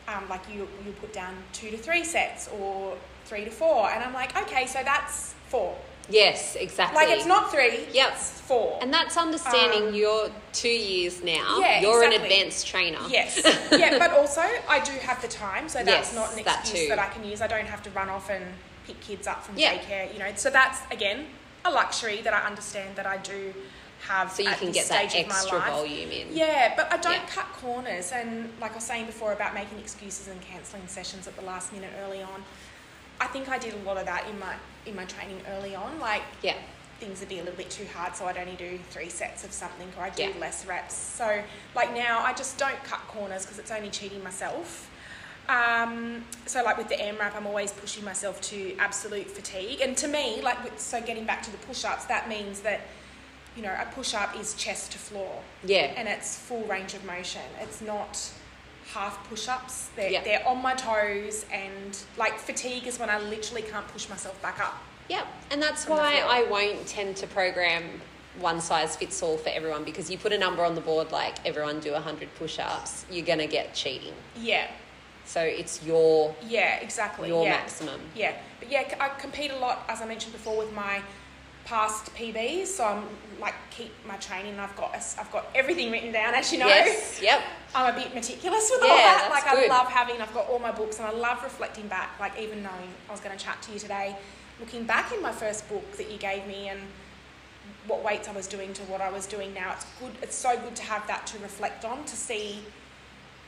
um, 0.07 0.27
like 0.29 0.41
you, 0.51 0.67
you 0.85 0.91
put 0.99 1.13
down 1.13 1.35
two 1.53 1.69
to 1.71 1.77
three 1.77 2.03
sets 2.03 2.49
or 2.59 2.95
three 3.25 3.45
to 3.45 3.51
four. 3.51 3.89
And 3.89 4.03
I'm 4.03 4.13
like, 4.13 4.35
okay, 4.43 4.65
so 4.65 4.81
that's 4.83 5.33
four. 5.49 5.77
Yes, 6.09 6.55
exactly. 6.55 6.95
Like 6.95 7.09
it's 7.15 7.27
not 7.27 7.51
three, 7.51 7.85
Yep. 7.93 8.11
it's 8.13 8.41
four. 8.41 8.79
And 8.81 8.91
that's 8.93 9.15
understanding 9.17 9.89
Um, 9.89 9.93
you're 9.93 10.29
two 10.51 10.67
years 10.67 11.23
now. 11.23 11.59
Yeah, 11.59 11.79
you're 11.81 12.03
an 12.03 12.13
advanced 12.13 12.67
trainer. 12.67 12.97
Yes. 13.07 13.39
yeah, 13.71 13.97
but 13.99 14.11
also 14.11 14.41
I 14.67 14.79
do 14.83 14.91
have 14.93 15.21
the 15.21 15.27
time, 15.27 15.69
so 15.69 15.79
that's 15.83 16.11
Yes, 16.11 16.15
not 16.15 16.35
an 16.37 16.43
that 16.43 16.61
excuse 16.61 16.83
too. 16.83 16.89
that, 16.89 16.99
I 16.99 17.07
can 17.07 17.23
use. 17.23 17.41
I 17.41 17.47
don't 17.47 17.67
have 17.67 17.83
to 17.83 17.89
run 17.91 18.09
off 18.09 18.29
and 18.29 18.43
pick 18.87 18.99
kids 18.99 19.27
up 19.27 19.45
from 19.45 19.57
Yeah. 19.57 19.77
daycare, 19.77 20.11
you 20.11 20.19
know. 20.19 20.31
So 20.35 20.49
that's 20.49 20.79
again 20.91 21.27
a 21.63 21.71
luxury 21.71 22.21
that 22.23 22.33
I 22.33 22.39
understand 22.47 22.95
that 22.95 23.05
I 23.05 23.17
do 23.17 23.53
have. 24.07 24.31
So 24.31 24.43
you 24.43 24.49
can 24.55 24.71
get 24.71 24.87
that 24.89 25.09
stage 25.09 25.25
of 25.25 25.31
extra 25.31 25.59
volume 25.59 26.11
in. 26.11 26.27
Yeah, 26.35 26.73
but 26.75 26.91
I 26.91 26.97
don't 26.97 27.13
Yeah. 27.13 27.25
cut 27.27 27.51
corners, 27.53 28.11
and 28.11 28.51
like 28.59 28.71
I 28.71 28.75
was 28.75 28.83
saying 28.83 29.05
before 29.05 29.31
about 29.33 29.53
making 29.53 29.79
excuses 29.79 30.27
and 30.27 30.41
cancelling 30.41 30.87
sessions 30.87 31.27
at 31.27 31.35
the 31.35 31.43
last 31.43 31.71
minute 31.73 31.91
early 32.03 32.21
on. 32.21 32.43
I 33.19 33.27
think 33.27 33.49
I 33.49 33.57
did 33.59 33.73
a 33.75 33.77
lot 33.77 33.97
of 33.97 34.05
that 34.07 34.27
in 34.27 34.39
my 34.39 34.55
in 34.85 34.95
my 34.95 35.05
training 35.05 35.39
early 35.51 35.75
on, 35.75 35.99
like 35.99 36.23
Yeah. 36.41 36.55
things 36.99 37.19
would 37.19 37.29
be 37.29 37.37
a 37.39 37.43
little 37.43 37.57
bit 37.57 37.69
too 37.69 37.87
hard, 37.95 38.15
so 38.15 38.25
I'd 38.27 38.37
only 38.37 38.55
do 38.55 38.79
three 38.89 39.09
sets 39.09 39.43
of 39.43 39.51
something, 39.53 39.91
or 39.97 40.03
I'd 40.05 40.15
do 40.15 40.23
Yeah. 40.23 40.29
less 40.39 40.65
reps. 40.65 40.95
So, 40.95 41.43
like 41.75 41.93
now, 41.93 42.19
I 42.23 42.33
just 42.33 42.57
don't 42.57 42.83
cut 42.83 42.99
corners 43.07 43.43
because 43.43 43.59
it's 43.59 43.71
only 43.71 43.89
cheating 43.91 44.23
myself. 44.23 44.87
Um, 45.49 46.25
so, 46.45 46.63
like 46.63 46.77
with 46.77 46.87
the 46.89 46.95
AMRAP, 46.95 47.35
I'm 47.35 47.45
always 47.47 47.71
pushing 47.71 48.03
myself 48.05 48.39
to 48.41 48.75
absolute 48.77 49.29
fatigue. 49.29 49.81
And 49.81 49.97
to 49.97 50.07
me, 50.07 50.41
like, 50.41 50.63
with, 50.63 50.79
so 50.79 51.01
getting 51.01 51.25
back 51.25 51.41
to 51.43 51.51
the 51.51 51.57
push 51.57 51.83
ups, 51.83 52.05
that 52.05 52.29
means 52.29 52.61
that, 52.61 52.81
you 53.55 53.61
know, 53.61 53.69
a 53.79 53.85
push 53.93 54.13
up 54.13 54.35
is 54.39 54.53
chest 54.55 54.91
to 54.93 54.97
floor 54.97 55.41
Yeah. 55.63 55.93
and 55.97 56.07
it's 56.07 56.37
full 56.37 56.63
range 56.63 56.93
of 56.93 57.03
motion. 57.03 57.41
It's 57.59 57.81
not 57.81 58.17
half 58.93 59.27
push 59.29 59.47
ups, 59.47 59.89
they're, 59.95 60.09
Yeah. 60.09 60.23
they're 60.23 60.47
on 60.47 60.61
my 60.61 60.73
toes, 60.73 61.45
and 61.51 61.97
like 62.17 62.37
fatigue 62.39 62.87
is 62.87 62.99
when 62.99 63.09
I 63.09 63.19
literally 63.19 63.61
can't 63.61 63.87
push 63.89 64.09
myself 64.09 64.41
back 64.41 64.59
up. 64.59 64.75
Yep, 65.09 65.27
and 65.51 65.61
that's 65.61 65.87
why. 65.87 66.23
I 66.25 66.43
won't 66.43 66.87
tend 66.87 67.17
to 67.17 67.27
program 67.27 68.01
one 68.39 68.61
size 68.61 68.95
fits 68.95 69.21
all 69.21 69.37
for 69.37 69.49
everyone 69.49 69.83
because 69.83 70.09
you 70.09 70.17
put 70.17 70.31
a 70.31 70.37
number 70.37 70.63
on 70.63 70.73
the 70.75 70.79
board 70.81 71.11
like 71.11 71.35
everyone 71.45 71.81
do 71.81 71.91
100 71.91 72.33
push 72.35 72.59
ups, 72.59 73.05
you're 73.11 73.25
going 73.25 73.39
to 73.39 73.47
get 73.47 73.73
cheating. 73.73 74.13
Yeah, 74.37 74.67
So 75.25 75.41
it's 75.41 75.83
your 75.83 76.33
yeah, 76.41 76.77
exactly. 76.77 77.27
your 77.27 77.43
yeah. 77.43 77.49
maximum. 77.51 77.99
Yeah, 78.15 78.33
but 78.59 78.71
yeah, 78.71 78.95
I 79.01 79.09
compete 79.19 79.51
a 79.51 79.57
lot, 79.57 79.83
as 79.89 80.01
I 80.01 80.05
mentioned 80.05 80.31
before, 80.33 80.57
with 80.57 80.71
my 80.73 81.01
past 81.71 82.13
PBs. 82.15 82.67
So 82.67 82.83
I'm 82.83 83.03
like 83.39 83.55
keep 83.71 83.91
my 84.05 84.17
training. 84.17 84.59
I've 84.59 84.75
got 84.75 84.93
I've 85.17 85.31
got 85.31 85.47
everything 85.55 85.89
written 85.91 86.11
down, 86.11 86.33
as 86.33 86.51
you 86.51 86.59
know. 86.59 86.67
Yes, 86.67 87.19
yep. 87.21 87.41
I'm 87.73 87.93
a 87.93 87.97
bit 87.97 88.13
meticulous 88.13 88.69
with 88.69 88.81
all 88.83 88.89
Yeah, 88.89 88.95
that. 88.97 89.29
that's 89.31 89.45
Like 89.45 89.55
good. 89.55 89.71
I 89.71 89.77
love 89.77 89.87
having. 89.87 90.21
I've 90.21 90.33
got 90.33 90.49
all 90.49 90.59
my 90.59 90.71
books, 90.71 90.99
and 90.99 91.07
I 91.07 91.11
love 91.11 91.41
reflecting 91.43 91.87
back. 91.87 92.19
Like 92.19 92.37
even 92.37 92.61
knowing 92.61 92.89
I 93.07 93.11
was 93.11 93.21
going 93.21 93.35
to 93.37 93.43
chat 93.43 93.61
to 93.63 93.71
you 93.71 93.79
today, 93.79 94.15
looking 94.59 94.83
back 94.83 95.13
in 95.13 95.21
my 95.21 95.31
first 95.31 95.67
book 95.69 95.89
that 95.93 96.11
you 96.11 96.17
gave 96.17 96.45
me, 96.45 96.67
and 96.67 96.81
what 97.87 98.03
weights 98.03 98.27
I 98.27 98.33
was 98.33 98.47
doing 98.47 98.73
to 98.73 98.81
what 98.83 98.99
I 98.99 99.09
was 99.09 99.25
doing 99.25 99.53
now. 99.53 99.71
It's 99.73 99.85
good. 99.99 100.11
It's 100.21 100.35
so 100.35 100.57
good 100.59 100.75
to 100.75 100.83
have 100.83 101.07
that 101.07 101.25
to 101.27 101.39
reflect 101.39 101.85
on 101.85 102.03
to 102.03 102.15
see. 102.17 102.59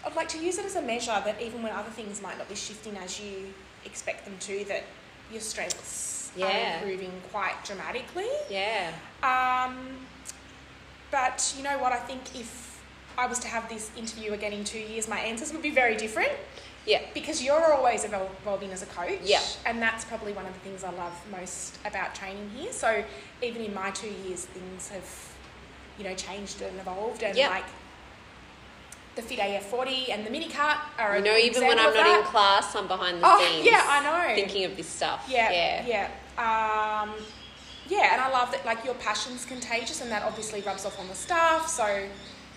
I'd 0.06 0.16
like 0.16 0.30
to 0.30 0.38
use 0.38 0.58
it 0.58 0.66
as 0.66 0.76
a 0.78 0.82
measure 0.82 1.22
that 1.26 1.42
even 1.42 1.62
when 1.62 1.72
other 1.74 1.90
things 1.90 2.22
might 2.22 2.38
not 2.38 2.48
be 2.50 2.56
shifting 2.56 2.98
as 2.98 3.20
you 3.20 3.54
expect 3.86 4.26
them 4.26 4.36
to, 4.40 4.66
that 4.66 4.84
your 5.32 5.40
strengths 5.42 6.23
Yeah. 6.36 6.46
are 6.48 6.84
improving 6.84 7.12
quite 7.32 7.56
dramatically. 7.64 8.30
Yeah. 8.50 8.92
Um, 9.22 9.98
but 11.12 11.54
you 11.58 11.64
know 11.64 11.78
what? 11.78 11.92
I 11.94 11.98
think 11.98 12.22
if 12.36 12.82
I 13.18 13.28
was 13.28 13.40
to 13.40 13.48
have 13.48 13.70
this 13.70 13.92
interview 13.96 14.34
again 14.34 14.54
in 14.54 14.64
two 14.64 14.80
years, 14.80 15.08
my 15.08 15.20
answers 15.20 15.54
would 15.54 15.62
be 15.62 15.70
very 15.70 15.96
different 15.96 16.32
Yeah. 16.86 17.02
because 17.14 17.44
you're 17.44 17.72
always 17.74 18.04
evolving 18.04 18.72
as 18.72 18.82
a 18.82 18.88
coach. 18.88 19.20
Yeah. 19.24 19.42
And 19.66 19.82
that's 19.82 20.06
probably 20.06 20.34
one 20.34 20.46
of 20.48 20.54
the 20.54 20.60
things 20.62 20.84
I 20.84 20.90
love 20.92 21.14
most 21.32 21.78
about 21.86 22.16
training 22.16 22.50
here. 22.56 22.72
So 22.74 23.04
even 23.42 23.62
in 23.62 23.74
my 23.74 23.92
two 23.92 24.10
years, 24.26 24.46
things 24.46 24.90
have, 24.90 25.08
you 26.00 26.04
know, 26.04 26.16
changed 26.16 26.62
and 26.62 26.80
evolved. 26.80 27.22
And 27.22 27.38
Yeah. 27.38 27.50
like 27.50 27.66
the 29.16 29.22
Fit 29.22 29.38
AF40 29.38 30.10
and 30.10 30.26
the 30.26 30.32
mini 30.32 30.50
cut 30.50 30.78
are 30.98 31.14
a 31.14 31.18
You 31.20 31.24
know, 31.26 31.38
even 31.38 31.68
when 31.68 31.78
I'm 31.78 31.94
not 31.94 32.08
in 32.20 32.24
class, 32.26 32.76
I'm 32.76 32.88
behind 32.88 33.22
the 33.22 33.28
Oh, 33.32 33.40
scenes. 33.40 33.64
yeah, 33.68 33.84
I 33.88 34.02
know. 34.30 34.34
Thinking 34.36 34.66
of 34.66 34.76
this 34.76 34.90
stuff. 34.90 35.26
Yeah, 35.28 35.52
Yeah. 35.52 35.86
yeah. 35.86 36.08
Um, 36.38 37.12
yeah, 37.90 38.14
and 38.14 38.22
I 38.22 38.30
love 38.32 38.52
that 38.52 38.66
like 38.66 38.84
your 38.86 38.94
passion's 38.96 39.46
contagious 39.46 40.02
and 40.02 40.12
that 40.12 40.24
obviously 40.24 40.62
rubs 40.62 40.86
off 40.86 41.00
on 41.00 41.08
the 41.08 41.16
staff. 41.16 41.68
So, 41.68 42.08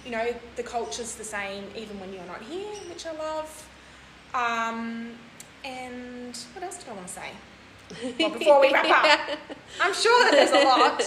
you 0.05 0.11
know, 0.11 0.35
the 0.57 0.62
culture's 0.62 1.14
the 1.16 1.24
same 1.24 1.64
even 1.77 1.99
when 2.01 2.12
you're 2.12 2.24
not 2.27 2.43
here, 2.43 2.72
which 2.89 3.07
I 3.07 3.12
love. 3.12 3.68
Um, 4.35 5.11
and 5.64 6.37
what 6.55 6.62
else 6.64 6.79
did 6.79 6.89
I 6.91 6.93
want 6.95 7.07
to 7.09 7.12
say? 7.12 7.31
Well, 8.18 8.31
before 8.31 8.61
we 8.61 8.72
wrap 8.72 8.85
up, 9.31 9.39
I'm 9.81 9.95
sure 9.95 10.24
that 10.24 10.33
there's 10.33 10.51
a 10.51 10.64
lot. 10.64 11.03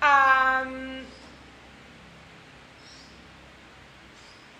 Um, 0.00 1.00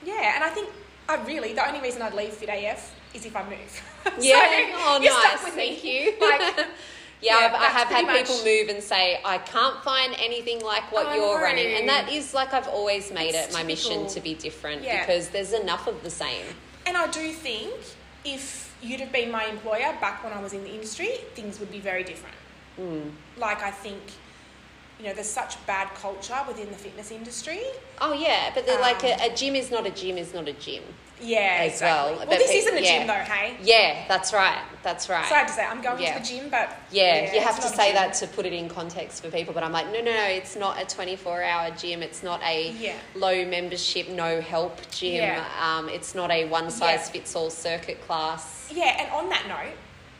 yeah, 0.04 0.34
and 0.34 0.44
I 0.44 0.48
think 0.50 0.68
I 1.08 1.16
really 1.24 1.52
the 1.54 1.66
only 1.66 1.80
reason 1.80 2.02
I'd 2.02 2.14
leave 2.14 2.32
Fit 2.32 2.48
AF 2.48 2.94
is 3.14 3.24
if 3.26 3.34
I 3.36 3.42
move. 3.48 3.82
So, 4.04 4.12
Yeah. 4.20 4.72
oh, 4.74 4.98
you're 5.02 5.12
stuck 5.12 5.34
nice. 5.34 5.44
with 5.44 5.54
Thank 5.54 5.82
me. 5.84 6.04
you. 6.04 6.14
Like, 6.20 6.66
yeah, 7.20 7.38
Yeah, 7.40 7.46
I've, 7.46 7.54
I 7.54 7.64
have 7.66 7.88
had 7.88 8.04
pretty 8.06 8.20
people 8.22 8.44
move 8.44 8.68
and 8.68 8.82
say, 8.82 9.20
I 9.24 9.38
can't 9.38 9.82
find 9.82 10.14
anything 10.18 10.60
like 10.62 10.90
what 10.92 11.06
I 11.06 11.16
you're 11.16 11.38
know. 11.38 11.42
running. 11.42 11.74
And 11.76 11.88
that 11.88 12.10
is 12.10 12.34
like 12.34 12.52
I've 12.54 12.68
always 12.68 13.10
made 13.12 13.34
It's 13.34 13.48
it 13.48 13.52
my 13.52 13.62
mission 13.62 14.06
to 14.08 14.20
be 14.20 14.34
different 14.34 14.82
Yeah. 14.82 15.00
because 15.00 15.28
there's 15.30 15.52
enough 15.52 15.86
of 15.86 16.02
the 16.02 16.10
same. 16.10 16.44
And 16.86 16.96
I 16.96 17.06
do 17.08 17.32
think 17.32 17.74
if 18.24 18.74
you'd 18.82 19.00
have 19.00 19.12
been 19.12 19.30
my 19.30 19.44
employer 19.46 19.96
back 20.00 20.22
when 20.22 20.32
I 20.32 20.40
was 20.40 20.52
in 20.52 20.62
the 20.62 20.70
industry, 20.70 21.10
things 21.34 21.58
would 21.60 21.70
be 21.72 21.80
very 21.80 22.04
different. 22.04 22.36
Mm. 22.80 23.10
Like 23.36 23.62
I 23.62 23.70
think, 23.72 24.00
you 24.98 25.06
know, 25.06 25.14
there's 25.14 25.28
such 25.30 25.64
bad 25.66 25.88
culture 25.94 26.38
within 26.46 26.70
the 26.70 26.76
fitness 26.76 27.10
industry. 27.10 27.60
Oh 28.00 28.12
yeah, 28.12 28.50
but 28.54 28.66
they're 28.66 28.80
like 28.80 29.02
Um, 29.04 29.10
a, 29.20 29.32
a 29.32 29.34
gym 29.34 29.54
is 29.54 29.70
not 29.70 29.86
a 29.86 29.90
gym 29.90 30.18
is 30.18 30.34
not 30.34 30.48
a 30.48 30.52
gym. 30.52 30.82
Yeah, 31.20 31.58
As 31.62 31.72
exactly. 31.72 32.10
well, 32.12 32.18
Well, 32.18 32.26
but 32.28 32.38
this 32.38 32.50
isn't 32.52 32.76
a 32.78 32.80
yeah. 32.80 32.98
gym 32.98 33.06
though, 33.08 33.14
hey. 33.14 33.56
Yeah, 33.60 34.04
that's 34.06 34.32
right. 34.32 34.62
That's 34.84 35.08
right. 35.08 35.26
Sad 35.26 35.48
to 35.48 35.54
say, 35.54 35.64
I'm 35.64 35.80
going 35.80 36.00
Yeah. 36.02 36.14
to 36.14 36.20
the 36.20 36.26
gym, 36.26 36.48
but 36.48 36.76
Yeah, 36.90 37.32
you 37.34 37.40
have 37.40 37.56
to 37.60 37.68
say 37.68 37.92
that 37.92 38.14
to 38.14 38.28
put 38.28 38.46
it 38.46 38.52
in 38.52 38.68
context 38.68 39.22
for 39.24 39.30
people. 39.30 39.52
But 39.52 39.64
I'm 39.64 39.72
like, 39.72 39.86
no, 39.86 40.00
no, 40.00 40.12
no, 40.12 40.24
it's 40.26 40.54
not 40.54 40.80
a 40.80 40.84
24 40.86 41.42
hour 41.42 41.70
gym. 41.72 42.02
It's 42.02 42.22
not 42.22 42.40
a 42.44 42.70
Yeah. 42.70 42.94
low 43.16 43.44
membership, 43.44 44.08
no 44.10 44.40
help 44.40 44.78
gym. 44.92 45.14
Yeah. 45.24 45.44
Um, 45.60 45.88
it's 45.88 46.14
not 46.14 46.30
a 46.30 46.44
one 46.44 46.70
size 46.70 47.06
Yeah. 47.06 47.12
fits 47.12 47.34
all 47.34 47.50
circuit 47.50 48.00
class. 48.06 48.68
Yeah, 48.72 48.96
and 49.02 49.10
on 49.10 49.28
that 49.30 49.46
note, 49.48 49.74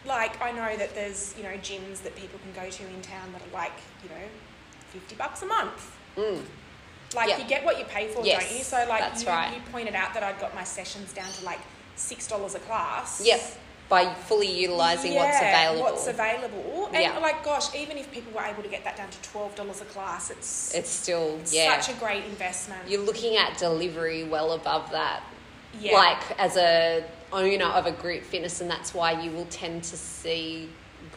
like 0.05 0.41
I 0.43 0.51
know 0.51 0.77
that 0.77 0.95
there's 0.97 1.35
you 1.37 1.45
know 1.45 1.57
gyms 1.59 2.03
that 2.03 2.17
people 2.17 2.41
can 2.41 2.53
go 2.61 2.69
to 2.69 2.83
in 2.83 3.03
town 3.03 3.33
that 3.33 3.43
are 3.43 3.53
like 3.53 3.73
you 4.03 4.09
know 4.09 4.27
fifty 4.89 5.15
bucks 5.15 5.43
a 5.43 5.47
month. 5.47 5.97
Mm. 6.17 6.41
Like 7.15 7.29
Yeah. 7.29 7.39
you 7.39 7.45
get 7.49 7.65
what 7.65 7.79
you 7.79 7.85
pay 7.87 8.09
for, 8.09 8.25
Yes, 8.25 8.49
don't 8.49 8.59
you? 8.59 8.65
So 8.65 8.77
like 8.89 9.21
you, 9.21 9.27
right. 9.27 9.55
you 9.55 9.61
pointed 9.73 9.95
out 9.95 10.13
that 10.15 10.23
I'd 10.23 10.39
got 10.41 10.55
my 10.55 10.65
sessions 10.65 11.13
down 11.13 11.31
to 11.39 11.45
like 11.45 11.61
six 11.97 12.27
dollars 12.27 12.55
a 12.55 12.59
class. 12.61 13.23
Yep, 13.25 13.41
by 13.89 14.13
fully 14.15 14.51
utilizing 14.61 15.15
what's 15.15 15.39
available. 15.39 15.83
What's 15.83 16.07
available, 16.07 16.91
and 16.93 17.03
Yeah. 17.03 17.19
like 17.19 17.43
gosh, 17.45 17.75
even 17.75 17.97
if 17.97 18.11
people 18.13 18.33
were 18.33 18.45
able 18.45 18.63
to 18.63 18.69
get 18.69 18.85
that 18.85 18.97
down 18.97 19.09
to 19.11 19.23
twelve 19.23 19.55
dollars 19.55 19.81
a 19.81 19.87
class, 19.87 20.31
it's 20.31 20.75
it's 20.75 20.91
still, 20.91 21.39
it's 21.41 21.55
yeah. 21.55 21.81
such 21.81 21.95
a 21.97 21.99
great 21.99 22.25
investment. 22.25 22.87
You're 22.89 23.01
looking 23.03 23.37
at 23.37 23.57
delivery 23.57 24.25
well 24.25 24.53
above 24.53 24.91
that. 24.91 25.23
yeah. 25.81 25.93
like 25.95 26.39
as 26.39 26.57
a 26.57 27.05
owner 27.33 27.67
of 27.67 27.85
a 27.87 27.93
group 27.93 28.23
fitness 28.25 28.61
and 28.63 28.71
that's 28.71 28.95
why 28.95 29.13
you 29.23 29.31
will 29.31 29.45
tend 29.51 29.85
to 29.85 29.97
see 29.99 30.69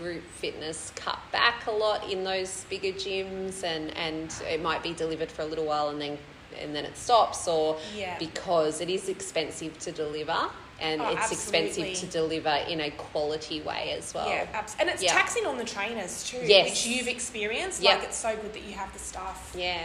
group 0.02 0.24
fitness 0.36 0.91
cut 0.95 1.20
back 1.32 1.68
a 1.68 1.72
lot 1.72 2.10
in 2.12 2.24
those 2.24 2.66
bigger 2.70 2.91
gyms 2.91 3.64
and 3.64 3.95
and 3.95 4.34
it 4.49 4.62
might 4.62 4.82
be 4.84 4.93
delivered 4.93 5.32
for 5.32 5.43
a 5.43 5.45
little 5.45 5.66
while 5.66 5.89
and 5.89 6.02
then 6.02 6.18
and 6.60 6.76
then 6.76 6.84
it 6.86 6.97
stops 6.97 7.47
or 7.47 7.78
Yeah. 7.95 8.18
because 8.20 8.82
it 8.82 8.89
is 8.89 9.08
expensive 9.10 9.78
to 9.80 9.91
deliver 9.91 10.49
and 10.82 10.99
Oh, 11.02 11.10
it's 11.14 11.32
expensive 11.32 11.93
to 11.99 12.06
deliver 12.08 12.49
in 12.68 12.82
a 12.82 12.89
quality 12.91 13.62
way 13.62 13.93
as 13.97 14.14
well 14.14 14.28
Yeah, 14.28 14.47
abs- 14.54 14.76
and 14.80 14.89
it's 14.89 15.04
Yeah. 15.04 15.14
taxing 15.14 15.45
on 15.45 15.58
the 15.58 15.64
trainers 15.64 16.24
too, 16.28 16.41
Yes. 16.43 16.70
which 16.72 16.86
you've 16.88 17.08
experienced. 17.08 17.82
Yep. 17.84 17.99
Like 17.99 18.08
it's 18.08 18.18
so 18.18 18.36
good 18.36 18.54
that 18.54 18.64
you 18.64 18.74
have 18.74 18.91
the 18.91 18.99
staff 18.99 19.52
yeah 19.56 19.84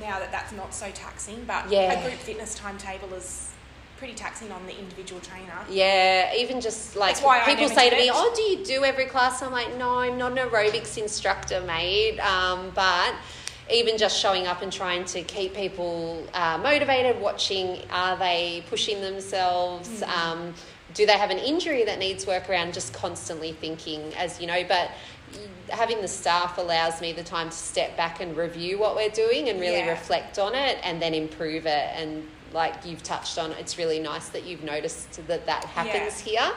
now 0.00 0.18
that 0.18 0.32
that's 0.32 0.52
not 0.52 0.72
so 0.72 0.90
taxing. 0.92 1.44
But 1.46 1.70
Yeah. 1.70 1.92
a 1.92 2.02
group 2.08 2.18
fitness 2.20 2.54
timetable 2.54 3.12
is 3.14 3.49
pretty 4.00 4.14
taxing 4.14 4.50
on 4.50 4.64
the 4.66 4.76
individual 4.76 5.20
trainer. 5.20 5.52
Yeah, 5.68 6.34
even 6.34 6.60
just 6.60 6.96
like 6.96 7.16
people 7.44 7.68
say 7.68 7.90
to 7.90 7.96
me. 7.96 8.10
"Oh, 8.12 8.32
do 8.34 8.42
you 8.42 8.64
do 8.64 8.84
every 8.84 9.04
class?" 9.04 9.42
I'm 9.42 9.52
like, 9.52 9.76
"No, 9.76 9.98
I'm 9.98 10.16
not 10.18 10.32
an 10.32 10.38
aerobics 10.38 10.96
instructor, 10.96 11.60
mate." 11.60 12.18
Um, 12.18 12.72
but 12.74 13.14
even 13.70 13.98
just 13.98 14.18
showing 14.18 14.46
up 14.46 14.62
and 14.62 14.72
trying 14.72 15.04
to 15.04 15.22
keep 15.22 15.54
people 15.54 16.26
uh, 16.32 16.58
motivated, 16.58 17.20
watching 17.20 17.78
are 17.92 18.16
they 18.16 18.64
pushing 18.70 19.02
themselves? 19.02 19.88
Mm. 20.00 20.08
Um, 20.08 20.54
do 20.94 21.06
they 21.06 21.18
have 21.18 21.30
an 21.30 21.38
injury 21.38 21.84
that 21.84 21.98
needs 22.00 22.26
work 22.26 22.48
around? 22.50 22.72
Just 22.72 22.94
constantly 22.94 23.52
thinking, 23.52 24.12
as 24.14 24.40
you 24.40 24.46
know, 24.48 24.64
but. 24.66 24.90
Having 25.68 26.00
the 26.00 26.08
staff 26.08 26.58
allows 26.58 27.00
me 27.00 27.12
the 27.12 27.22
time 27.22 27.50
to 27.50 27.56
step 27.56 27.96
back 27.96 28.20
and 28.20 28.36
review 28.36 28.80
what 28.80 28.96
we're 28.96 29.10
doing 29.10 29.48
and 29.48 29.60
really 29.60 29.78
Yeah. 29.78 29.90
reflect 29.90 30.40
on 30.40 30.56
it 30.56 30.78
and 30.82 31.00
then 31.00 31.14
improve 31.14 31.66
it. 31.66 31.88
And 31.94 32.28
like 32.52 32.84
you've 32.84 33.02
touched 33.02 33.38
on, 33.38 33.52
it's 33.52 33.78
really 33.78 34.00
nice 34.00 34.28
that 34.30 34.44
you've 34.44 34.62
noticed 34.62 35.26
that 35.26 35.46
that 35.46 35.64
happens 35.64 36.18
here. 36.20 36.52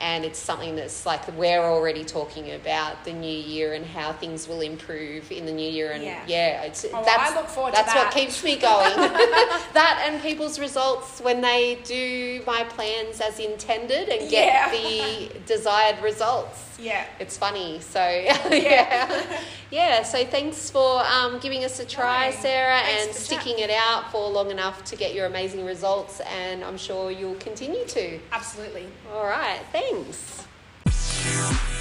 And 0.00 0.24
it's 0.24 0.38
something 0.38 0.76
that's 0.76 1.04
like 1.06 1.26
we're 1.36 1.62
already 1.62 2.04
talking 2.04 2.52
about 2.52 3.04
the 3.04 3.12
new 3.12 3.26
year 3.38 3.74
and 3.74 3.84
how 3.84 4.12
things 4.12 4.46
will 4.48 4.60
improve 4.60 5.30
in 5.32 5.44
the 5.46 5.52
new 5.52 5.68
year. 5.68 5.90
And 5.92 6.02
Yeah. 6.04 6.22
yeah, 6.26 6.62
it's, 6.62 6.84
Oh, 6.84 7.02
that's, 7.04 7.32
I 7.32 7.34
look 7.34 7.48
forward 7.48 7.74
to 7.74 7.82
that's 7.82 7.94
what 7.94 8.12
keeps 8.12 8.42
me 8.44 8.56
going. 8.56 8.94
that 9.74 10.04
and 10.06 10.22
people's 10.22 10.58
results 10.58 11.20
when 11.20 11.40
they 11.40 11.78
do 11.84 12.42
my 12.46 12.64
plans 12.64 13.20
as 13.20 13.38
intended 13.38 14.08
and 14.08 14.30
get 14.30 14.46
Yeah. 14.46 14.70
the 14.70 15.40
desired 15.46 16.00
results 16.02 16.76
Yeah. 16.78 17.04
it's 17.18 17.36
funny. 17.36 17.80
So 17.80 17.98
yeah, 18.50 19.40
yeah. 19.70 20.02
So 20.04 20.24
thanks 20.24 20.70
for 20.70 21.02
um, 21.04 21.38
giving 21.40 21.64
us 21.64 21.80
a 21.80 21.84
try, 21.84 22.30
No, 22.30 22.36
Sarah, 22.36 22.80
thanks 22.80 23.06
and 23.06 23.14
sticking 23.16 23.58
it 23.58 23.70
out 23.70 24.12
for 24.12 24.28
long 24.30 24.50
enough 24.52 24.84
to 24.84 24.96
get 24.96 25.14
your 25.14 25.26
amazing 25.26 25.64
results. 25.64 26.20
And 26.20 26.62
I'm 26.62 26.78
sure 26.78 27.10
you'll 27.10 27.34
continue 27.36 27.84
to. 27.86 28.18
Absolutely. 28.32 28.86
All 29.12 29.24
right. 29.24 29.60
Thanks 29.72 29.87
things. 29.90 31.77